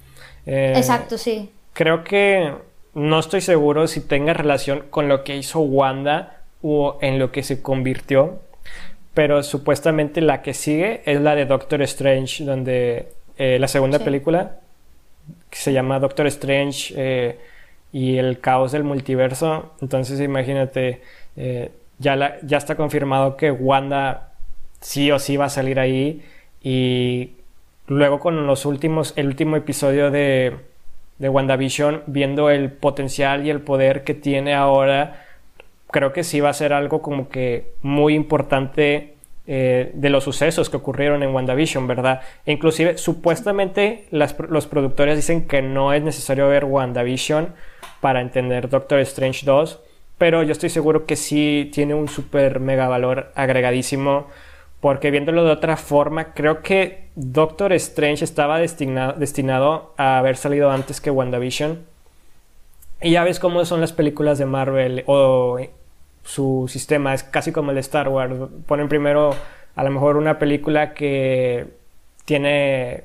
eh, 0.47 0.75
exacto 0.77 1.17
sí. 1.17 1.53
creo 1.75 2.03
que 2.03 2.53
no 2.95 3.21
estoy 3.21 3.41
seguro 3.41 3.87
si 3.87 4.01
tenga 4.01 4.33
relación 4.33 4.87
con 4.91 5.07
lo 5.07 5.23
que 5.23 5.37
hizo 5.37 5.61
Wanda 5.61 6.42
o 6.63 6.99
en 7.01 7.19
lo 7.19 7.33
que 7.33 7.43
se 7.43 7.63
convirtió 7.63 8.41
pero 9.15 9.43
supuestamente 9.43 10.21
la 10.21 10.43
que 10.43 10.55
sigue 10.55 11.03
es 11.05 11.21
la 11.21 11.35
de 11.35 11.45
Doctor 11.45 11.83
Strange, 11.83 12.45
donde 12.45 13.13
eh, 13.37 13.59
la 13.59 13.69
segunda 13.69 13.99
película, 13.99 14.57
que 15.51 15.59
se 15.59 15.73
llama 15.73 15.99
Doctor 15.99 16.27
Strange 16.29 16.95
eh, 16.97 17.39
y 17.93 18.17
el 18.17 18.41
caos 18.41 18.73
del 18.73 18.85
multiverso. 18.85 19.75
Entonces 19.83 20.21
imagínate, 20.21 21.03
eh, 21.37 21.71
ya, 21.99 22.39
ya 22.43 22.57
está 22.57 22.75
confirmado 22.77 23.37
que 23.37 23.51
Wanda 23.51 24.33
sí 24.81 25.11
o 25.11 25.19
sí 25.19 25.37
va 25.37 25.47
a 25.47 25.51
salir 25.51 25.79
ahí 25.79 26.23
y 26.63 27.33
luego 27.87 28.19
con 28.19 28.47
los 28.47 28.65
últimos, 28.65 29.13
el 29.17 29.27
último 29.27 29.57
episodio 29.57 30.11
de, 30.11 30.57
de 31.19 31.29
WandaVision, 31.29 32.03
viendo 32.07 32.49
el 32.49 32.73
potencial 32.73 33.47
y 33.47 33.51
el 33.51 33.61
poder 33.61 34.05
que 34.05 34.15
tiene 34.15 34.55
ahora 34.55 35.27
creo 35.93 36.13
que 36.13 36.25
sí 36.25 36.41
va 36.41 36.49
a 36.49 36.55
ser 36.55 36.73
algo 36.73 37.01
como 37.01 37.29
que 37.29 37.75
muy 37.83 38.15
importante 38.15 39.15
eh, 39.47 39.91
de 39.95 40.11
los 40.11 40.25
sucesos 40.25 40.71
que 40.71 40.77
ocurrieron 40.77 41.23
en 41.23 41.35
WandaVision, 41.35 41.87
¿verdad? 41.87 42.23
E 42.47 42.53
inclusive, 42.53 42.97
supuestamente 42.97 44.07
los 44.11 44.67
productores 44.67 45.17
dicen 45.17 45.47
que 45.47 45.63
no 45.63 45.93
es 45.93 46.03
necesario 46.03 46.49
ver 46.49 46.65
WandaVision 46.65 47.53
para 48.01 48.21
entender 48.21 48.69
Doctor 48.69 49.01
Strange 49.01 49.45
2, 49.45 49.81
pero 50.17 50.43
yo 50.43 50.53
estoy 50.53 50.71
seguro 50.71 51.07
que 51.07 51.17
sí 51.17 51.71
tiene 51.73 51.95
un 51.95 52.09
super 52.09 52.61
mega 52.61 52.89
valor 52.89 53.33
agregadísimo, 53.35 54.29
porque 54.81 55.11
viéndolo 55.11 55.45
de 55.45 55.51
otra 55.51 55.77
forma, 55.77 56.35
creo 56.35 56.63
que 56.63 57.09
Doctor 57.17 57.73
Strange 57.73 58.25
estaba 58.25 58.59
destinado, 58.59 59.15
destinado 59.15 59.93
a 59.97 60.19
haber 60.19 60.37
salido 60.37 60.71
antes 60.71 61.01
que 61.01 61.11
WandaVision. 61.11 61.81
Y 63.01 63.11
ya 63.11 63.25
ves 63.25 63.41
cómo 63.41 63.65
son 63.65 63.81
las 63.81 63.93
películas 63.93 64.39
de 64.39 64.47
Marvel 64.47 65.03
o 65.07 65.59
su 66.25 66.67
sistema 66.69 67.15
es 67.15 67.23
casi 67.25 67.53
como 67.53 67.71
el 67.71 67.77
de 67.77 67.81
Star 67.81 68.09
Wars. 68.09 68.35
Ponen 68.67 68.89
primero 68.89 69.35
a 69.75 69.85
lo 69.85 69.91
mejor 69.91 70.17
una 70.17 70.39
película 70.39 70.95
que 70.95 71.67
tiene, 72.25 73.05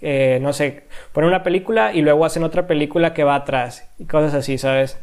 eh, 0.00 0.38
no 0.40 0.52
sé, 0.52 0.84
ponen 1.12 1.28
una 1.28 1.42
película 1.42 1.92
y 1.92 2.02
luego 2.02 2.24
hacen 2.24 2.42
otra 2.42 2.66
película 2.66 3.14
que 3.14 3.24
va 3.24 3.34
atrás 3.34 3.88
y 3.98 4.04
cosas 4.04 4.34
así, 4.34 4.58
¿sabes? 4.58 4.98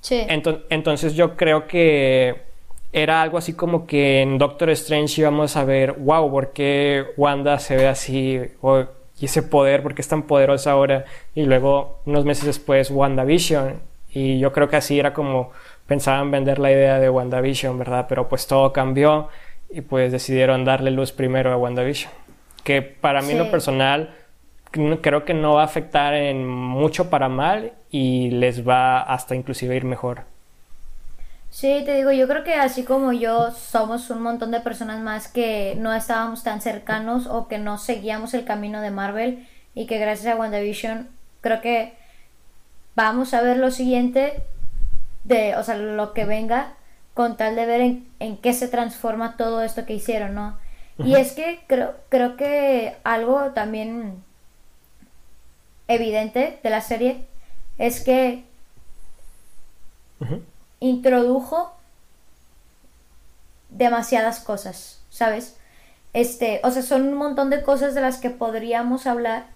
Sí. 0.00 0.26
entonces 0.70 1.12
yo 1.12 1.36
creo 1.36 1.66
que 1.66 2.34
era 2.92 3.22
algo 3.22 3.38
así 3.38 3.52
como 3.52 3.86
que 3.86 4.22
en 4.22 4.38
Doctor 4.38 4.70
Strange 4.70 5.20
íbamos 5.20 5.56
a 5.56 5.64
ver, 5.64 5.92
wow, 5.92 6.30
¿por 6.30 6.52
qué 6.52 7.04
Wanda 7.16 7.58
se 7.58 7.76
ve 7.76 7.86
así? 7.86 8.40
Y 9.20 9.24
ese 9.24 9.42
poder, 9.42 9.82
¿por 9.82 9.94
qué 9.94 10.00
es 10.00 10.08
tan 10.08 10.24
poderosa 10.24 10.72
ahora? 10.72 11.04
Y 11.34 11.42
luego, 11.44 12.00
unos 12.06 12.24
meses 12.24 12.46
después, 12.46 12.90
WandaVision. 12.90 13.80
Y 14.12 14.40
yo 14.40 14.52
creo 14.52 14.68
que 14.68 14.76
así 14.76 14.98
era 14.98 15.12
como 15.12 15.52
pensaban 15.90 16.30
vender 16.30 16.60
la 16.60 16.70
idea 16.70 17.00
de 17.00 17.10
WandaVision, 17.10 17.76
¿verdad? 17.76 18.06
Pero 18.08 18.28
pues 18.28 18.46
todo 18.46 18.72
cambió 18.72 19.28
y 19.68 19.80
pues 19.80 20.12
decidieron 20.12 20.64
darle 20.64 20.92
luz 20.92 21.10
primero 21.10 21.52
a 21.52 21.56
WandaVision. 21.56 22.12
Que 22.62 22.80
para 22.80 23.22
mí, 23.22 23.34
lo 23.34 23.50
personal, 23.50 24.14
creo 24.70 25.24
que 25.24 25.34
no 25.34 25.54
va 25.54 25.62
a 25.62 25.64
afectar 25.64 26.14
en 26.14 26.46
mucho 26.46 27.10
para 27.10 27.28
mal 27.28 27.72
y 27.90 28.30
les 28.30 28.68
va 28.68 29.00
hasta 29.00 29.34
inclusive 29.34 29.74
ir 29.74 29.84
mejor. 29.84 30.22
Sí, 31.50 31.82
te 31.84 31.96
digo, 31.96 32.12
yo 32.12 32.28
creo 32.28 32.44
que 32.44 32.54
así 32.54 32.84
como 32.84 33.12
yo 33.12 33.50
somos 33.50 34.10
un 34.10 34.22
montón 34.22 34.52
de 34.52 34.60
personas 34.60 35.00
más 35.00 35.26
que 35.26 35.74
no 35.76 35.92
estábamos 35.92 36.44
tan 36.44 36.60
cercanos 36.60 37.26
o 37.26 37.48
que 37.48 37.58
no 37.58 37.78
seguíamos 37.78 38.32
el 38.34 38.44
camino 38.44 38.80
de 38.80 38.92
Marvel 38.92 39.44
y 39.74 39.86
que 39.86 39.98
gracias 39.98 40.32
a 40.32 40.38
WandaVision 40.38 41.08
creo 41.40 41.60
que 41.60 41.94
vamos 42.94 43.34
a 43.34 43.42
ver 43.42 43.56
lo 43.56 43.72
siguiente 43.72 44.44
de, 45.30 45.56
o 45.56 45.62
sea, 45.62 45.76
lo 45.76 46.12
que 46.12 46.26
venga 46.26 46.74
con 47.14 47.36
tal 47.36 47.56
de 47.56 47.64
ver 47.64 47.80
en, 47.80 48.36
qué 48.38 48.52
se 48.52 48.68
transforma 48.68 49.36
todo 49.36 49.62
esto 49.62 49.86
que 49.86 49.94
hicieron, 49.94 50.34
¿no? 50.34 50.58
Y 50.98 51.14
es 51.14 51.32
que 51.32 51.60
creo, 51.66 51.94
creo 52.10 52.36
que 52.36 52.94
algo 53.04 53.52
también 53.52 54.22
evidente 55.88 56.60
de 56.62 56.70
la 56.70 56.82
serie 56.82 57.24
es 57.78 58.00
que 58.04 58.44
introdujo 60.80 61.72
demasiadas 63.70 64.40
cosas, 64.40 65.00
¿sabes? 65.08 65.56
Este, 66.12 66.60
o 66.64 66.70
sea, 66.70 66.82
son 66.82 67.08
un 67.08 67.14
montón 67.14 67.48
de 67.48 67.62
cosas 67.62 67.94
de 67.94 68.02
las 68.02 68.18
que 68.18 68.28
podríamos 68.28 69.06
hablar. 69.06 69.46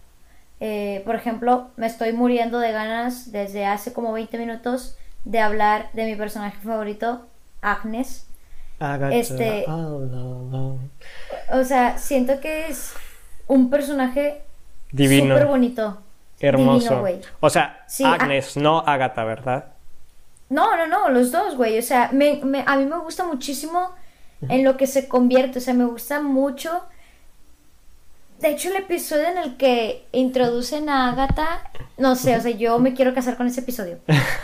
Eh, 0.61 1.03
por 1.05 1.15
ejemplo, 1.15 1.71
me 1.77 1.87
estoy 1.87 2.13
muriendo 2.15 2.59
de 2.59 2.73
ganas 2.73 3.33
desde 3.33 3.67
hace 3.67 3.93
como 3.93 4.13
20 4.13 4.39
minutos 4.39 4.97
de 5.25 5.41
hablar 5.41 5.91
de 5.93 6.05
mi 6.05 6.17
personaje 6.17 6.59
favorito, 6.63 7.27
Agnes. 7.61 8.27
Este, 9.13 9.65
o 9.67 11.65
sea, 11.65 11.97
siento 11.99 12.41
que 12.41 12.67
es 12.69 12.93
un 13.47 13.71
personaje 13.71 14.43
divino, 14.91 15.35
súper 15.35 15.47
bonito, 15.47 15.99
hermoso. 16.41 17.05
o 17.41 17.51
sea, 17.51 17.87
Agnes, 18.05 18.57
no 18.57 18.81
Agatha, 18.81 19.25
¿verdad? 19.25 19.67
No, 20.51 20.77
no, 20.77 20.87
no, 20.87 21.09
los 21.09 21.33
dos, 21.33 21.57
güey. 21.57 21.79
O 21.79 21.83
sea, 21.83 22.11
me, 22.13 22.41
a 22.67 22.77
mí 22.77 22.85
me 22.85 22.99
gusta 22.99 23.25
muchísimo 23.25 23.91
en 24.49 24.63
lo 24.63 24.77
que 24.77 24.87
se 24.87 25.09
convierte. 25.09 25.59
O 25.59 25.63
sea, 25.63 25.75
me 25.75 25.87
gusta 25.87 26.21
mucho. 26.21 26.83
De 28.41 28.51
hecho, 28.51 28.69
el 28.69 28.77
episodio 28.77 29.29
en 29.29 29.39
el 29.39 29.57
que 29.57 30.05
introducen 30.13 30.89
a 30.89 31.11
Agatha, 31.11 31.63
no 31.97 32.15
sé, 32.17 32.37
o 32.37 32.41
sea, 32.41 32.51
yo 32.51 32.79
me 32.79 32.93
quiero 32.95 33.15
casar 33.15 33.37
con 33.37 33.47
ese 33.47 33.61
episodio. 33.61 33.99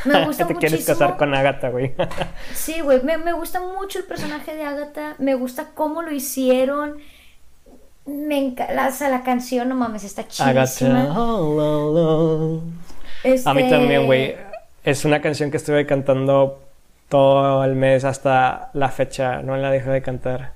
Me 0.05 0.24
gusta 0.26 0.47
¿Te 0.47 0.55
quieres 0.55 0.86
casar 0.86 1.16
con 1.16 1.34
Agatha, 1.34 1.68
güey? 1.68 1.95
sí, 2.55 2.80
güey, 2.80 3.03
me, 3.03 3.18
me, 3.18 3.32
gusta 3.32 3.61
mucho 3.61 3.99
el 3.99 4.05
personaje 4.05 4.55
de 4.55 4.64
Agatha, 4.64 5.16
me 5.18 5.34
gusta 5.34 5.70
cómo 5.74 6.03
lo 6.03 6.12
hicieron. 6.12 6.99
Me 8.07 8.38
encanta, 8.38 8.91
o 9.07 9.11
la 9.11 9.22
canción, 9.22 9.68
no 9.68 9.74
mames, 9.74 10.05
está 10.05 10.26
chidísima. 10.26 11.03
Agatha, 11.03 11.51
A 13.45 13.55
mí 13.55 13.68
también, 13.68 14.07
güey 14.07 14.51
es 14.84 15.05
una 15.05 15.20
canción 15.20 15.51
que 15.51 15.59
estuve 15.59 15.86
cantando 15.86 16.61
todo 17.09 17.64
el 17.64 17.74
mes 17.74 18.05
hasta 18.05 18.70
la 18.72 18.88
fecha, 18.88 19.43
no 19.43 19.57
la 19.57 19.70
dejé 19.70 19.91
de 19.91 20.03
cantar. 20.03 20.53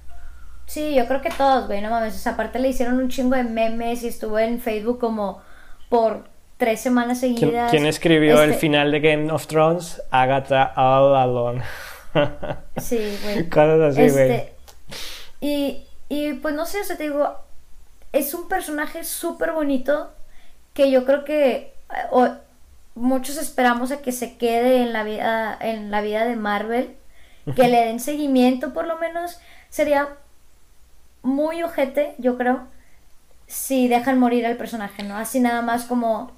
Sí, 0.66 0.94
yo 0.94 1.06
creo 1.06 1.20
que 1.20 1.30
todos, 1.30 1.66
güey, 1.66 1.80
no 1.80 1.90
mames. 1.90 2.26
aparte 2.26 2.58
le 2.58 2.68
hicieron 2.68 2.96
un 2.96 3.08
chingo 3.08 3.36
de 3.36 3.44
memes 3.44 4.02
y 4.02 4.08
estuvo 4.08 4.38
en 4.38 4.60
Facebook 4.60 4.98
como 4.98 5.42
por 5.88 6.24
tres 6.56 6.80
semanas 6.80 7.20
seguidas. 7.20 7.70
¿Quién, 7.70 7.86
escribió 7.86 8.42
el 8.42 8.50
este 8.50 8.60
final 8.60 8.90
de 8.90 9.00
Game 9.00 9.30
of 9.30 9.46
Thrones? 9.46 10.02
Agatha 10.10 10.72
All 10.76 11.14
Alone. 11.16 11.62
sí, 12.76 13.18
güey. 13.22 13.48
Cosas 13.48 13.96
así, 13.96 14.08
güey. 14.10 14.30
Este, 14.30 14.52
y, 15.40 15.86
y 16.08 16.32
pues 16.34 16.54
no 16.54 16.64
sé, 16.64 16.80
o 16.80 16.84
sea, 16.84 16.96
te 16.96 17.04
digo, 17.04 17.36
es 18.12 18.32
un 18.32 18.48
personaje 18.48 19.04
súper 19.04 19.52
bonito 19.52 20.12
que 20.72 20.90
yo 20.90 21.04
creo 21.04 21.24
que 21.24 21.74
muchos 22.94 23.36
esperamos 23.38 23.90
a 23.92 24.02
que 24.02 24.12
se 24.12 24.36
quede 24.36 24.82
en 24.82 24.92
la 24.92 25.02
vida, 25.02 25.56
en 25.60 25.90
la 25.90 26.00
vida 26.00 26.24
de 26.24 26.36
Marvel, 26.36 26.96
que 27.56 27.68
le 27.68 27.84
den 27.84 28.00
seguimiento 28.00 28.72
por 28.72 28.86
lo 28.86 28.98
menos, 28.98 29.38
sería 29.68 30.16
muy 31.24 31.62
ojete, 31.62 32.14
yo 32.18 32.38
creo, 32.38 32.60
si 33.46 33.88
dejan 33.88 34.18
morir 34.18 34.46
al 34.46 34.56
personaje, 34.56 35.02
¿no? 35.02 35.16
Así 35.16 35.40
nada 35.40 35.62
más 35.62 35.84
como 35.84 36.32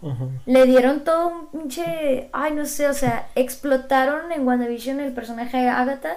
le 0.47 0.65
dieron 0.65 1.05
todo 1.05 1.29
un 1.29 1.47
pinche, 1.49 2.29
ay, 2.33 2.53
no 2.53 2.65
sé, 2.67 2.89
o 2.89 2.95
sea, 2.95 3.29
explotaron 3.35 4.33
en 4.33 4.47
WandaVision 4.47 5.01
el 5.01 5.13
personaje 5.13 5.59
de 5.59 5.69
Agatha 5.69 6.17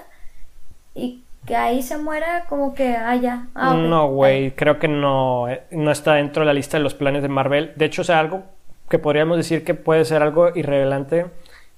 y 0.95 1.23
que 1.45 1.55
ahí 1.55 1.81
se 1.81 1.97
muera 1.97 2.45
como 2.47 2.73
que 2.73 2.95
haya. 2.95 3.47
Ah, 3.55 3.73
no, 3.73 4.09
güey, 4.09 4.51
creo 4.51 4.79
que 4.79 4.87
no, 4.87 5.49
eh, 5.49 5.63
no 5.71 5.91
está 5.91 6.13
dentro 6.13 6.41
de 6.41 6.47
la 6.47 6.53
lista 6.53 6.77
de 6.77 6.83
los 6.83 6.93
planes 6.93 7.21
de 7.21 7.29
Marvel. 7.29 7.73
De 7.75 7.85
hecho, 7.85 8.01
o 8.01 8.05
sea, 8.05 8.19
algo 8.19 8.43
que 8.89 8.99
podríamos 8.99 9.37
decir 9.37 9.63
que 9.63 9.73
puede 9.73 10.05
ser 10.05 10.21
algo 10.21 10.55
irrelevante. 10.55 11.27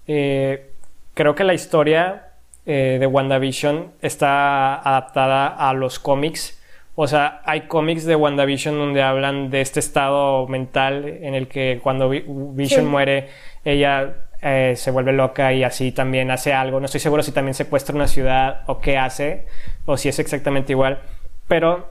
Eh, 0.08 0.72
creo 1.14 1.36
que 1.36 1.44
la 1.44 1.54
historia 1.54 2.30
eh, 2.66 2.98
de 3.00 3.08
WandaVision 3.08 3.92
está 4.02 4.76
adaptada 4.76 5.48
a 5.48 5.74
los 5.74 6.00
cómics. 6.00 6.61
O 6.96 7.08
sea, 7.08 7.42
hay 7.46 7.62
cómics 7.62 8.06
de 8.06 8.16
WandaVision 8.16 8.78
donde 8.78 9.02
hablan 9.02 9.50
de 9.50 9.62
este 9.62 9.80
estado 9.80 10.48
mental 10.48 11.06
en 11.08 11.36
el 11.36 11.48
que 11.48 11.80
cuando 11.82 12.10
Vision 12.10 12.86
muere, 12.86 13.30
ella 13.64 14.14
eh, 14.42 14.74
se 14.76 14.92
vuelve 14.92 15.14
loca 15.14 15.54
y 15.54 15.64
así 15.64 15.92
también 15.92 16.32
hace 16.32 16.54
algo. 16.54 16.80
No 16.80 16.88
estoy 16.88 17.00
seguro 17.00 17.24
si 17.24 17.32
también 17.32 17.54
secuestra 17.54 17.96
una 17.96 18.08
ciudad 18.08 18.64
o 18.68 18.80
qué 18.80 18.98
hace, 18.98 19.46
o 19.86 19.98
si 19.98 20.10
es 20.10 20.20
exactamente 20.20 20.74
igual. 20.74 21.00
Pero 21.48 21.90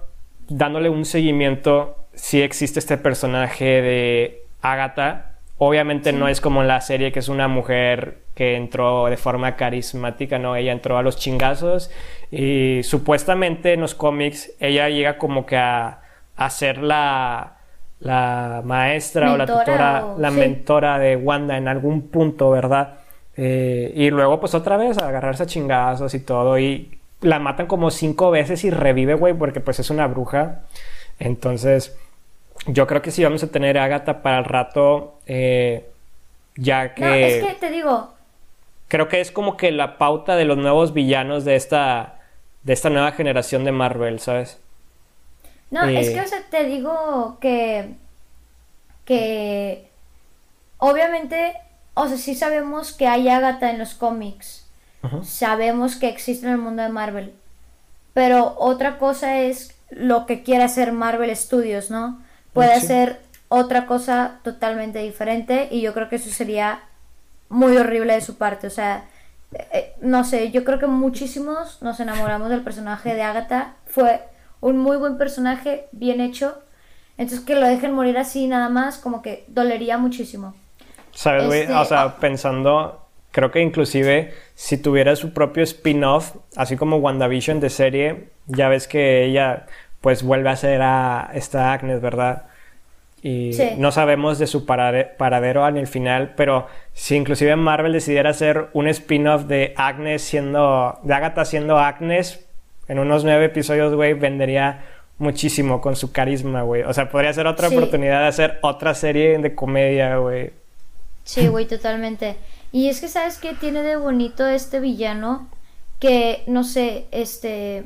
dándole 0.49 0.91
un 0.91 1.05
seguimiento, 1.05 2.09
sí 2.13 2.43
existe 2.43 2.79
este 2.79 2.99
personaje 2.99 3.65
de 3.83 4.43
Agatha, 4.61 5.30
obviamente 5.63 6.15
no 6.15 6.27
es 6.27 6.41
como 6.41 6.63
en 6.63 6.69
la 6.69 6.81
serie 6.81 7.13
que 7.13 7.19
es 7.19 7.29
una 7.29 7.47
mujer 7.47 8.23
que 8.35 8.57
entró 8.57 9.07
de 9.07 9.19
forma 9.19 9.57
carismática, 9.57 10.39
no, 10.39 10.57
ella 10.57 10.73
entró 10.73 10.97
a 10.97 11.03
los 11.03 11.19
chingazos 11.19 11.91
y 12.31 12.81
supuestamente 12.83 13.75
en 13.75 13.83
los 13.83 13.95
cómics 13.95 14.53
ella 14.59 14.89
llega 14.89 15.19
como 15.19 15.45
que 15.45 15.59
a, 15.59 16.01
ser 16.49 16.79
la, 16.79 17.59
la 17.99 18.63
maestra 18.65 19.35
o 19.35 19.37
la 19.37 19.45
tutora, 19.45 20.15
la 20.17 20.31
mentora 20.31 20.99
de 20.99 21.17
Wanda 21.17 21.59
en 21.59 21.69
algún 21.69 22.09
punto, 22.09 22.51
¿verdad? 22.51 22.95
Eh, 23.37 23.93
y 23.95 24.09
luego 24.09 24.41
pues 24.41 24.55
otra 24.55 24.79
vez 24.79 24.97
a 24.97 25.09
agarrarse 25.09 25.43
a 25.43 25.47
chingazos 25.47 26.15
y 26.15 26.21
todo 26.21 26.59
y 26.59 26.99
la 27.21 27.39
matan 27.39 27.67
como 27.67 27.91
cinco 27.91 28.31
veces 28.31 28.65
y 28.65 28.71
revive, 28.71 29.13
güey, 29.13 29.35
porque 29.35 29.61
pues 29.61 29.79
es 29.79 29.91
una 29.91 30.07
bruja. 30.07 30.63
Entonces 31.19 31.99
yo 32.67 32.87
creo 32.87 33.03
que 33.03 33.11
sí 33.11 33.25
vamos 33.25 33.43
a 33.43 33.51
tener 33.51 33.79
a 33.79 33.85
Agatha 33.85 34.23
para 34.23 34.39
el 34.39 34.45
rato, 34.45 35.19
eh, 35.27 35.91
ya 36.57 36.95
que... 36.95 37.05
No, 37.05 37.15
es 37.15 37.45
que 37.45 37.55
te 37.55 37.71
digo... 37.71 38.15
Creo 38.89 39.09
que 39.09 39.21
es 39.21 39.31
como 39.31 39.57
que 39.57 39.71
la 39.71 39.99
pauta 39.99 40.37
de 40.37 40.45
los 40.45 40.57
nuevos 40.57 40.93
villanos 40.93 41.45
de 41.45 41.55
esta, 41.55 42.19
de 42.65 42.73
esta 42.73 42.91
nueva 42.91 43.13
generación 43.13 43.65
de 43.65 43.73
Marvel, 43.73 44.19
¿sabes? 44.19 44.59
No, 45.71 45.85
es 45.85 46.09
eh, 46.09 46.15
que 46.15 46.21
o 46.21 46.27
sea, 46.27 46.43
te 46.51 46.65
digo 46.65 47.39
que... 47.41 47.95
que... 49.05 49.89
Obviamente, 50.79 51.55
o 51.95 52.09
sea, 52.09 52.17
sí 52.17 52.35
sabemos 52.35 52.93
que 52.93 53.07
hay 53.07 53.29
Agatha 53.29 53.71
en 53.71 53.79
los 53.79 53.95
cómics. 53.95 54.67
Sabemos 55.23 55.97
que 55.97 56.09
existe 56.09 56.47
en 56.47 56.53
el 56.53 56.59
mundo 56.59 56.83
de 56.83 56.91
Marvel. 56.91 57.33
Pero 58.13 58.55
otra 58.59 58.99
cosa 58.99 59.39
es 59.41 59.75
lo 59.91 60.27
que 60.27 60.43
quiere 60.43 60.65
hacer 60.65 60.93
Marvel 60.93 61.35
Studios, 61.35 61.91
¿no? 61.91 62.21
Puede 62.53 62.73
hacer 62.73 63.21
otra 63.49 63.87
cosa 63.87 64.41
totalmente 64.43 65.01
diferente 65.01 65.69
y 65.71 65.81
yo 65.81 65.93
creo 65.93 66.09
que 66.09 66.17
eso 66.17 66.31
sería 66.31 66.81
muy 67.49 67.77
horrible 67.77 68.15
de 68.15 68.21
su 68.21 68.37
parte. 68.37 68.67
O 68.67 68.71
sea, 68.71 69.05
eh, 69.53 69.67
eh, 69.73 69.93
no 70.01 70.25
sé, 70.25 70.51
yo 70.51 70.65
creo 70.65 70.79
que 70.79 70.87
muchísimos 70.87 71.83
nos 71.83 72.01
enamoramos 72.01 72.51
del 72.51 72.63
personaje 72.63 73.15
de 73.15 73.23
Agatha. 73.23 73.75
Fue 73.87 74.21
un 74.61 74.79
muy 74.79 74.97
buen 74.97 75.19
personaje, 75.19 75.87
bien 75.93 76.21
hecho. 76.21 76.63
Entonces 77.19 77.45
que 77.45 77.55
lo 77.55 77.67
dejen 77.67 77.93
morir 77.93 78.17
así 78.19 78.47
nada 78.47 78.69
más, 78.69 78.99
como 78.99 79.21
que 79.21 79.45
dolería 79.49 79.99
muchísimo. 79.99 80.55
¿Sabes, 81.13 81.47
güey? 81.47 81.65
o 81.65 81.67
sea, 81.67 81.81
este, 81.83 81.95
ah. 81.97 82.17
pensando 82.21 83.01
creo 83.33 83.51
que 83.51 83.61
inclusive 83.61 84.35
si 84.55 84.79
tuviera 84.79 85.17
su 85.17 85.33
propio 85.33 85.63
spin-off, 85.63 86.37
así 86.57 86.77
como 86.77 86.97
WandaVision 86.97 87.61
de 87.61 87.71
serie, 87.71 88.31
ya 88.47 88.69
ves 88.69 88.89
que 88.89 89.25
ella 89.25 89.67
pues 90.01 90.23
vuelve 90.23 90.51
a 90.51 90.57
ser 90.57 90.83
a 90.83 91.31
esta 91.35 91.73
Agnes, 91.73 92.01
¿verdad? 92.01 92.45
Y 93.23 93.51
no 93.77 93.93
sabemos 93.93 94.39
de 94.39 94.47
su 94.47 94.65
paradero 94.65 95.69
en 95.69 95.77
el 95.77 95.87
final, 95.87 96.33
pero 96.37 96.69
si 96.95 97.17
inclusive 97.17 97.55
Marvel 97.55 97.93
decidiera 97.93 98.31
hacer 98.31 98.69
un 98.73 98.89
spin-off 98.89 99.45
de 99.45 99.75
Agnes 99.77 100.23
siendo, 100.23 100.99
de 101.03 101.13
Agatha 101.13 101.45
siendo 101.45 101.79
Agnes, 101.79 102.47
en 102.89 102.99
unos 102.99 103.25
nueve 103.25 103.45
episodios, 103.45 103.95
güey, 103.95 104.15
vendería 104.15 104.85
muchísimo 105.19 105.83
con 105.83 105.97
su 105.97 106.13
carisma, 106.13 106.63
güey. 106.63 106.83
O 106.83 106.95
sea, 106.95 107.11
podría 107.11 107.33
ser 107.35 107.47
otra 107.47 107.69
oportunidad 107.69 108.23
de 108.23 108.29
hacer 108.29 108.59
otra 108.63 108.95
serie 108.95 109.39
de 109.39 109.55
comedia, 109.55 110.17
güey. 110.17 110.53
Sí, 111.25 111.47
güey, 111.49 111.67
totalmente. 111.67 112.37
Y 112.73 112.89
es 112.89 113.03
que, 113.03 113.09
¿sabes 113.09 113.37
qué 113.37 113.53
tiene 113.53 113.83
de 113.83 113.97
bonito 113.97 114.49
este 114.49 114.81
villano? 114.81 115.47
Que, 115.99 116.43
no 116.47 116.65
sé, 116.65 117.05
este... 117.11 117.85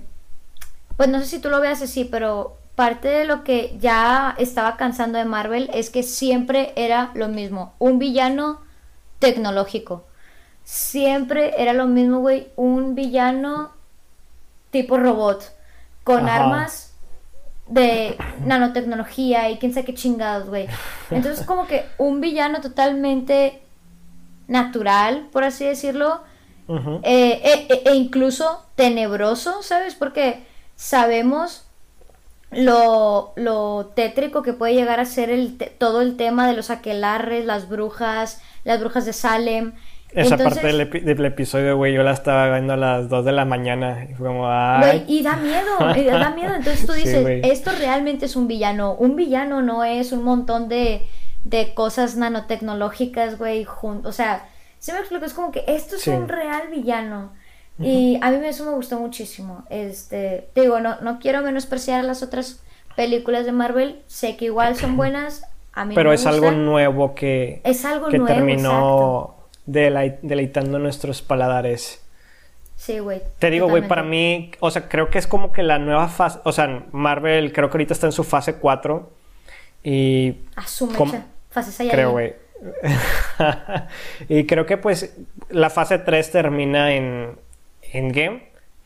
Pues 0.96 1.08
no 1.08 1.20
sé 1.20 1.26
si 1.26 1.38
tú 1.40 1.48
lo 1.50 1.60
veas 1.60 1.82
así, 1.82 2.04
pero 2.04 2.56
parte 2.74 3.08
de 3.08 3.24
lo 3.24 3.44
que 3.44 3.76
ya 3.80 4.34
estaba 4.38 4.76
cansando 4.76 5.18
de 5.18 5.24
Marvel 5.24 5.70
es 5.72 5.90
que 5.90 6.02
siempre 6.02 6.72
era 6.76 7.10
lo 7.14 7.28
mismo. 7.28 7.74
Un 7.78 7.98
villano 7.98 8.60
tecnológico. 9.18 10.04
Siempre 10.64 11.54
era 11.58 11.72
lo 11.72 11.86
mismo, 11.86 12.20
güey. 12.20 12.48
Un 12.56 12.94
villano 12.94 13.72
tipo 14.70 14.96
robot. 14.96 15.52
Con 16.04 16.28
armas 16.28 16.92
de 17.66 18.18
nanotecnología 18.44 19.50
y 19.50 19.58
quién 19.58 19.72
sabe 19.72 19.86
qué 19.86 19.94
chingados, 19.94 20.48
güey. 20.48 20.66
Entonces, 21.10 21.46
como 21.46 21.66
que 21.66 21.86
un 21.96 22.20
villano 22.20 22.60
totalmente 22.60 23.62
natural, 24.48 25.28
por 25.32 25.44
así 25.44 25.64
decirlo, 25.64 26.22
eh, 27.02 27.40
eh, 27.44 27.66
e, 27.68 27.90
e, 27.90 27.94
incluso 27.94 28.64
tenebroso, 28.74 29.62
¿sabes? 29.62 29.94
Porque 29.94 30.44
sabemos 30.76 31.66
lo, 32.50 33.32
lo 33.36 33.92
tétrico 33.94 34.42
que 34.42 34.52
puede 34.52 34.74
llegar 34.74 35.00
a 35.00 35.04
ser 35.04 35.30
el 35.30 35.56
todo 35.78 36.00
el 36.00 36.16
tema 36.16 36.46
de 36.48 36.54
los 36.54 36.70
aquelarres, 36.70 37.44
las 37.44 37.68
brujas, 37.68 38.40
las 38.64 38.80
brujas 38.80 39.04
de 39.06 39.12
Salem. 39.12 39.72
Esa 40.12 40.36
parte 40.36 40.64
del, 40.64 40.88
del, 40.88 41.24
episodio, 41.24 41.76
güey, 41.76 41.92
yo 41.92 42.04
la 42.04 42.12
estaba 42.12 42.48
viendo 42.52 42.74
a 42.74 42.76
las 42.76 43.08
2 43.08 43.24
de 43.24 43.32
la 43.32 43.44
mañana 43.44 44.06
y 44.08 44.14
fue 44.14 44.28
como, 44.28 44.48
ay. 44.48 45.04
y 45.08 45.24
da 45.24 45.34
miedo, 45.34 45.96
y 45.96 46.04
da 46.04 46.30
miedo. 46.30 46.54
Entonces 46.54 46.86
tú 46.86 46.92
dices, 46.92 47.26
esto 47.42 47.72
realmente 47.76 48.26
es 48.26 48.36
un 48.36 48.46
villano. 48.46 48.94
Un 48.94 49.16
villano 49.16 49.60
no 49.60 49.82
es 49.82 50.12
un 50.12 50.22
montón 50.22 50.68
de, 50.68 51.04
de 51.42 51.74
cosas 51.74 52.16
nanotecnológicas, 52.16 53.38
güey, 53.38 53.66
o 53.82 54.12
sea, 54.12 54.48
se 54.78 54.92
me 54.92 55.00
explico, 55.00 55.24
es 55.24 55.34
como 55.34 55.50
que 55.50 55.64
esto 55.66 55.96
es 55.96 56.06
un 56.06 56.28
real 56.28 56.68
villano. 56.70 57.32
Y 57.78 58.18
a 58.22 58.30
mí 58.30 58.46
eso 58.46 58.64
me 58.64 58.72
gustó 58.72 59.00
muchísimo. 59.00 59.64
Este, 59.68 60.48
te 60.52 60.60
digo, 60.62 60.78
no, 60.80 61.00
no 61.00 61.18
quiero 61.18 61.42
menospreciar 61.42 62.00
a 62.00 62.02
las 62.04 62.22
otras 62.22 62.62
películas 62.94 63.44
de 63.46 63.52
Marvel, 63.52 64.02
sé 64.06 64.36
que 64.36 64.46
igual 64.46 64.76
son 64.76 64.96
buenas. 64.96 65.42
A 65.72 65.84
mí 65.84 65.94
Pero 65.94 66.12
es 66.12 66.24
algo 66.26 66.52
nuevo 66.52 67.14
que, 67.14 67.60
es 67.64 67.84
algo 67.84 68.08
que 68.08 68.20
terminó 68.20 69.34
deleitando 69.66 70.78
nuestros 70.78 71.20
paladares. 71.20 72.00
Sí, 72.76 72.98
güey. 72.98 73.22
Te 73.38 73.50
digo, 73.50 73.68
güey, 73.68 73.86
para 73.88 74.02
mí, 74.02 74.52
o 74.60 74.70
sea, 74.70 74.88
creo 74.88 75.10
que 75.10 75.18
es 75.18 75.26
como 75.26 75.52
que 75.52 75.62
la 75.62 75.78
nueva 75.78 76.08
fase, 76.08 76.40
o 76.44 76.52
sea, 76.52 76.86
Marvel 76.92 77.52
creo 77.52 77.70
que 77.70 77.74
ahorita 77.74 77.94
está 77.94 78.06
en 78.06 78.12
su 78.12 78.24
fase 78.24 78.56
4 78.56 79.10
y... 79.82 80.36
Asume, 80.54 80.96
allá. 80.98 81.90
Creo, 81.90 82.12
güey. 82.12 82.34
y 84.28 84.46
creo 84.46 84.64
que 84.64 84.76
pues 84.76 85.16
la 85.50 85.70
fase 85.70 85.98
3 85.98 86.30
termina 86.30 86.94
en 86.94 87.38
Endgame 87.94 88.42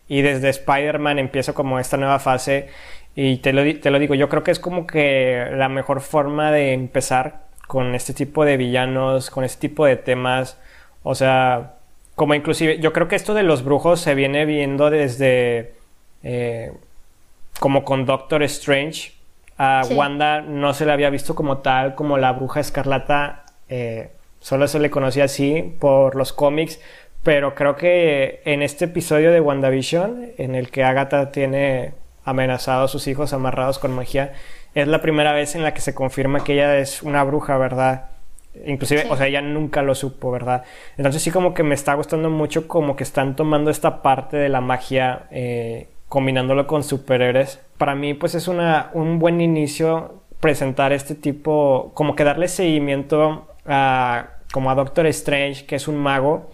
y 0.09 0.23
desde 0.23 0.49
Spider-Man 0.49 1.19
empieza 1.19 1.53
como 1.53 1.79
esta 1.79 1.97
nueva 1.97 2.19
fase 2.19 2.69
y 3.15 3.39
te 3.39 3.53
lo, 3.53 3.63
te 3.81 3.91
lo 3.91 3.99
digo, 3.99 4.15
yo 4.15 4.29
creo 4.29 4.45
que 4.45 4.53
es 4.53 4.61
como 4.61 4.87
que 4.87 5.47
la 5.53 5.69
mejor 5.69 6.01
forma 6.01 6.53
de 6.53 6.73
empezar 6.73 7.49
con 7.67 7.95
este 7.95 8.15
tipo 8.15 8.45
de 8.45 8.57
villanos, 8.57 9.31
con 9.31 9.45
este 9.45 9.69
tipo 9.69 9.85
de 9.85 9.97
temas, 9.97 10.59
o 11.03 11.15
sea, 11.15 11.75
como 12.15 12.35
inclusive, 12.35 12.79
yo 12.81 12.93
creo 12.93 13.09
que 13.09 13.17
esto 13.17 13.35
de 13.35 13.43
los 13.43 13.65
brujos 13.65 14.01
se 14.01 14.15
viene 14.15 14.45
viendo 14.45 14.91
desde 14.91 15.75
eh, 16.23 16.73
como 17.61 17.85
con 17.85 18.07
Doctor 18.07 18.43
Strange. 18.43 19.13
A 19.57 19.83
Wanda 19.91 20.41
no 20.41 20.73
se 20.73 20.87
le 20.87 20.93
había 20.93 21.11
visto 21.11 21.35
como 21.35 21.59
tal, 21.59 21.97
como 21.97 22.17
la 22.17 22.33
bruja 22.33 22.61
escarlata, 22.61 23.45
eh, 23.69 24.11
solo 24.41 24.69
se 24.69 24.79
le 24.79 24.89
conocía 24.89 25.25
así 25.25 25.77
por 25.81 26.15
los 26.15 26.33
cómics, 26.33 26.81
pero 27.23 27.55
creo 27.55 27.77
que 27.77 28.41
en 28.45 28.63
este 28.63 28.87
episodio 28.87 29.33
de 29.33 29.41
WandaVision, 29.41 30.33
en 30.39 30.55
el 30.55 30.71
que 30.71 30.85
Agatha 30.85 31.31
tiene 31.31 31.93
amenazado 32.25 32.85
a 32.85 32.89
sus 32.89 33.07
hijos 33.07 33.33
amarrados 33.33 33.79
con 33.79 33.95
magia, 33.95 34.33
es 34.75 34.87
la 34.87 35.01
primera 35.01 35.33
vez 35.33 35.55
en 35.55 35.63
la 35.63 35.75
que 35.75 35.81
se 35.81 35.95
confirma 35.95 36.45
que 36.45 36.55
ella 36.55 36.79
es 36.79 37.03
una 37.03 37.25
bruja, 37.25 37.57
¿verdad? 37.59 38.11
Inclusive, 38.67 39.07
o 39.09 39.17
sea, 39.17 39.27
ella 39.27 39.41
nunca 39.41 39.83
lo 39.83 39.95
supo, 39.95 40.31
¿verdad? 40.31 40.65
Entonces 40.97 41.23
sí 41.23 41.31
como 41.31 41.55
que 41.55 41.63
me 41.63 41.75
está 41.75 41.95
gustando 41.95 42.31
mucho 42.31 42.69
como 42.69 42.97
que 42.97 43.05
están 43.05 43.37
tomando 43.37 43.71
esta 43.71 44.03
parte 44.03 44.37
de 44.37 44.49
la 44.49 44.61
magia, 44.61 45.27
eh, 45.31 45.89
combinándolo 46.09 46.67
con 46.67 46.83
superhéroes. 46.83 47.61
Para 47.77 47.95
mí 47.95 48.15
pues 48.15 48.35
es 48.35 48.49
una, 48.49 48.91
un 48.95 49.19
buen 49.19 49.41
inicio 49.41 50.23
presentar 50.41 50.93
este 50.93 51.15
tipo, 51.15 51.93
como 51.95 52.15
que 52.15 52.25
darle 52.25 52.49
seguimiento 52.49 53.49
a, 53.67 54.29
como 54.53 54.71
a 54.71 54.75
Doctor 54.75 55.07
Strange, 55.07 55.67
que 55.67 55.77
es 55.77 55.89
un 55.89 55.97
mago, 55.97 56.51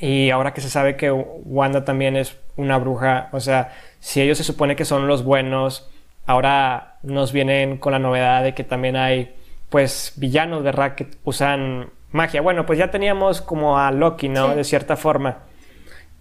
y 0.00 0.30
ahora 0.30 0.54
que 0.54 0.60
se 0.60 0.70
sabe 0.70 0.96
que 0.96 1.10
Wanda 1.10 1.84
también 1.84 2.16
es 2.16 2.36
una 2.56 2.78
bruja, 2.78 3.28
o 3.32 3.40
sea, 3.40 3.72
si 4.00 4.20
ellos 4.20 4.38
se 4.38 4.44
supone 4.44 4.76
que 4.76 4.84
son 4.84 5.06
los 5.06 5.24
buenos, 5.24 5.90
ahora 6.26 6.98
nos 7.02 7.32
vienen 7.32 7.78
con 7.78 7.92
la 7.92 7.98
novedad 7.98 8.42
de 8.42 8.54
que 8.54 8.64
también 8.64 8.96
hay 8.96 9.34
pues 9.68 10.14
villanos, 10.16 10.62
¿verdad? 10.62 10.94
Que 10.94 11.08
usan 11.24 11.90
magia. 12.10 12.40
Bueno, 12.40 12.66
pues 12.66 12.78
ya 12.78 12.90
teníamos 12.90 13.40
como 13.42 13.78
a 13.78 13.90
Loki, 13.90 14.28
¿no? 14.28 14.54
De 14.54 14.64
cierta 14.64 14.96
forma. 14.96 15.38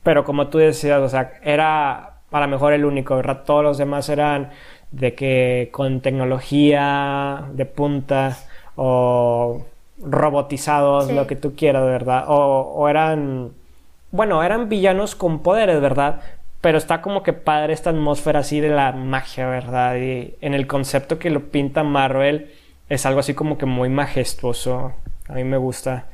Pero 0.03 0.23
como 0.23 0.47
tú 0.47 0.57
decías, 0.57 0.99
o 0.99 1.09
sea, 1.09 1.33
era 1.43 2.19
a 2.31 2.39
lo 2.39 2.47
mejor 2.47 2.73
el 2.73 2.85
único, 2.85 3.15
¿verdad? 3.15 3.43
Todos 3.45 3.63
los 3.63 3.77
demás 3.77 4.09
eran 4.09 4.51
de 4.91 5.13
que 5.15 5.69
con 5.71 6.01
tecnología 6.01 7.45
de 7.53 7.65
punta 7.65 8.37
o 8.75 9.65
robotizados, 9.99 11.11
lo 11.11 11.27
que 11.27 11.35
tú 11.35 11.55
quieras, 11.55 11.85
¿verdad? 11.85 12.25
O, 12.27 12.87
eran, 12.89 13.51
bueno, 14.11 14.43
eran 14.43 14.69
villanos 14.69 15.15
con 15.15 15.39
poderes, 15.39 15.81
¿verdad? 15.81 16.21
Pero 16.61 16.77
está 16.77 17.01
como 17.01 17.23
que 17.23 17.33
padre 17.33 17.73
esta 17.73 17.91
atmósfera 17.91 18.39
así 18.39 18.59
de 18.59 18.69
la 18.69 18.91
magia, 18.91 19.47
¿verdad? 19.47 19.95
Y 19.97 20.35
en 20.41 20.53
el 20.53 20.67
concepto 20.67 21.19
que 21.19 21.29
lo 21.29 21.45
pinta 21.45 21.83
Marvel 21.83 22.51
es 22.89 23.05
algo 23.05 23.19
así 23.19 23.33
como 23.33 23.57
que 23.57 23.65
muy 23.65 23.89
majestuoso. 23.89 24.93
A 25.27 25.33
mí 25.33 25.43
me 25.43 25.57
gusta. 25.57 26.05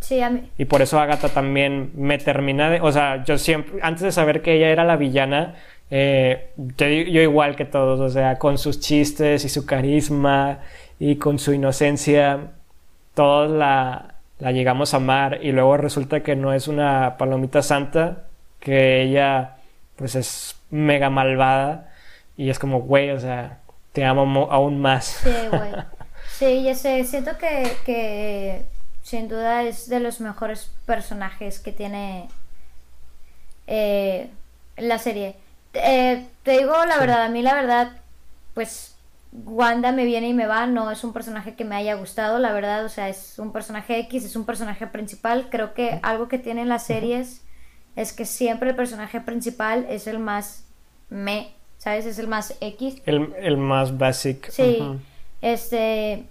Sí, 0.00 0.20
a 0.20 0.30
mí. 0.30 0.50
Y 0.56 0.64
por 0.64 0.82
eso 0.82 0.98
Agatha 0.98 1.28
también 1.28 1.90
me 1.94 2.18
termina 2.18 2.70
de... 2.70 2.80
O 2.80 2.92
sea, 2.92 3.24
yo 3.24 3.36
siempre, 3.36 3.80
antes 3.82 4.02
de 4.02 4.12
saber 4.12 4.42
que 4.42 4.54
ella 4.54 4.70
era 4.70 4.84
la 4.84 4.96
villana, 4.96 5.56
eh, 5.90 6.50
yo, 6.56 6.86
yo, 6.86 7.20
igual 7.20 7.56
que 7.56 7.64
todos, 7.64 7.98
o 8.00 8.08
sea, 8.08 8.38
con 8.38 8.58
sus 8.58 8.78
chistes 8.80 9.44
y 9.44 9.48
su 9.48 9.66
carisma 9.66 10.60
y 10.98 11.16
con 11.16 11.38
su 11.38 11.52
inocencia, 11.52 12.52
todos 13.18 13.50
la, 13.50 14.14
la 14.38 14.52
llegamos 14.52 14.94
a 14.94 14.98
amar 14.98 15.40
y 15.42 15.50
luego 15.50 15.76
resulta 15.76 16.22
que 16.22 16.36
no 16.36 16.52
es 16.52 16.68
una 16.68 17.16
palomita 17.18 17.62
santa, 17.62 18.26
que 18.60 19.02
ella 19.02 19.56
pues 19.96 20.14
es 20.14 20.54
mega 20.70 21.10
malvada 21.10 21.92
y 22.36 22.48
es 22.48 22.60
como, 22.60 22.80
güey, 22.82 23.10
o 23.10 23.18
sea, 23.18 23.58
te 23.92 24.04
amo 24.04 24.46
aún 24.52 24.80
más. 24.80 25.06
Sí, 25.24 25.34
güey. 25.50 25.72
Sí, 26.28 26.62
ya 26.62 26.76
sé, 26.76 27.02
siento 27.02 27.36
que, 27.38 27.72
que 27.84 28.62
sin 29.02 29.26
duda 29.26 29.64
es 29.64 29.88
de 29.88 29.98
los 29.98 30.20
mejores 30.20 30.70
personajes 30.86 31.58
que 31.58 31.72
tiene 31.72 32.28
eh, 33.66 34.30
la 34.76 34.98
serie. 34.98 35.34
Eh, 35.74 36.24
te 36.44 36.52
digo 36.52 36.84
la 36.84 36.98
verdad, 36.98 37.24
a 37.24 37.28
mí 37.28 37.42
la 37.42 37.54
verdad, 37.54 37.90
pues 38.54 38.94
Wanda 39.30 39.92
me 39.92 40.04
viene 40.04 40.28
y 40.28 40.34
me 40.34 40.46
va, 40.46 40.66
no 40.66 40.90
es 40.90 41.04
un 41.04 41.12
personaje 41.12 41.54
que 41.54 41.64
me 41.64 41.76
haya 41.76 41.94
gustado, 41.94 42.38
la 42.38 42.52
verdad, 42.52 42.84
o 42.84 42.88
sea, 42.88 43.08
es 43.08 43.38
un 43.38 43.52
personaje 43.52 43.98
X, 44.00 44.24
es 44.24 44.36
un 44.36 44.46
personaje 44.46 44.86
principal. 44.86 45.48
Creo 45.50 45.74
que 45.74 46.00
algo 46.02 46.28
que 46.28 46.38
tienen 46.38 46.68
las 46.68 46.86
series 46.86 47.44
es 47.94 48.12
que 48.12 48.24
siempre 48.24 48.70
el 48.70 48.76
personaje 48.76 49.20
principal 49.20 49.86
es 49.90 50.06
el 50.06 50.18
más 50.18 50.64
me, 51.10 51.54
¿sabes? 51.76 52.06
Es 52.06 52.18
el 52.18 52.26
más 52.26 52.56
X. 52.60 53.02
El, 53.04 53.56
más 53.58 53.98
basic. 53.98 54.48
Sí, 54.50 54.78
este, 55.42 56.24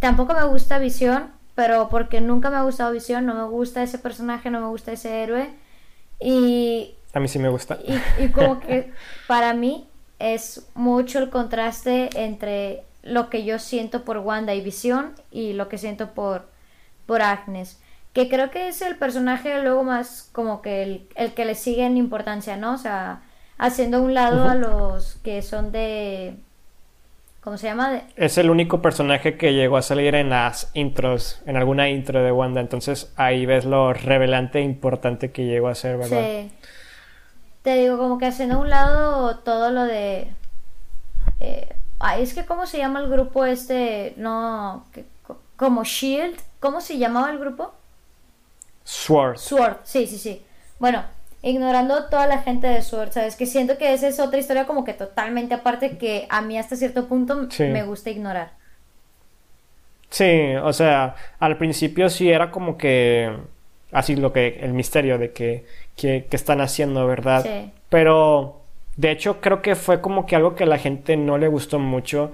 tampoco 0.00 0.34
me 0.34 0.44
gusta 0.44 0.78
Visión, 0.78 1.30
pero 1.54 1.88
porque 1.88 2.20
nunca 2.20 2.50
me 2.50 2.56
ha 2.56 2.62
gustado 2.62 2.92
Visión, 2.92 3.24
no 3.24 3.34
me 3.34 3.44
gusta 3.44 3.82
ese 3.82 3.98
personaje, 3.98 4.50
no 4.50 4.60
me 4.60 4.66
gusta 4.66 4.92
ese 4.92 5.22
héroe. 5.22 5.50
Y... 6.18 6.94
A 7.14 7.20
mí 7.20 7.28
sí 7.28 7.38
me 7.38 7.50
gusta. 7.50 7.78
y 8.18 8.28
como 8.28 8.58
que 8.58 8.90
para 9.28 9.54
mí 9.54 9.86
es 10.22 10.68
mucho 10.74 11.18
el 11.18 11.30
contraste 11.30 12.08
entre 12.14 12.84
lo 13.02 13.28
que 13.28 13.44
yo 13.44 13.58
siento 13.58 14.04
por 14.04 14.18
Wanda 14.18 14.54
y 14.54 14.60
Visión 14.60 15.14
y 15.30 15.52
lo 15.54 15.68
que 15.68 15.78
siento 15.78 16.10
por, 16.10 16.48
por 17.06 17.22
Agnes. 17.22 17.80
que 18.12 18.28
creo 18.28 18.50
que 18.50 18.68
es 18.68 18.82
el 18.82 18.96
personaje 18.96 19.60
luego 19.62 19.84
más 19.84 20.28
como 20.32 20.62
que 20.62 20.82
el, 20.82 21.06
el 21.16 21.32
que 21.32 21.44
le 21.44 21.54
sigue 21.54 21.84
en 21.84 21.96
importancia, 21.96 22.56
¿no? 22.56 22.74
O 22.74 22.78
sea, 22.78 23.22
haciendo 23.58 23.98
a 23.98 24.00
un 24.00 24.14
lado 24.14 24.48
a 24.48 24.54
los 24.54 25.16
que 25.24 25.42
son 25.42 25.72
de... 25.72 26.34
¿Cómo 27.40 27.58
se 27.58 27.66
llama? 27.66 28.02
Es 28.14 28.38
el 28.38 28.50
único 28.50 28.80
personaje 28.80 29.36
que 29.36 29.52
llegó 29.52 29.76
a 29.76 29.82
salir 29.82 30.14
en 30.14 30.30
las 30.30 30.70
intros, 30.74 31.42
en 31.44 31.56
alguna 31.56 31.88
intro 31.88 32.22
de 32.22 32.30
Wanda, 32.30 32.60
entonces 32.60 33.12
ahí 33.16 33.46
ves 33.46 33.64
lo 33.64 33.92
revelante 33.92 34.60
e 34.60 34.62
importante 34.62 35.32
que 35.32 35.46
llegó 35.46 35.66
a 35.66 35.74
ser, 35.74 35.96
¿verdad? 35.96 36.22
Sí. 36.22 36.50
Te 37.62 37.76
digo, 37.76 37.96
como 37.96 38.18
que 38.18 38.26
haciendo 38.26 38.56
a 38.56 38.58
un 38.58 38.70
lado 38.70 39.38
todo 39.38 39.70
lo 39.70 39.84
de... 39.84 40.28
Eh, 41.40 41.68
es 42.18 42.34
que 42.34 42.44
¿cómo 42.44 42.66
se 42.66 42.78
llama 42.78 43.00
el 43.00 43.08
grupo 43.08 43.44
este? 43.44 44.14
No, 44.16 44.84
como 45.56 45.84
Shield. 45.84 46.38
¿Cómo 46.58 46.80
se 46.80 46.98
llamaba 46.98 47.30
el 47.30 47.38
grupo? 47.38 47.72
Sword. 48.84 49.36
Sword, 49.36 49.76
sí, 49.84 50.06
sí, 50.06 50.18
sí. 50.18 50.42
Bueno, 50.80 51.04
ignorando 51.42 52.06
toda 52.06 52.26
la 52.26 52.42
gente 52.42 52.66
de 52.66 52.82
Sword, 52.82 53.12
¿sabes? 53.12 53.36
Que 53.36 53.46
siento 53.46 53.78
que 53.78 53.92
esa 53.92 54.08
es 54.08 54.18
otra 54.18 54.38
historia 54.38 54.66
como 54.66 54.84
que 54.84 54.94
totalmente 54.94 55.54
aparte 55.54 55.98
que 55.98 56.26
a 56.28 56.40
mí 56.40 56.58
hasta 56.58 56.76
cierto 56.76 57.06
punto 57.06 57.48
me 57.58 57.82
gusta 57.84 58.10
ignorar. 58.10 58.50
Sí, 60.10 60.54
o 60.62 60.72
sea, 60.72 61.16
al 61.38 61.56
principio 61.56 62.10
sí 62.10 62.30
era 62.30 62.50
como 62.50 62.76
que 62.76 63.34
así 63.92 64.16
lo 64.16 64.32
que 64.32 64.58
el 64.60 64.72
misterio 64.72 65.18
de 65.18 65.32
que, 65.32 65.64
que, 65.96 66.26
están 66.30 66.60
haciendo, 66.60 67.06
¿verdad? 67.06 67.42
Sí. 67.42 67.72
Pero 67.88 68.62
de 68.96 69.10
hecho 69.10 69.40
creo 69.40 69.62
que 69.62 69.74
fue 69.74 70.00
como 70.00 70.26
que 70.26 70.36
algo 70.36 70.54
que 70.54 70.64
a 70.64 70.66
la 70.66 70.78
gente 70.78 71.16
no 71.16 71.38
le 71.38 71.48
gustó 71.48 71.78
mucho 71.78 72.32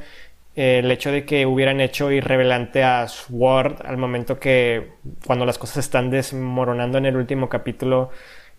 el 0.59 0.90
hecho 0.90 1.12
de 1.12 1.24
que 1.24 1.46
hubieran 1.46 1.80
hecho 1.80 2.11
irrevelante 2.11 2.82
a 2.82 3.06
Sword 3.06 3.76
al 3.86 3.96
momento 3.96 4.40
que 4.40 4.94
cuando 5.24 5.46
las 5.46 5.56
cosas 5.56 5.78
están 5.78 6.11
desmoronando 6.11 6.98
en 6.98 7.06
el 7.06 7.16
último 7.16 7.48
capítulo 7.48 8.11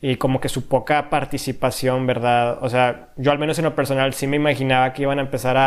y 0.02 0.16
como 0.16 0.40
que 0.40 0.48
su 0.48 0.70
poca 0.70 1.10
participación, 1.10 2.08
¿verdad? 2.08 2.58
O 2.62 2.70
sea, 2.70 3.10
yo 3.18 3.32
al 3.34 3.40
menos 3.40 3.60
en 3.60 3.66
lo 3.66 3.76
personal 3.76 4.14
sí 4.14 4.28
me 4.28 4.38
imaginaba 4.38 4.94
que 4.94 5.02
iban 5.02 5.20
a 5.20 5.24
empezar 5.24 5.58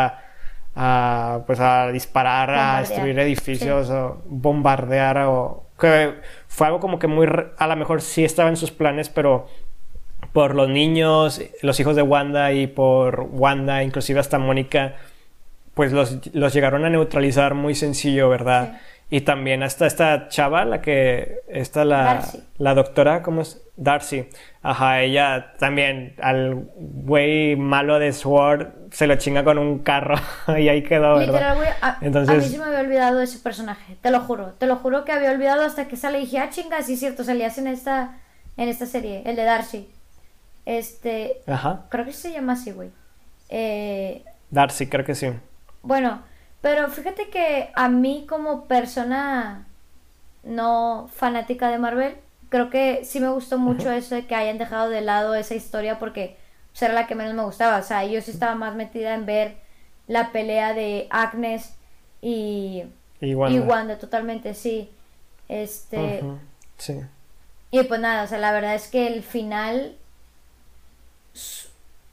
a, 0.75 1.43
pues 1.45 1.59
a 1.59 1.89
disparar, 1.91 2.49
a 2.49 2.79
destruir 2.79 3.19
edificios 3.19 3.91
o 3.91 4.23
bombardear 4.25 5.19
o 5.19 5.62
que 5.79 6.15
fue 6.47 6.67
algo 6.67 6.79
como 6.79 6.99
que 6.99 7.07
muy 7.07 7.27
a 7.57 7.67
lo 7.67 7.75
mejor 7.75 8.01
sí 8.01 8.23
estaba 8.23 8.49
en 8.49 8.57
sus 8.57 8.71
planes, 8.71 9.09
pero 9.09 9.47
por 10.31 10.55
los 10.55 10.69
niños, 10.69 11.41
los 11.61 11.79
hijos 11.79 11.95
de 11.95 12.01
Wanda 12.01 12.51
y 12.53 12.67
por 12.67 13.27
Wanda, 13.31 13.83
inclusive 13.83 14.19
hasta 14.19 14.39
Mónica 14.39 14.95
pues 15.73 15.91
los, 15.91 16.19
los, 16.35 16.53
llegaron 16.53 16.85
a 16.85 16.89
neutralizar 16.89 17.55
muy 17.55 17.75
sencillo, 17.75 18.29
¿verdad? 18.29 18.79
Y 19.13 19.21
también 19.21 19.61
hasta 19.61 19.85
esta 19.85 20.27
chava, 20.27 20.65
la 20.65 20.81
que 20.81 21.41
está 21.47 21.85
la, 21.85 22.27
la 22.57 22.73
doctora, 22.73 23.21
¿cómo 23.21 23.43
es? 23.43 23.61
Darcy. 23.75 24.27
Ajá, 24.63 25.01
ella 25.01 25.53
también 25.59 26.15
al 26.19 26.67
güey 26.75 27.55
malo 27.55 27.99
de 27.99 28.11
Sword 28.11 28.69
se 28.89 29.05
lo 29.05 29.15
chinga 29.17 29.43
con 29.43 29.59
un 29.59 29.83
carro 29.83 30.15
y 30.57 30.67
ahí 30.67 30.81
quedó, 30.81 31.15
¿verdad? 31.17 31.55
a, 31.83 31.99
Entonces... 32.01 32.35
a 32.35 32.39
mí 32.39 32.51
se 32.51 32.57
me 32.57 32.63
había 32.63 32.79
olvidado 32.79 33.21
ese 33.21 33.37
personaje, 33.37 33.97
te 34.01 34.09
lo 34.09 34.19
juro, 34.21 34.53
te 34.53 34.65
lo 34.65 34.77
juro 34.77 35.05
que 35.05 35.11
había 35.11 35.29
olvidado 35.29 35.61
hasta 35.61 35.87
que 35.87 35.95
sale 35.95 36.17
y 36.17 36.21
dije, 36.21 36.39
ah, 36.39 36.49
chinga, 36.49 36.81
sí 36.81 36.97
cierto, 36.97 37.23
salías 37.23 37.59
en 37.59 37.67
esta, 37.67 38.17
en 38.57 38.67
esta 38.67 38.87
serie, 38.87 39.21
el 39.27 39.35
de 39.35 39.43
Darcy. 39.43 39.91
Este, 40.65 41.43
Ajá. 41.45 41.85
creo 41.89 42.05
que 42.05 42.13
se 42.13 42.31
llama 42.31 42.53
así, 42.53 42.71
güey. 42.71 42.89
Eh... 43.49 44.23
Darcy, 44.49 44.87
creo 44.87 45.05
que 45.05 45.13
sí. 45.13 45.27
Bueno, 45.83 46.23
pero 46.63 46.89
fíjate 46.89 47.29
que 47.29 47.71
a 47.75 47.89
mí 47.89 48.25
como 48.25 48.63
persona 48.67 49.67
no 50.43 51.09
fanática 51.13 51.69
de 51.69 51.77
Marvel, 51.77 52.15
creo 52.47 52.69
que 52.69 53.03
sí 53.03 53.19
me 53.19 53.27
gustó 53.27 53.57
mucho 53.57 53.91
eso 53.91 54.15
de 54.15 54.25
que 54.25 54.33
hayan 54.33 54.57
dejado 54.57 54.89
de 54.89 55.01
lado 55.01 55.35
esa 55.35 55.55
historia 55.55 55.99
porque 55.99 56.37
pues, 56.71 56.81
era 56.83 56.93
la 56.93 57.05
que 57.05 57.15
menos 57.15 57.33
me 57.33 57.43
gustaba. 57.43 57.79
O 57.79 57.83
sea, 57.83 58.05
yo 58.05 58.21
sí 58.21 58.31
estaba 58.31 58.55
más 58.55 58.75
metida 58.75 59.13
en 59.13 59.25
ver 59.25 59.57
la 60.07 60.31
pelea 60.31 60.73
de 60.73 61.07
Agnes 61.09 61.75
y, 62.21 62.85
y, 63.19 63.35
Wanda. 63.35 63.99
totalmente, 63.99 64.53
sí. 64.53 64.89
Este. 65.49 66.23
Sí. 66.77 67.01
Y 67.71 67.83
pues 67.83 67.99
nada, 67.99 68.23
o 68.23 68.27
sea, 68.27 68.37
la 68.37 68.53
verdad 68.53 68.75
es 68.75 68.87
que 68.87 69.07
el 69.07 69.21
final. 69.21 69.97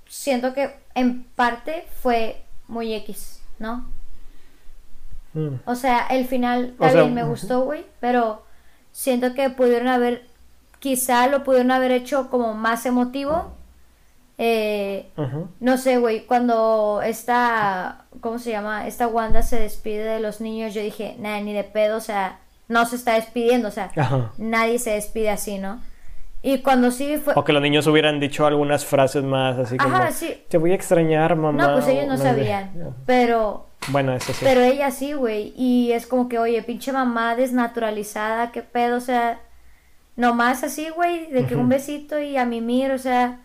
Siento 0.08 0.54
que 0.54 0.74
en 0.96 1.22
parte 1.22 1.84
fue 2.02 2.42
muy 2.66 2.92
X. 2.94 3.40
¿no? 3.60 3.84
Mm. 5.34 5.56
O 5.64 5.74
sea, 5.74 6.06
el 6.10 6.26
final 6.26 6.74
también 6.78 7.14
me 7.14 7.24
gustó, 7.24 7.62
güey, 7.62 7.84
pero 8.00 8.42
siento 8.92 9.34
que 9.34 9.50
pudieron 9.50 9.88
haber, 9.88 10.26
quizá 10.78 11.26
lo 11.28 11.44
pudieron 11.44 11.70
haber 11.70 11.92
hecho 11.92 12.30
como 12.30 12.54
más 12.54 12.86
emotivo. 12.86 13.52
Eh, 14.38 15.10
no 15.60 15.76
sé, 15.76 15.98
güey, 15.98 16.24
cuando 16.24 17.02
esta, 17.04 18.06
¿cómo 18.20 18.38
se 18.38 18.50
llama? 18.50 18.86
Esta 18.86 19.06
Wanda 19.06 19.42
se 19.42 19.60
despide 19.60 20.04
de 20.04 20.20
los 20.20 20.40
niños, 20.40 20.72
yo 20.72 20.80
dije, 20.80 21.14
nada, 21.18 21.40
ni 21.40 21.52
de 21.52 21.62
pedo, 21.62 21.98
o 21.98 22.00
sea, 22.00 22.38
no 22.66 22.86
se 22.86 22.96
está 22.96 23.14
despidiendo, 23.14 23.68
o 23.68 23.70
sea, 23.70 23.90
nadie 24.38 24.78
se 24.78 24.92
despide 24.92 25.28
así, 25.28 25.58
¿no? 25.58 25.80
Y 26.42 26.60
cuando 26.60 26.90
sí 26.90 27.18
fue... 27.18 27.34
O 27.36 27.44
que 27.44 27.52
los 27.52 27.60
niños 27.60 27.86
hubieran 27.86 28.18
dicho 28.18 28.46
algunas 28.46 28.86
frases 28.86 29.22
más, 29.22 29.58
así 29.58 29.76
como... 29.76 29.98
Te 30.48 30.56
voy 30.56 30.72
a 30.72 30.74
extrañar, 30.74 31.36
mamá. 31.36 31.66
No, 31.66 31.74
pues 31.74 31.88
ellos 31.88 32.06
no, 32.06 32.16
sabían. 32.16 32.94
Pero... 33.04 33.69
Bueno, 33.88 34.14
eso 34.14 34.32
sí. 34.32 34.40
Pero 34.42 34.60
ella 34.60 34.90
sí, 34.90 35.12
güey. 35.12 35.52
Y 35.56 35.92
es 35.92 36.06
como 36.06 36.28
que, 36.28 36.38
oye, 36.38 36.62
pinche 36.62 36.92
mamá 36.92 37.34
desnaturalizada, 37.36 38.52
qué 38.52 38.62
pedo, 38.62 38.96
o 38.96 39.00
sea... 39.00 39.40
Nomás 40.16 40.64
así, 40.64 40.90
güey, 40.90 41.30
de 41.30 41.46
que 41.46 41.56
un 41.56 41.68
besito 41.68 42.20
y 42.20 42.36
a 42.36 42.44
mimir, 42.44 42.90
o 42.90 42.98
sea... 42.98 43.40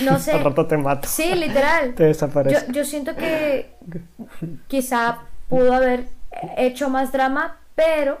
No 0.00 0.18
sé. 0.18 0.32
Al 0.32 0.44
rato 0.44 0.66
te 0.66 0.76
mato. 0.76 1.08
Sí, 1.08 1.34
literal. 1.34 1.94
te 1.96 2.04
desaparece. 2.04 2.66
Yo, 2.66 2.72
yo 2.72 2.84
siento 2.84 3.16
que 3.16 3.74
quizá 4.68 5.20
pudo 5.48 5.72
haber 5.72 6.06
hecho 6.56 6.88
más 6.88 7.12
drama, 7.12 7.58
pero 7.74 8.20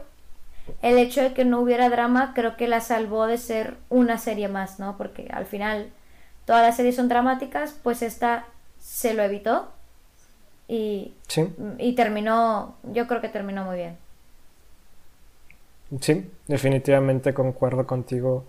el 0.82 0.98
hecho 0.98 1.22
de 1.22 1.32
que 1.32 1.44
no 1.44 1.60
hubiera 1.60 1.88
drama 1.88 2.32
creo 2.34 2.56
que 2.56 2.68
la 2.68 2.80
salvó 2.80 3.26
de 3.26 3.38
ser 3.38 3.76
una 3.88 4.18
serie 4.18 4.48
más, 4.48 4.78
¿no? 4.78 4.96
Porque 4.96 5.28
al 5.32 5.46
final 5.46 5.90
todas 6.44 6.62
las 6.62 6.76
series 6.76 6.96
son 6.96 7.08
dramáticas, 7.08 7.76
pues 7.82 8.02
esta 8.02 8.44
se 8.78 9.14
lo 9.14 9.22
evitó 9.22 9.72
y, 10.70 11.12
y 11.78 11.94
terminó, 11.94 12.76
yo 12.84 13.06
creo 13.08 13.20
que 13.20 13.28
terminó 13.28 13.64
muy 13.64 13.76
bien. 13.76 13.96
Sí, 16.00 16.30
definitivamente 16.46 17.34
concuerdo 17.34 17.86
contigo. 17.86 18.44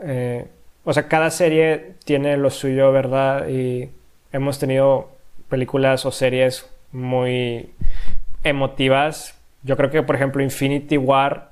Eh, 0.00 0.46
o 0.84 0.92
sea, 0.92 1.08
cada 1.08 1.30
serie 1.30 1.94
tiene 2.04 2.36
lo 2.36 2.50
suyo, 2.50 2.92
¿verdad? 2.92 3.48
Y 3.48 3.90
hemos 4.32 4.58
tenido 4.58 5.08
películas 5.48 6.04
o 6.04 6.12
series 6.12 6.68
muy 6.92 7.72
emotivas, 8.44 9.34
yo 9.62 9.76
creo 9.76 9.90
que, 9.90 10.02
por 10.02 10.14
ejemplo, 10.14 10.42
Infinity 10.42 10.96
War, 10.96 11.50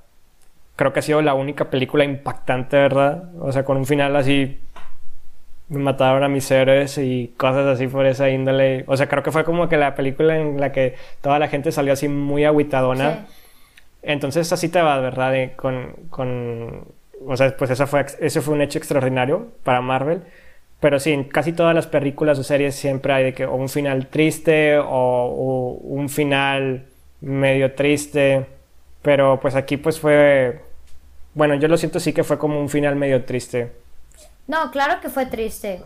creo 0.77 0.93
que 0.93 1.01
ha 1.01 1.03
sido 1.03 1.21
la 1.23 1.35
única 1.35 1.71
película 1.71 2.05
impactante, 2.05 2.77
¿verdad? 2.77 3.35
O 3.41 3.51
sea, 3.51 3.65
con 3.65 3.77
un 3.77 3.87
final 3.87 4.15
así, 4.15 4.61
mataron 5.69 6.23
a 6.23 6.29
mis 6.29 6.51
héroes 6.51 6.99
y 6.99 7.35
cosas 7.37 7.67
así 7.67 7.87
por 7.89 8.07
esa 8.07 8.29
índole. 8.31 8.85
O 8.87 8.97
sea, 8.97 9.09
creo 9.09 9.23
que 9.23 9.33
fue 9.33 9.45
como 9.45 9.69
que 9.69 9.77
la 9.77 9.95
película 9.95 10.37
en 10.39 10.61
la 10.61 10.73
que 10.73 10.95
toda 11.21 11.39
la 11.39 11.49
gente 11.49 11.73
salió 11.73 11.93
así 11.93 12.09
muy 12.09 12.45
aguitadona. 12.45 13.27
Entonces 14.03 14.53
así 14.53 14.69
te 14.69 14.83
va, 14.83 15.01
¿verdad? 15.01 15.53
con, 15.57 15.93
con, 16.11 16.87
o 17.27 17.37
sea, 17.37 17.57
pues 17.57 17.71
esa 17.71 17.87
fue, 17.87 18.05
ese 18.21 18.41
fue 18.41 18.55
un 18.55 18.63
hecho 18.63 18.79
extraordinario 18.79 19.49
para 19.63 19.81
Marvel. 19.81 20.23
Pero 20.81 21.01
sí, 21.01 21.13
en 21.13 21.25
casi 21.25 21.53
todas 21.53 21.75
las 21.75 21.87
películas 21.87 22.39
o 22.39 22.45
series 22.45 22.75
siempre 22.75 23.13
hay 23.15 23.25
de 23.25 23.35
que 23.35 23.47
o 23.47 23.55
un 23.55 23.69
final 23.71 24.09
triste 24.09 24.77
o, 24.79 24.85
o 24.87 25.79
un 25.83 26.09
final 26.11 26.87
medio 27.23 27.75
triste, 27.75 28.47
pero 29.03 29.41
pues 29.41 29.55
aquí 29.55 29.77
pues 29.79 29.99
fue, 29.99 30.61
bueno, 31.35 31.55
yo 31.55 31.69
lo 31.69 31.79
siento 31.79 32.01
sí 32.01 32.13
que 32.13 32.25
fue 32.25 32.39
como 32.39 32.61
un 32.61 32.69
final 32.69 32.97
medio 32.97 33.25
triste. 33.25 33.73
No, 34.47 34.71
claro 34.71 35.01
que 35.01 35.09
fue 35.09 35.27
triste, 35.27 35.83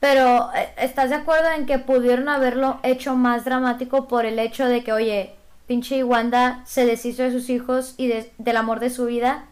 pero 0.00 0.50
eh, 0.54 0.68
¿estás 0.78 1.10
de 1.10 1.16
acuerdo 1.16 1.50
en 1.56 1.66
que 1.66 1.78
pudieron 1.78 2.28
haberlo 2.28 2.80
hecho 2.82 3.16
más 3.16 3.44
dramático 3.44 4.08
por 4.08 4.24
el 4.26 4.38
hecho 4.38 4.66
de 4.66 4.82
que, 4.82 4.92
oye, 4.92 5.34
pinche 5.66 6.02
Wanda 6.02 6.62
se 6.66 6.86
deshizo 6.86 7.22
de 7.22 7.30
sus 7.30 7.50
hijos 7.50 7.94
y 7.96 8.12
del 8.38 8.56
amor 8.56 8.80
de 8.80 8.90
su 8.90 9.06
vida? 9.06 9.46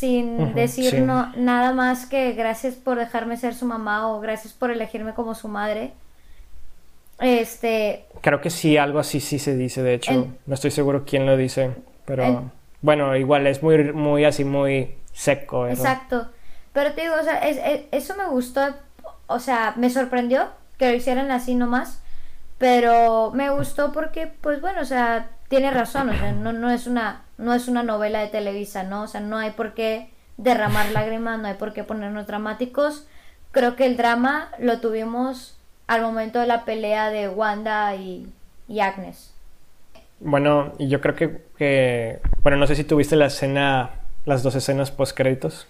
sin 0.00 0.54
decir 0.54 1.02
nada 1.02 1.74
más 1.74 2.06
que 2.06 2.32
gracias 2.32 2.74
por 2.74 2.98
dejarme 2.98 3.36
ser 3.36 3.54
su 3.54 3.66
mamá 3.66 4.08
o 4.08 4.18
gracias 4.20 4.54
por 4.54 4.70
elegirme 4.70 5.12
como 5.12 5.34
su 5.34 5.46
madre. 5.46 5.92
Este. 7.18 8.06
Creo 8.22 8.40
que 8.40 8.48
sí, 8.48 8.78
algo 8.78 8.98
así 8.98 9.20
sí 9.20 9.38
se 9.38 9.54
dice, 9.54 9.82
de 9.82 9.92
hecho. 9.92 10.28
no 10.46 10.54
estoy 10.54 10.70
seguro 10.70 11.04
quién 11.04 11.26
lo 11.26 11.36
dice. 11.36 11.72
Pero 12.06 12.50
bueno, 12.80 13.14
igual 13.14 13.46
es 13.46 13.62
muy, 13.62 13.92
muy 13.92 14.24
así, 14.24 14.42
muy 14.42 14.94
seco. 15.12 15.68
Exacto. 15.68 16.28
Pero 16.72 16.92
te 16.92 17.02
digo, 17.02 17.14
o 17.20 17.24
sea, 17.24 17.38
eso 17.90 18.16
me 18.16 18.26
gustó. 18.26 18.74
O 19.26 19.38
sea, 19.38 19.74
me 19.76 19.90
sorprendió 19.90 20.48
que 20.78 20.90
lo 20.90 20.96
hicieran 20.96 21.30
así 21.30 21.54
nomás. 21.54 22.02
Pero 22.58 23.30
me 23.32 23.50
gustó 23.50 23.92
porque, 23.92 24.26
pues 24.26 24.60
bueno, 24.60 24.82
o 24.82 24.84
sea, 24.84 25.30
tiene 25.48 25.70
razón. 25.70 26.10
O 26.10 26.14
sea, 26.14 26.32
no, 26.32 26.52
no 26.52 26.70
es 26.70 26.86
una 26.86 27.22
no 27.40 27.54
es 27.54 27.68
una 27.68 27.82
novela 27.82 28.20
de 28.20 28.28
Televisa, 28.28 28.82
¿no? 28.82 29.02
O 29.02 29.06
sea, 29.06 29.20
no 29.20 29.38
hay 29.38 29.52
por 29.52 29.72
qué 29.74 30.10
derramar 30.36 30.90
lágrimas, 30.92 31.40
no 31.40 31.48
hay 31.48 31.54
por 31.54 31.72
qué 31.72 31.84
ponernos 31.84 32.26
dramáticos. 32.26 33.06
Creo 33.50 33.76
que 33.76 33.86
el 33.86 33.96
drama 33.96 34.50
lo 34.58 34.80
tuvimos 34.80 35.56
al 35.86 36.02
momento 36.02 36.38
de 36.38 36.46
la 36.46 36.64
pelea 36.64 37.10
de 37.10 37.28
Wanda 37.28 37.96
y, 37.96 38.30
y 38.68 38.80
Agnes. 38.80 39.32
Bueno, 40.20 40.74
y 40.78 40.88
yo 40.88 41.00
creo 41.00 41.16
que, 41.16 41.42
que, 41.56 42.20
bueno, 42.42 42.58
no 42.58 42.66
sé 42.66 42.76
si 42.76 42.84
tuviste 42.84 43.16
la 43.16 43.26
escena, 43.26 43.90
las 44.26 44.42
dos 44.42 44.54
escenas 44.54 44.90
post 44.90 45.16
créditos. 45.16 45.66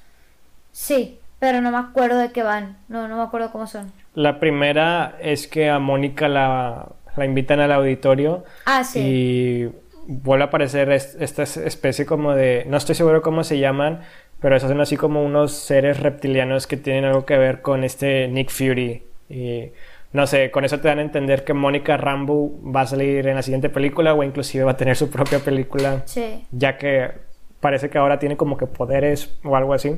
Sí, 0.72 1.18
pero 1.38 1.60
no 1.60 1.70
me 1.70 1.78
acuerdo 1.78 2.18
de 2.18 2.32
qué 2.32 2.42
van, 2.42 2.78
no, 2.88 3.08
no 3.08 3.16
me 3.16 3.22
acuerdo 3.22 3.50
cómo 3.50 3.66
son. 3.66 3.92
La 4.14 4.40
primera 4.40 5.16
es 5.20 5.46
que 5.46 5.70
a 5.70 5.78
Mónica 5.78 6.28
la, 6.28 6.88
la 7.16 7.24
invitan 7.24 7.60
al 7.60 7.72
auditorio. 7.72 8.44
Ah, 8.66 8.84
sí. 8.84 9.00
Y 9.00 9.72
vuelve 10.06 10.44
a 10.44 10.46
aparecer 10.48 10.90
esta 10.90 11.42
especie 11.42 12.06
como 12.06 12.34
de, 12.34 12.64
no 12.68 12.76
estoy 12.76 12.94
seguro 12.94 13.22
cómo 13.22 13.44
se 13.44 13.58
llaman, 13.58 14.00
pero 14.40 14.56
esos 14.56 14.68
son 14.68 14.80
así 14.80 14.96
como 14.96 15.22
unos 15.24 15.52
seres 15.52 16.00
reptilianos 16.00 16.66
que 16.66 16.76
tienen 16.76 17.04
algo 17.04 17.24
que 17.24 17.38
ver 17.38 17.62
con 17.62 17.84
este 17.84 18.28
Nick 18.28 18.50
Fury. 18.50 19.04
Y 19.28 19.70
no 20.12 20.26
sé, 20.26 20.50
con 20.50 20.64
eso 20.64 20.80
te 20.80 20.88
dan 20.88 20.98
a 20.98 21.02
entender 21.02 21.44
que 21.44 21.54
Mónica 21.54 21.96
Rambo 21.96 22.50
va 22.64 22.82
a 22.82 22.86
salir 22.86 23.28
en 23.28 23.36
la 23.36 23.42
siguiente 23.42 23.68
película 23.68 24.14
o 24.14 24.22
inclusive 24.22 24.64
va 24.64 24.72
a 24.72 24.76
tener 24.76 24.96
su 24.96 25.10
propia 25.10 25.38
película. 25.38 26.02
Sí. 26.06 26.44
Ya 26.50 26.78
que 26.78 27.12
parece 27.60 27.90
que 27.90 27.98
ahora 27.98 28.18
tiene 28.18 28.36
como 28.36 28.56
que 28.56 28.66
poderes 28.66 29.38
o 29.44 29.54
algo 29.56 29.74
así. 29.74 29.96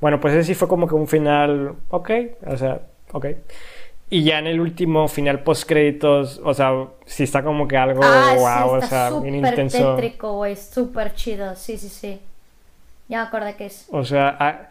Bueno, 0.00 0.20
pues 0.20 0.34
ese 0.34 0.44
sí 0.44 0.54
fue 0.54 0.68
como 0.68 0.86
que 0.86 0.94
un 0.94 1.06
final, 1.06 1.74
ok, 1.90 2.10
o 2.46 2.56
sea, 2.56 2.80
ok. 3.12 3.26
Y 4.10 4.22
ya 4.22 4.38
en 4.38 4.46
el 4.46 4.60
último 4.60 5.08
final 5.08 5.42
post 5.42 5.68
créditos, 5.68 6.40
o 6.44 6.54
sea, 6.54 6.72
sí 7.06 7.24
está 7.24 7.42
como 7.42 7.66
que 7.66 7.76
algo 7.76 8.02
ah, 8.04 8.34
wow, 8.36 8.80
sí, 8.80 8.84
o 8.84 8.88
sea, 8.88 9.10
bien 9.20 9.34
intenso. 9.36 9.96
tétrico, 9.96 10.36
güey, 10.36 10.56
súper 10.56 11.14
chido, 11.14 11.54
sí, 11.56 11.78
sí, 11.78 11.88
sí. 11.88 12.20
Ya 13.08 13.22
me 13.22 13.28
acordé 13.28 13.56
que 13.56 13.66
es. 13.66 13.88
O 13.90 14.04
sea, 14.04 14.36
ah, 14.38 14.68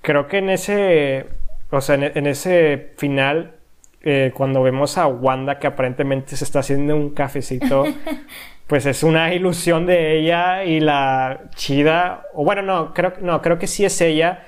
creo 0.00 0.26
que 0.26 0.38
en 0.38 0.50
ese, 0.50 1.26
o 1.70 1.80
sea, 1.80 1.94
en, 1.94 2.04
en 2.16 2.26
ese 2.26 2.92
final, 2.96 3.54
eh, 4.02 4.32
cuando 4.34 4.62
vemos 4.62 4.98
a 4.98 5.06
Wanda 5.06 5.60
que 5.60 5.68
aparentemente 5.68 6.36
se 6.36 6.44
está 6.44 6.58
haciendo 6.58 6.96
un 6.96 7.10
cafecito, 7.10 7.84
pues 8.72 8.86
es 8.86 9.02
una 9.02 9.34
ilusión 9.34 9.84
de 9.84 10.18
ella 10.18 10.64
y 10.64 10.80
la 10.80 11.42
chida, 11.54 12.24
o 12.32 12.42
bueno, 12.42 12.62
no, 12.62 12.94
creo, 12.94 13.12
no, 13.20 13.42
creo 13.42 13.58
que 13.58 13.66
sí 13.66 13.84
es 13.84 14.00
ella 14.00 14.46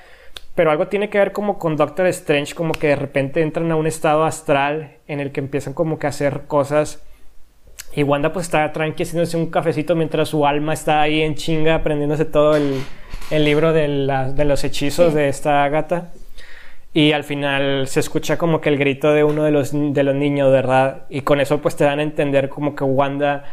pero 0.54 0.70
algo 0.70 0.86
tiene 0.86 1.10
que 1.10 1.18
ver 1.18 1.32
como 1.32 1.58
con 1.58 1.76
Doctor 1.76 2.06
Strange, 2.06 2.54
como 2.54 2.72
que 2.72 2.86
de 2.86 2.96
repente 2.96 3.42
entran 3.42 3.70
a 3.70 3.76
un 3.76 3.86
estado 3.86 4.24
astral 4.24 4.98
en 5.08 5.20
el 5.20 5.32
que 5.32 5.40
empiezan 5.40 5.74
como 5.74 5.98
que 5.98 6.06
a 6.06 6.10
hacer 6.10 6.42
cosas. 6.46 7.02
Y 7.94 8.02
Wanda 8.02 8.32
pues 8.32 8.46
está 8.46 8.72
tranqui 8.72 9.02
haciéndose 9.02 9.36
un 9.36 9.50
cafecito 9.50 9.94
mientras 9.94 10.28
su 10.28 10.46
alma 10.46 10.72
está 10.72 11.02
ahí 11.02 11.22
en 11.22 11.34
chinga 11.34 11.74
aprendiéndose 11.74 12.24
todo 12.24 12.56
el, 12.56 12.82
el 13.30 13.44
libro 13.44 13.72
de, 13.72 13.88
la, 13.88 14.32
de, 14.32 14.44
los 14.44 14.62
hechizos 14.64 15.12
de 15.12 15.28
esta 15.28 15.68
gata. 15.68 16.12
Y 16.92 17.10
al 17.12 17.24
final 17.24 17.88
se 17.88 17.98
escucha 17.98 18.38
como 18.38 18.60
que 18.60 18.68
el 18.68 18.78
grito 18.78 19.12
de 19.12 19.24
uno 19.24 19.42
de 19.42 19.50
los, 19.50 19.72
de 19.72 20.02
los 20.04 20.14
niños, 20.14 20.52
¿verdad? 20.52 21.02
Y 21.08 21.22
con 21.22 21.40
eso 21.40 21.60
pues 21.60 21.74
te 21.74 21.82
dan 21.82 21.98
a 21.98 22.04
entender 22.04 22.48
como 22.48 22.76
que 22.76 22.84
Wanda 22.84 23.44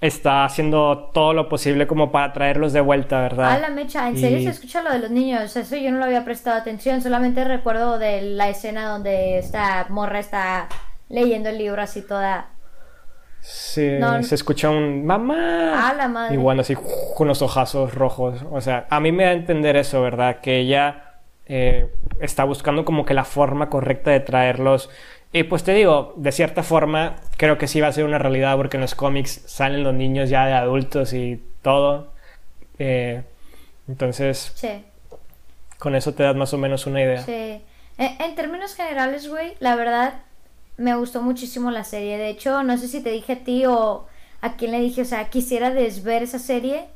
está 0.00 0.44
haciendo 0.44 1.10
todo 1.12 1.32
lo 1.32 1.48
posible 1.48 1.86
como 1.86 2.12
para 2.12 2.32
traerlos 2.32 2.72
de 2.72 2.80
vuelta, 2.80 3.20
¿verdad? 3.20 3.50
Ah, 3.50 3.58
la 3.58 3.70
mecha, 3.70 4.08
¿en 4.08 4.16
serio 4.16 4.38
se 4.38 4.50
escucha 4.50 4.82
lo 4.82 4.92
de 4.92 5.00
los 5.00 5.10
niños? 5.10 5.56
Eso 5.56 5.76
yo 5.76 5.90
no 5.90 5.98
lo 5.98 6.04
había 6.04 6.24
prestado 6.24 6.56
atención, 6.56 7.02
solamente 7.02 7.42
recuerdo 7.44 7.98
de 7.98 8.22
la 8.22 8.48
escena 8.48 8.88
donde 8.88 9.38
esta 9.38 9.86
morra 9.88 10.20
está 10.20 10.68
leyendo 11.08 11.48
el 11.48 11.58
libro 11.58 11.82
así 11.82 12.02
toda... 12.02 12.50
Sí, 13.40 13.98
se 14.22 14.34
escucha 14.34 14.68
un 14.68 15.06
mamá. 15.06 15.88
Ah, 15.88 15.94
la 15.94 16.08
madre. 16.08 16.34
Y 16.34 16.38
bueno, 16.38 16.62
así 16.62 16.76
con 17.16 17.28
los 17.28 17.40
ojazos 17.40 17.94
rojos. 17.94 18.44
O 18.50 18.60
sea, 18.60 18.86
a 18.90 18.98
mí 18.98 19.12
me 19.12 19.24
da 19.24 19.30
a 19.30 19.32
entender 19.32 19.76
eso, 19.76 20.02
¿verdad? 20.02 20.40
Que 20.40 20.58
ella 20.58 21.20
eh, 21.46 21.90
está 22.20 22.44
buscando 22.44 22.84
como 22.84 23.06
que 23.06 23.14
la 23.14 23.24
forma 23.24 23.70
correcta 23.70 24.10
de 24.10 24.20
traerlos 24.20 24.90
y 25.32 25.42
pues 25.42 25.62
te 25.62 25.74
digo, 25.74 26.14
de 26.16 26.32
cierta 26.32 26.62
forma, 26.62 27.16
creo 27.36 27.58
que 27.58 27.66
sí 27.66 27.80
va 27.80 27.88
a 27.88 27.92
ser 27.92 28.04
una 28.04 28.18
realidad 28.18 28.56
porque 28.56 28.78
en 28.78 28.80
los 28.80 28.94
cómics 28.94 29.42
salen 29.46 29.84
los 29.84 29.94
niños 29.94 30.30
ya 30.30 30.46
de 30.46 30.54
adultos 30.54 31.12
y 31.12 31.42
todo. 31.60 32.12
Eh, 32.78 33.22
entonces, 33.88 34.52
sí. 34.54 34.84
con 35.78 35.94
eso 35.94 36.14
te 36.14 36.22
das 36.22 36.34
más 36.34 36.54
o 36.54 36.58
menos 36.58 36.86
una 36.86 37.02
idea. 37.02 37.22
Sí. 37.22 37.62
En, 37.98 38.22
en 38.22 38.34
términos 38.36 38.74
generales, 38.74 39.28
güey, 39.28 39.54
la 39.60 39.76
verdad, 39.76 40.22
me 40.78 40.94
gustó 40.96 41.20
muchísimo 41.20 41.70
la 41.70 41.84
serie. 41.84 42.16
De 42.16 42.30
hecho, 42.30 42.62
no 42.62 42.78
sé 42.78 42.88
si 42.88 43.02
te 43.02 43.10
dije 43.10 43.34
a 43.34 43.44
ti 43.44 43.66
o 43.66 44.06
a 44.40 44.56
quién 44.56 44.70
le 44.70 44.80
dije, 44.80 45.02
o 45.02 45.04
sea, 45.04 45.28
quisiera 45.28 45.70
desver 45.70 46.22
esa 46.22 46.38
serie. 46.38 46.86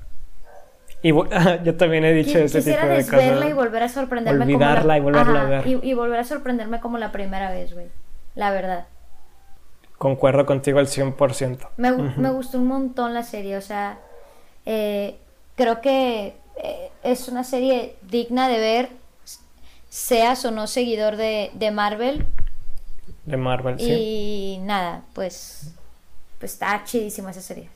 Y 1.03 1.11
yo 1.65 1.77
también 1.77 2.07
he 2.07 2.15
dicho 2.15 2.39
ese 2.39 2.63
tipo 2.63 2.87
de 2.87 3.05
cosas. 3.05 3.11
desverla 3.11 3.49
y 3.51 3.53
volver 3.53 3.83
a 3.83 3.89
sorprenderme 3.91 4.45
Olvidarla 4.45 4.81
como 4.81 4.87
la... 4.87 4.97
y 4.97 5.01
volverla 5.01 5.41
a 5.43 5.45
ver. 5.45 5.67
Y, 5.67 5.81
y 5.83 5.93
volver 5.93 6.21
a 6.21 6.25
sorprenderme 6.25 6.81
como 6.81 6.97
la 6.97 7.13
primera 7.13 7.51
vez, 7.51 7.75
güey 7.75 7.89
la 8.35 8.51
verdad. 8.51 8.87
Concuerdo 9.99 10.47
contigo 10.47 10.79
al 10.79 10.87
100%. 10.87 11.69
Me, 11.77 11.93
me 11.93 12.31
gustó 12.31 12.59
un 12.59 12.67
montón 12.67 13.15
la 13.15 13.23
serie, 13.23 13.57
o 13.57 13.61
sea, 13.61 13.99
eh, 14.67 15.17
creo 15.55 15.81
que 15.81 16.35
eh, 16.57 16.91
es 17.03 17.29
una 17.29 17.45
serie 17.45 17.97
digna 18.03 18.49
de 18.49 18.59
ver, 18.59 18.89
seas 19.89 20.45
o 20.45 20.51
no 20.51 20.67
seguidor 20.67 21.17
de, 21.17 21.51
de 21.55 21.71
Marvel. 21.71 22.27
De 23.27 23.37
Marvel, 23.37 23.77
y 23.79 23.85
sí. 23.85 23.93
Y 23.93 24.59
nada, 24.63 25.03
pues, 25.15 25.75
pues 26.39 26.53
está 26.53 26.83
chidísima 26.85 27.31
esa 27.31 27.41
serie. 27.41 27.69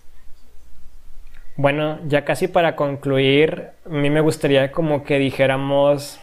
Bueno, 1.57 1.99
ya 2.07 2.25
casi 2.25 2.49
para 2.49 2.77
concluir, 2.77 3.71
a 3.87 3.89
mí 3.89 4.11
me 4.11 4.21
gustaría 4.21 4.73
como 4.73 5.05
que 5.05 5.19
dijéramos, 5.19 6.19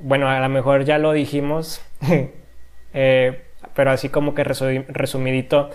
bueno, 0.00 0.28
a 0.28 0.38
lo 0.38 0.48
mejor 0.48 0.84
ya 0.84 0.98
lo 0.98 1.12
dijimos, 1.12 1.80
eh, 2.94 3.45
pero 3.76 3.90
así 3.90 4.08
como 4.08 4.34
que 4.34 4.42
resumidito, 4.42 5.70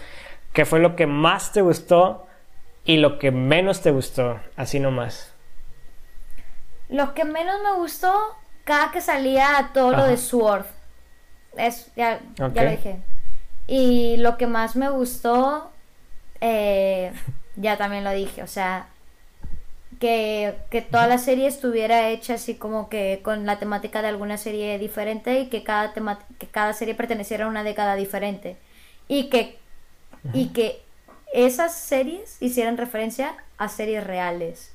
¿qué 0.54 0.66
fue 0.66 0.80
lo 0.80 0.96
que 0.96 1.06
más 1.06 1.54
te 1.54 1.62
gustó 1.62 2.28
y 2.84 2.98
lo 2.98 3.20
que 3.20 3.32
menos 3.32 3.82
te 3.82 3.92
gustó? 3.92 4.40
Así 4.58 4.80
nomás. 4.80 5.34
Lo 6.90 7.14
que 7.14 7.24
menos 7.24 7.56
me 7.64 7.74
gustó, 7.80 8.12
cada 8.66 8.92
que 8.92 9.02
salía 9.02 9.70
todo 9.74 9.92
lo 9.92 10.06
de 10.06 10.18
Sword. 10.18 10.66
Es, 11.56 11.92
ya, 11.96 12.20
ya 12.36 12.64
lo 12.64 12.72
dije. 12.72 13.00
Y 13.68 14.18
lo 14.18 14.36
que 14.36 14.48
más 14.48 14.76
me 14.76 14.90
gustó, 14.90 15.70
eh, 16.42 17.14
ya 17.56 17.78
también 17.78 18.04
lo 18.04 18.12
dije, 18.12 18.42
o 18.42 18.48
sea, 18.48 18.88
que, 20.02 20.56
que, 20.72 20.82
toda 20.82 21.06
la 21.06 21.20
serie 21.20 21.46
estuviera 21.46 22.10
hecha 22.10 22.34
así 22.34 22.56
como 22.56 22.90
que 22.90 23.20
con 23.24 23.46
la 23.46 23.60
temática 23.60 24.02
de 24.02 24.08
alguna 24.08 24.38
serie 24.38 24.80
diferente 24.80 25.40
y 25.42 25.46
que 25.48 25.64
cada, 25.64 25.94
que 25.94 26.48
cada 26.48 26.74
serie 26.74 26.96
perteneciera 26.96 27.46
a 27.46 27.48
una 27.48 27.64
década 27.64 27.96
diferente. 27.96 28.58
Y 29.08 29.30
que, 29.30 29.60
y 30.34 30.48
que 30.48 30.82
esas 31.34 31.76
series 31.76 32.42
hicieran 32.42 32.78
referencia 32.78 33.36
a 33.60 33.70
series 33.70 34.04
reales. 34.04 34.74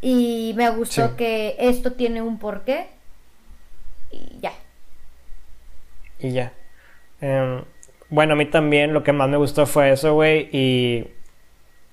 Y 0.00 0.54
me 0.56 0.70
gustó 0.70 1.14
que 1.14 1.54
esto 1.58 1.92
tiene 1.92 2.22
un 2.22 2.38
porqué. 2.38 2.86
Y 4.10 4.40
ya. 4.40 4.52
Y 6.20 6.32
ya. 6.32 6.54
Em, 7.20 7.64
bueno, 8.08 8.32
a 8.32 8.36
mí 8.36 8.46
también 8.46 8.94
lo 8.94 9.02
que 9.04 9.12
más 9.12 9.28
me 9.28 9.36
gustó 9.36 9.66
fue 9.66 9.92
eso, 9.92 10.14
güey. 10.14 10.48
Y 10.52 11.08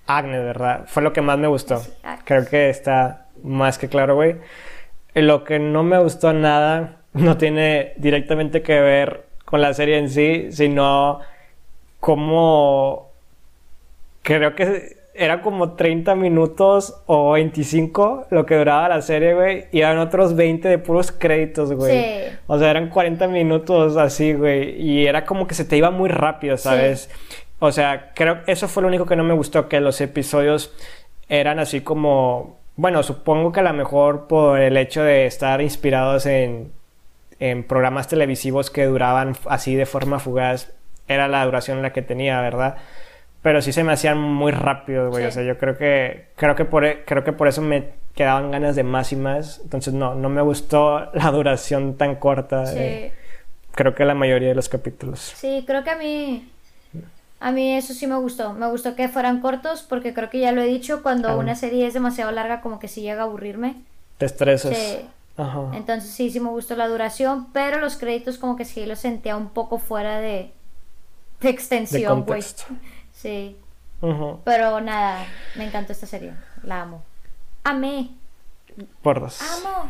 Agnes, 0.07 0.43
¿verdad? 0.43 0.85
Fue 0.87 1.03
lo 1.03 1.13
que 1.13 1.21
más 1.21 1.37
me 1.37 1.47
gustó. 1.47 1.81
Creo 2.25 2.45
que 2.45 2.69
está 2.69 3.27
más 3.43 3.77
que 3.77 3.87
claro, 3.87 4.15
güey. 4.15 4.37
Lo 5.13 5.43
que 5.43 5.59
no 5.59 5.83
me 5.83 5.97
gustó 5.99 6.33
nada 6.33 6.97
no 7.13 7.37
tiene 7.37 7.93
directamente 7.97 8.61
que 8.61 8.79
ver 8.79 9.25
con 9.45 9.61
la 9.61 9.73
serie 9.73 9.97
en 9.97 10.09
sí, 10.09 10.47
sino 10.51 11.19
como 11.99 13.11
creo 14.21 14.55
que 14.55 14.97
era 15.13 15.41
como 15.41 15.73
30 15.73 16.13
minutos 16.15 17.01
o 17.05 17.31
25 17.31 18.27
lo 18.31 18.45
que 18.45 18.57
duraba 18.57 18.89
la 18.89 19.01
serie, 19.01 19.33
güey, 19.33 19.65
y 19.71 19.79
eran 19.79 19.97
otros 19.99 20.35
20 20.35 20.67
de 20.67 20.77
puros 20.77 21.11
créditos, 21.11 21.71
güey. 21.71 22.03
Sí. 22.03 22.35
O 22.47 22.59
sea, 22.59 22.69
eran 22.71 22.89
40 22.89 23.27
minutos 23.27 23.95
así, 23.95 24.33
güey, 24.33 24.81
y 24.81 25.07
era 25.07 25.25
como 25.25 25.47
que 25.47 25.55
se 25.55 25.63
te 25.63 25.77
iba 25.77 25.89
muy 25.89 26.09
rápido, 26.09 26.57
¿sabes? 26.57 27.09
Sí. 27.09 27.44
O 27.65 27.71
sea, 27.71 28.11
creo 28.13 28.43
que 28.43 28.51
eso 28.51 28.67
fue 28.67 28.81
lo 28.81 28.87
único 28.87 29.05
que 29.05 29.15
no 29.15 29.23
me 29.23 29.33
gustó, 29.33 29.67
que 29.67 29.79
los 29.79 29.99
episodios 30.01 30.73
eran 31.29 31.59
así 31.59 31.81
como, 31.81 32.57
bueno, 32.75 33.03
supongo 33.03 33.51
que 33.51 33.61
a 33.61 33.63
lo 33.63 33.73
mejor 33.73 34.27
por 34.27 34.59
el 34.59 34.77
hecho 34.77 35.03
de 35.03 35.25
estar 35.25 35.61
inspirados 35.61 36.25
en, 36.25 36.71
en 37.39 37.63
programas 37.63 38.07
televisivos 38.07 38.69
que 38.69 38.85
duraban 38.85 39.35
así 39.45 39.75
de 39.75 39.85
forma 39.85 40.19
fugaz, 40.19 40.73
era 41.07 41.27
la 41.27 41.43
duración 41.45 41.81
la 41.81 41.93
que 41.93 42.01
tenía, 42.01 42.41
¿verdad? 42.41 42.77
Pero 43.41 43.61
sí 43.61 43.73
se 43.73 43.83
me 43.83 43.93
hacían 43.93 44.19
muy 44.19 44.51
rápido, 44.51 45.09
güey. 45.09 45.23
Sí. 45.23 45.27
O 45.27 45.31
sea, 45.31 45.43
yo 45.43 45.57
creo 45.57 45.77
que 45.77 46.29
creo 46.35 46.55
que 46.55 46.65
por 46.65 46.83
e, 46.83 47.03
creo 47.05 47.23
que 47.23 47.31
por 47.31 47.47
eso 47.47 47.61
me 47.61 47.89
quedaban 48.15 48.49
ganas 48.49 48.75
de 48.75 48.83
más 48.83 49.11
y 49.11 49.15
más. 49.15 49.59
Entonces 49.63 49.93
no 49.93 50.15
no 50.15 50.29
me 50.29 50.41
gustó 50.41 51.11
la 51.13 51.29
duración 51.31 51.95
tan 51.95 52.15
corta. 52.15 52.65
Sí. 52.65 53.11
Creo 53.71 53.93
que 53.93 54.05
la 54.05 54.15
mayoría 54.15 54.49
de 54.49 54.55
los 54.55 54.69
capítulos. 54.69 55.19
Sí, 55.19 55.63
creo 55.67 55.83
que 55.83 55.91
a 55.91 55.97
mí 55.97 56.49
A 57.39 57.51
mí 57.51 57.73
eso 57.75 57.93
sí 57.93 58.07
me 58.07 58.15
gustó. 58.17 58.53
Me 58.53 58.67
gustó 58.69 58.95
que 58.95 59.09
fueran 59.09 59.41
cortos 59.41 59.83
porque 59.83 60.13
creo 60.13 60.29
que 60.29 60.39
ya 60.39 60.51
lo 60.51 60.61
he 60.61 60.65
dicho, 60.67 61.03
cuando 61.03 61.29
Ah, 61.29 61.35
una 61.35 61.55
serie 61.55 61.85
es 61.85 61.93
demasiado 61.93 62.31
larga 62.31 62.61
como 62.61 62.79
que 62.79 62.87
sí 62.87 63.01
llega 63.01 63.21
a 63.21 63.25
aburrirme. 63.25 63.75
Te 64.17 64.25
estresas. 64.25 64.75
Sí. 64.75 65.05
Ajá. 65.37 65.71
Entonces 65.73 66.11
sí, 66.11 66.29
sí 66.29 66.39
me 66.39 66.49
gustó 66.49 66.75
la 66.77 66.87
duración, 66.87 67.47
pero 67.51 67.79
los 67.79 67.97
créditos 67.97 68.37
como 68.37 68.55
que 68.55 68.63
sí 68.63 68.85
los 68.85 68.99
sentía 68.99 69.35
un 69.35 69.49
poco 69.49 69.79
fuera 69.79 70.19
de, 70.19 70.53
de 71.41 71.49
extensión, 71.49 72.23
güey. 72.23 72.41
Sí. 73.13 73.57
Pero 74.43 74.81
nada, 74.81 75.25
me 75.55 75.65
encantó 75.65 75.91
esta 75.93 76.05
serie. 76.05 76.33
La 76.63 76.81
amo. 76.83 77.03
Amé. 77.63 78.09
Por 79.01 79.19
dos. 79.19 79.39
Amo. 79.41 79.89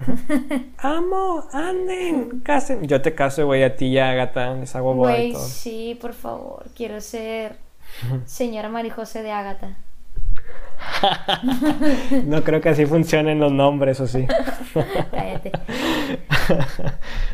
Amo, 0.78 1.44
anden, 1.52 2.40
casen. 2.40 2.86
Yo 2.86 3.02
te 3.02 3.14
caso, 3.14 3.46
güey, 3.46 3.62
a 3.62 3.76
ti 3.76 3.86
y 3.86 3.98
a 3.98 4.10
Agatha. 4.10 4.54
Les 4.54 4.74
hago 4.76 4.94
boda 4.94 5.12
y 5.18 5.20
Güey, 5.20 5.32
todo. 5.32 5.42
sí, 5.42 5.98
por 6.00 6.12
favor. 6.14 6.64
Quiero 6.76 7.00
ser 7.00 7.56
señora 8.24 8.68
Marijose 8.68 9.22
de 9.22 9.32
Ágata. 9.32 9.76
No 12.24 12.42
creo 12.42 12.60
que 12.60 12.70
así 12.70 12.86
funcionen 12.86 13.38
los 13.38 13.52
nombres, 13.52 14.00
o 14.00 14.06
sí. 14.06 14.26
Cállate. 15.10 15.52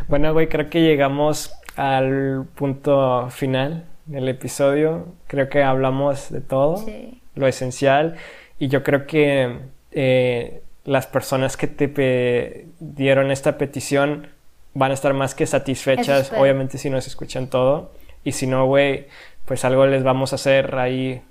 bueno, 0.08 0.32
güey, 0.32 0.48
creo 0.48 0.68
que 0.68 0.82
llegamos 0.82 1.54
al 1.76 2.46
punto 2.54 3.28
final 3.30 3.84
del 4.06 4.28
episodio. 4.28 5.06
Creo 5.26 5.48
que 5.48 5.62
hablamos 5.62 6.30
de 6.30 6.40
todo, 6.40 6.76
Sí. 6.78 7.20
lo 7.34 7.46
esencial. 7.46 8.16
Y 8.58 8.68
yo 8.68 8.82
creo 8.82 9.06
que 9.06 9.58
eh, 9.92 10.62
las 10.86 11.06
personas 11.06 11.56
que 11.56 11.66
te 11.66 12.68
dieron 12.80 13.30
esta 13.30 13.58
petición 13.58 14.28
van 14.72 14.92
a 14.92 14.94
estar 14.94 15.12
más 15.14 15.34
que 15.34 15.46
satisfechas, 15.46 16.32
obviamente 16.32 16.78
si 16.78 16.88
nos 16.90 17.06
escuchan 17.06 17.48
todo. 17.48 17.92
Y 18.24 18.32
si 18.32 18.46
no, 18.46 18.66
güey, 18.66 19.08
pues 19.44 19.64
algo 19.64 19.86
les 19.86 20.02
vamos 20.02 20.32
a 20.32 20.36
hacer 20.36 20.74
ahí, 20.76 21.22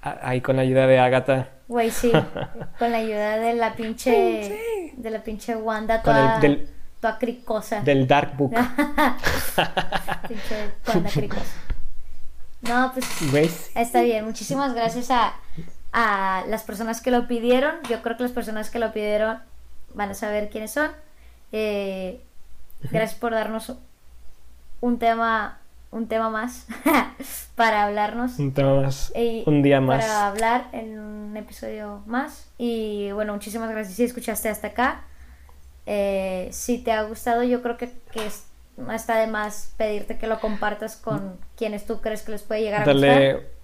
ahí 0.00 0.40
con 0.40 0.56
la 0.56 0.62
ayuda 0.62 0.86
de 0.86 0.98
Agatha. 0.98 1.48
Güey, 1.68 1.90
sí. 1.90 2.10
Con 2.80 2.90
la 2.90 2.98
ayuda 2.98 3.38
de 3.38 3.54
la 3.54 3.74
pinche. 3.76 4.92
De 4.96 5.10
la 5.10 5.22
pinche 5.22 5.54
Wanda 5.54 6.02
toda. 6.02 6.34
el 6.36 6.40
del, 6.40 6.68
Toda 7.00 7.16
cricosa. 7.16 7.80
del 7.82 8.08
Dark 8.08 8.36
Book. 8.36 8.52
Pinche 10.28 10.70
Wanda 10.88 11.10
cricosa. 11.14 11.54
No, 12.62 12.90
pues 12.92 13.06
¿Ves? 13.32 13.70
Está 13.76 14.02
bien, 14.02 14.24
muchísimas 14.24 14.74
gracias 14.74 15.12
a, 15.12 15.34
a 15.92 16.44
las 16.48 16.62
personas 16.62 17.00
que 17.00 17.10
lo 17.10 17.26
pidieron. 17.26 17.76
Yo 17.88 18.02
creo 18.02 18.16
que 18.16 18.22
las 18.24 18.32
personas 18.32 18.70
que 18.70 18.78
lo 18.78 18.92
pidieron 18.92 19.38
van 19.94 20.10
a 20.10 20.14
saber 20.14 20.50
quiénes 20.50 20.70
son. 20.72 20.90
Eh, 21.52 22.20
gracias 22.82 23.14
por 23.18 23.32
darnos 23.32 23.74
un 24.80 24.98
tema, 24.98 25.58
un 25.90 26.06
tema 26.06 26.30
más 26.30 26.66
para 27.56 27.84
hablarnos. 27.84 28.38
Un 28.38 28.52
tema 28.54 28.80
más. 28.82 29.12
y 29.16 29.42
un 29.46 29.62
día 29.62 29.80
más. 29.80 30.04
Para 30.04 30.28
hablar 30.28 30.68
en 30.72 30.98
un 30.98 31.36
episodio 31.36 32.02
más. 32.06 32.48
Y 32.58 33.10
bueno, 33.12 33.32
muchísimas 33.32 33.70
gracias 33.70 33.96
si 33.96 34.04
escuchaste 34.04 34.48
hasta 34.48 34.68
acá. 34.68 35.02
Eh, 35.86 36.48
si 36.52 36.78
te 36.78 36.92
ha 36.92 37.02
gustado, 37.02 37.42
yo 37.42 37.62
creo 37.62 37.76
que, 37.76 37.90
que 38.12 38.26
es- 38.26 38.44
está 38.94 39.16
de 39.16 39.26
más 39.26 39.74
pedirte 39.76 40.16
que 40.18 40.26
lo 40.26 40.40
compartas 40.40 40.96
con 40.96 41.36
quienes 41.56 41.84
tú 41.84 42.00
crees 42.00 42.22
que 42.22 42.32
les 42.32 42.42
puede 42.42 42.62
llegar 42.62 42.82
a 42.82 42.84
gustar. 42.92 43.59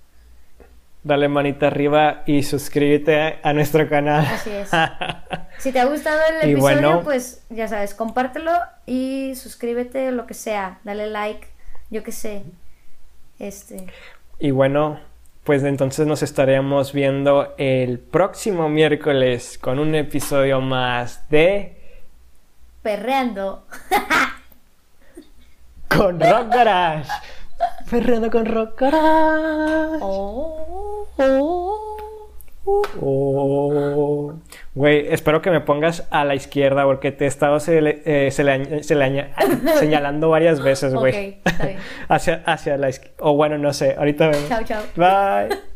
Dale, 1.07 1.29
manita 1.29 1.69
arriba 1.69 2.25
y 2.27 2.43
suscríbete 2.43 3.39
a, 3.41 3.53
nuestro 3.53 3.89
canal. 3.89 4.27
Así 4.27 4.51
es. 4.51 4.71
Si 5.59 5.73
te 5.73 5.79
ha 5.79 5.85
gustado 5.87 6.21
el 6.29 6.51
episodio, 6.51 6.61
bueno. 6.61 7.01
pues 7.03 7.45
ya 7.49 7.67
sabes, 7.67 7.95
compártelo 7.95 8.51
y 8.85 9.33
suscríbete, 9.37 10.11
lo 10.11 10.27
que 10.27 10.35
sea. 10.35 10.81
Dale 10.85 11.07
like, 11.07 11.47
yo 11.91 12.03
qué 12.03 12.11
sé. 12.11 12.43
Este. 13.39 13.87
y 14.41 14.51
bueno, 14.51 14.99
pues 15.45 15.63
entonces 15.63 16.09
nos 16.09 16.23
estaremos 16.23 16.93
viendo 16.93 17.55
el 17.57 18.01
próximo 18.01 18.69
miércoles 18.69 19.59
con 19.59 19.79
un 19.79 19.95
episodio 19.95 20.61
más 20.61 21.29
de 21.31 21.77
Perreando. 22.83 23.65
Con 25.89 26.21
Rock 26.21 26.49
Garage. 26.49 27.11
Ferreando 27.87 28.31
con 28.31 28.47
Rock 28.47 28.81
Garage. 28.81 29.99
Oh, 30.01 31.07
oh. 31.19 31.97
Oh. 33.01 34.35
Güey, 34.75 35.07
espero 35.13 35.41
que 35.41 35.51
me 35.51 35.61
pongas 35.61 36.07
a 36.11 36.25
la 36.25 36.35
izquierda 36.35 36.85
porque 36.85 37.13
te 37.13 37.25
he 37.25 37.29
estado 37.29 37.59
eh, 37.69 38.31
señalando 39.79 40.31
varias 40.31 40.63
veces, 40.63 40.95
güey. 40.95 41.13
Ok, 41.13 41.37
está 41.45 41.67
bien. 41.67 41.79
hacia, 42.09 42.43
hacia 42.45 42.77
la 42.77 42.89
izquierda. 42.89 43.17
O 43.21 43.35
bueno, 43.35 43.57
no 43.59 43.73
sé, 43.73 43.95
ahorita 43.97 44.29
vemos. 44.29 44.49
Chao, 44.49 44.65
chao. 44.65 44.83
Bye. 44.97 45.76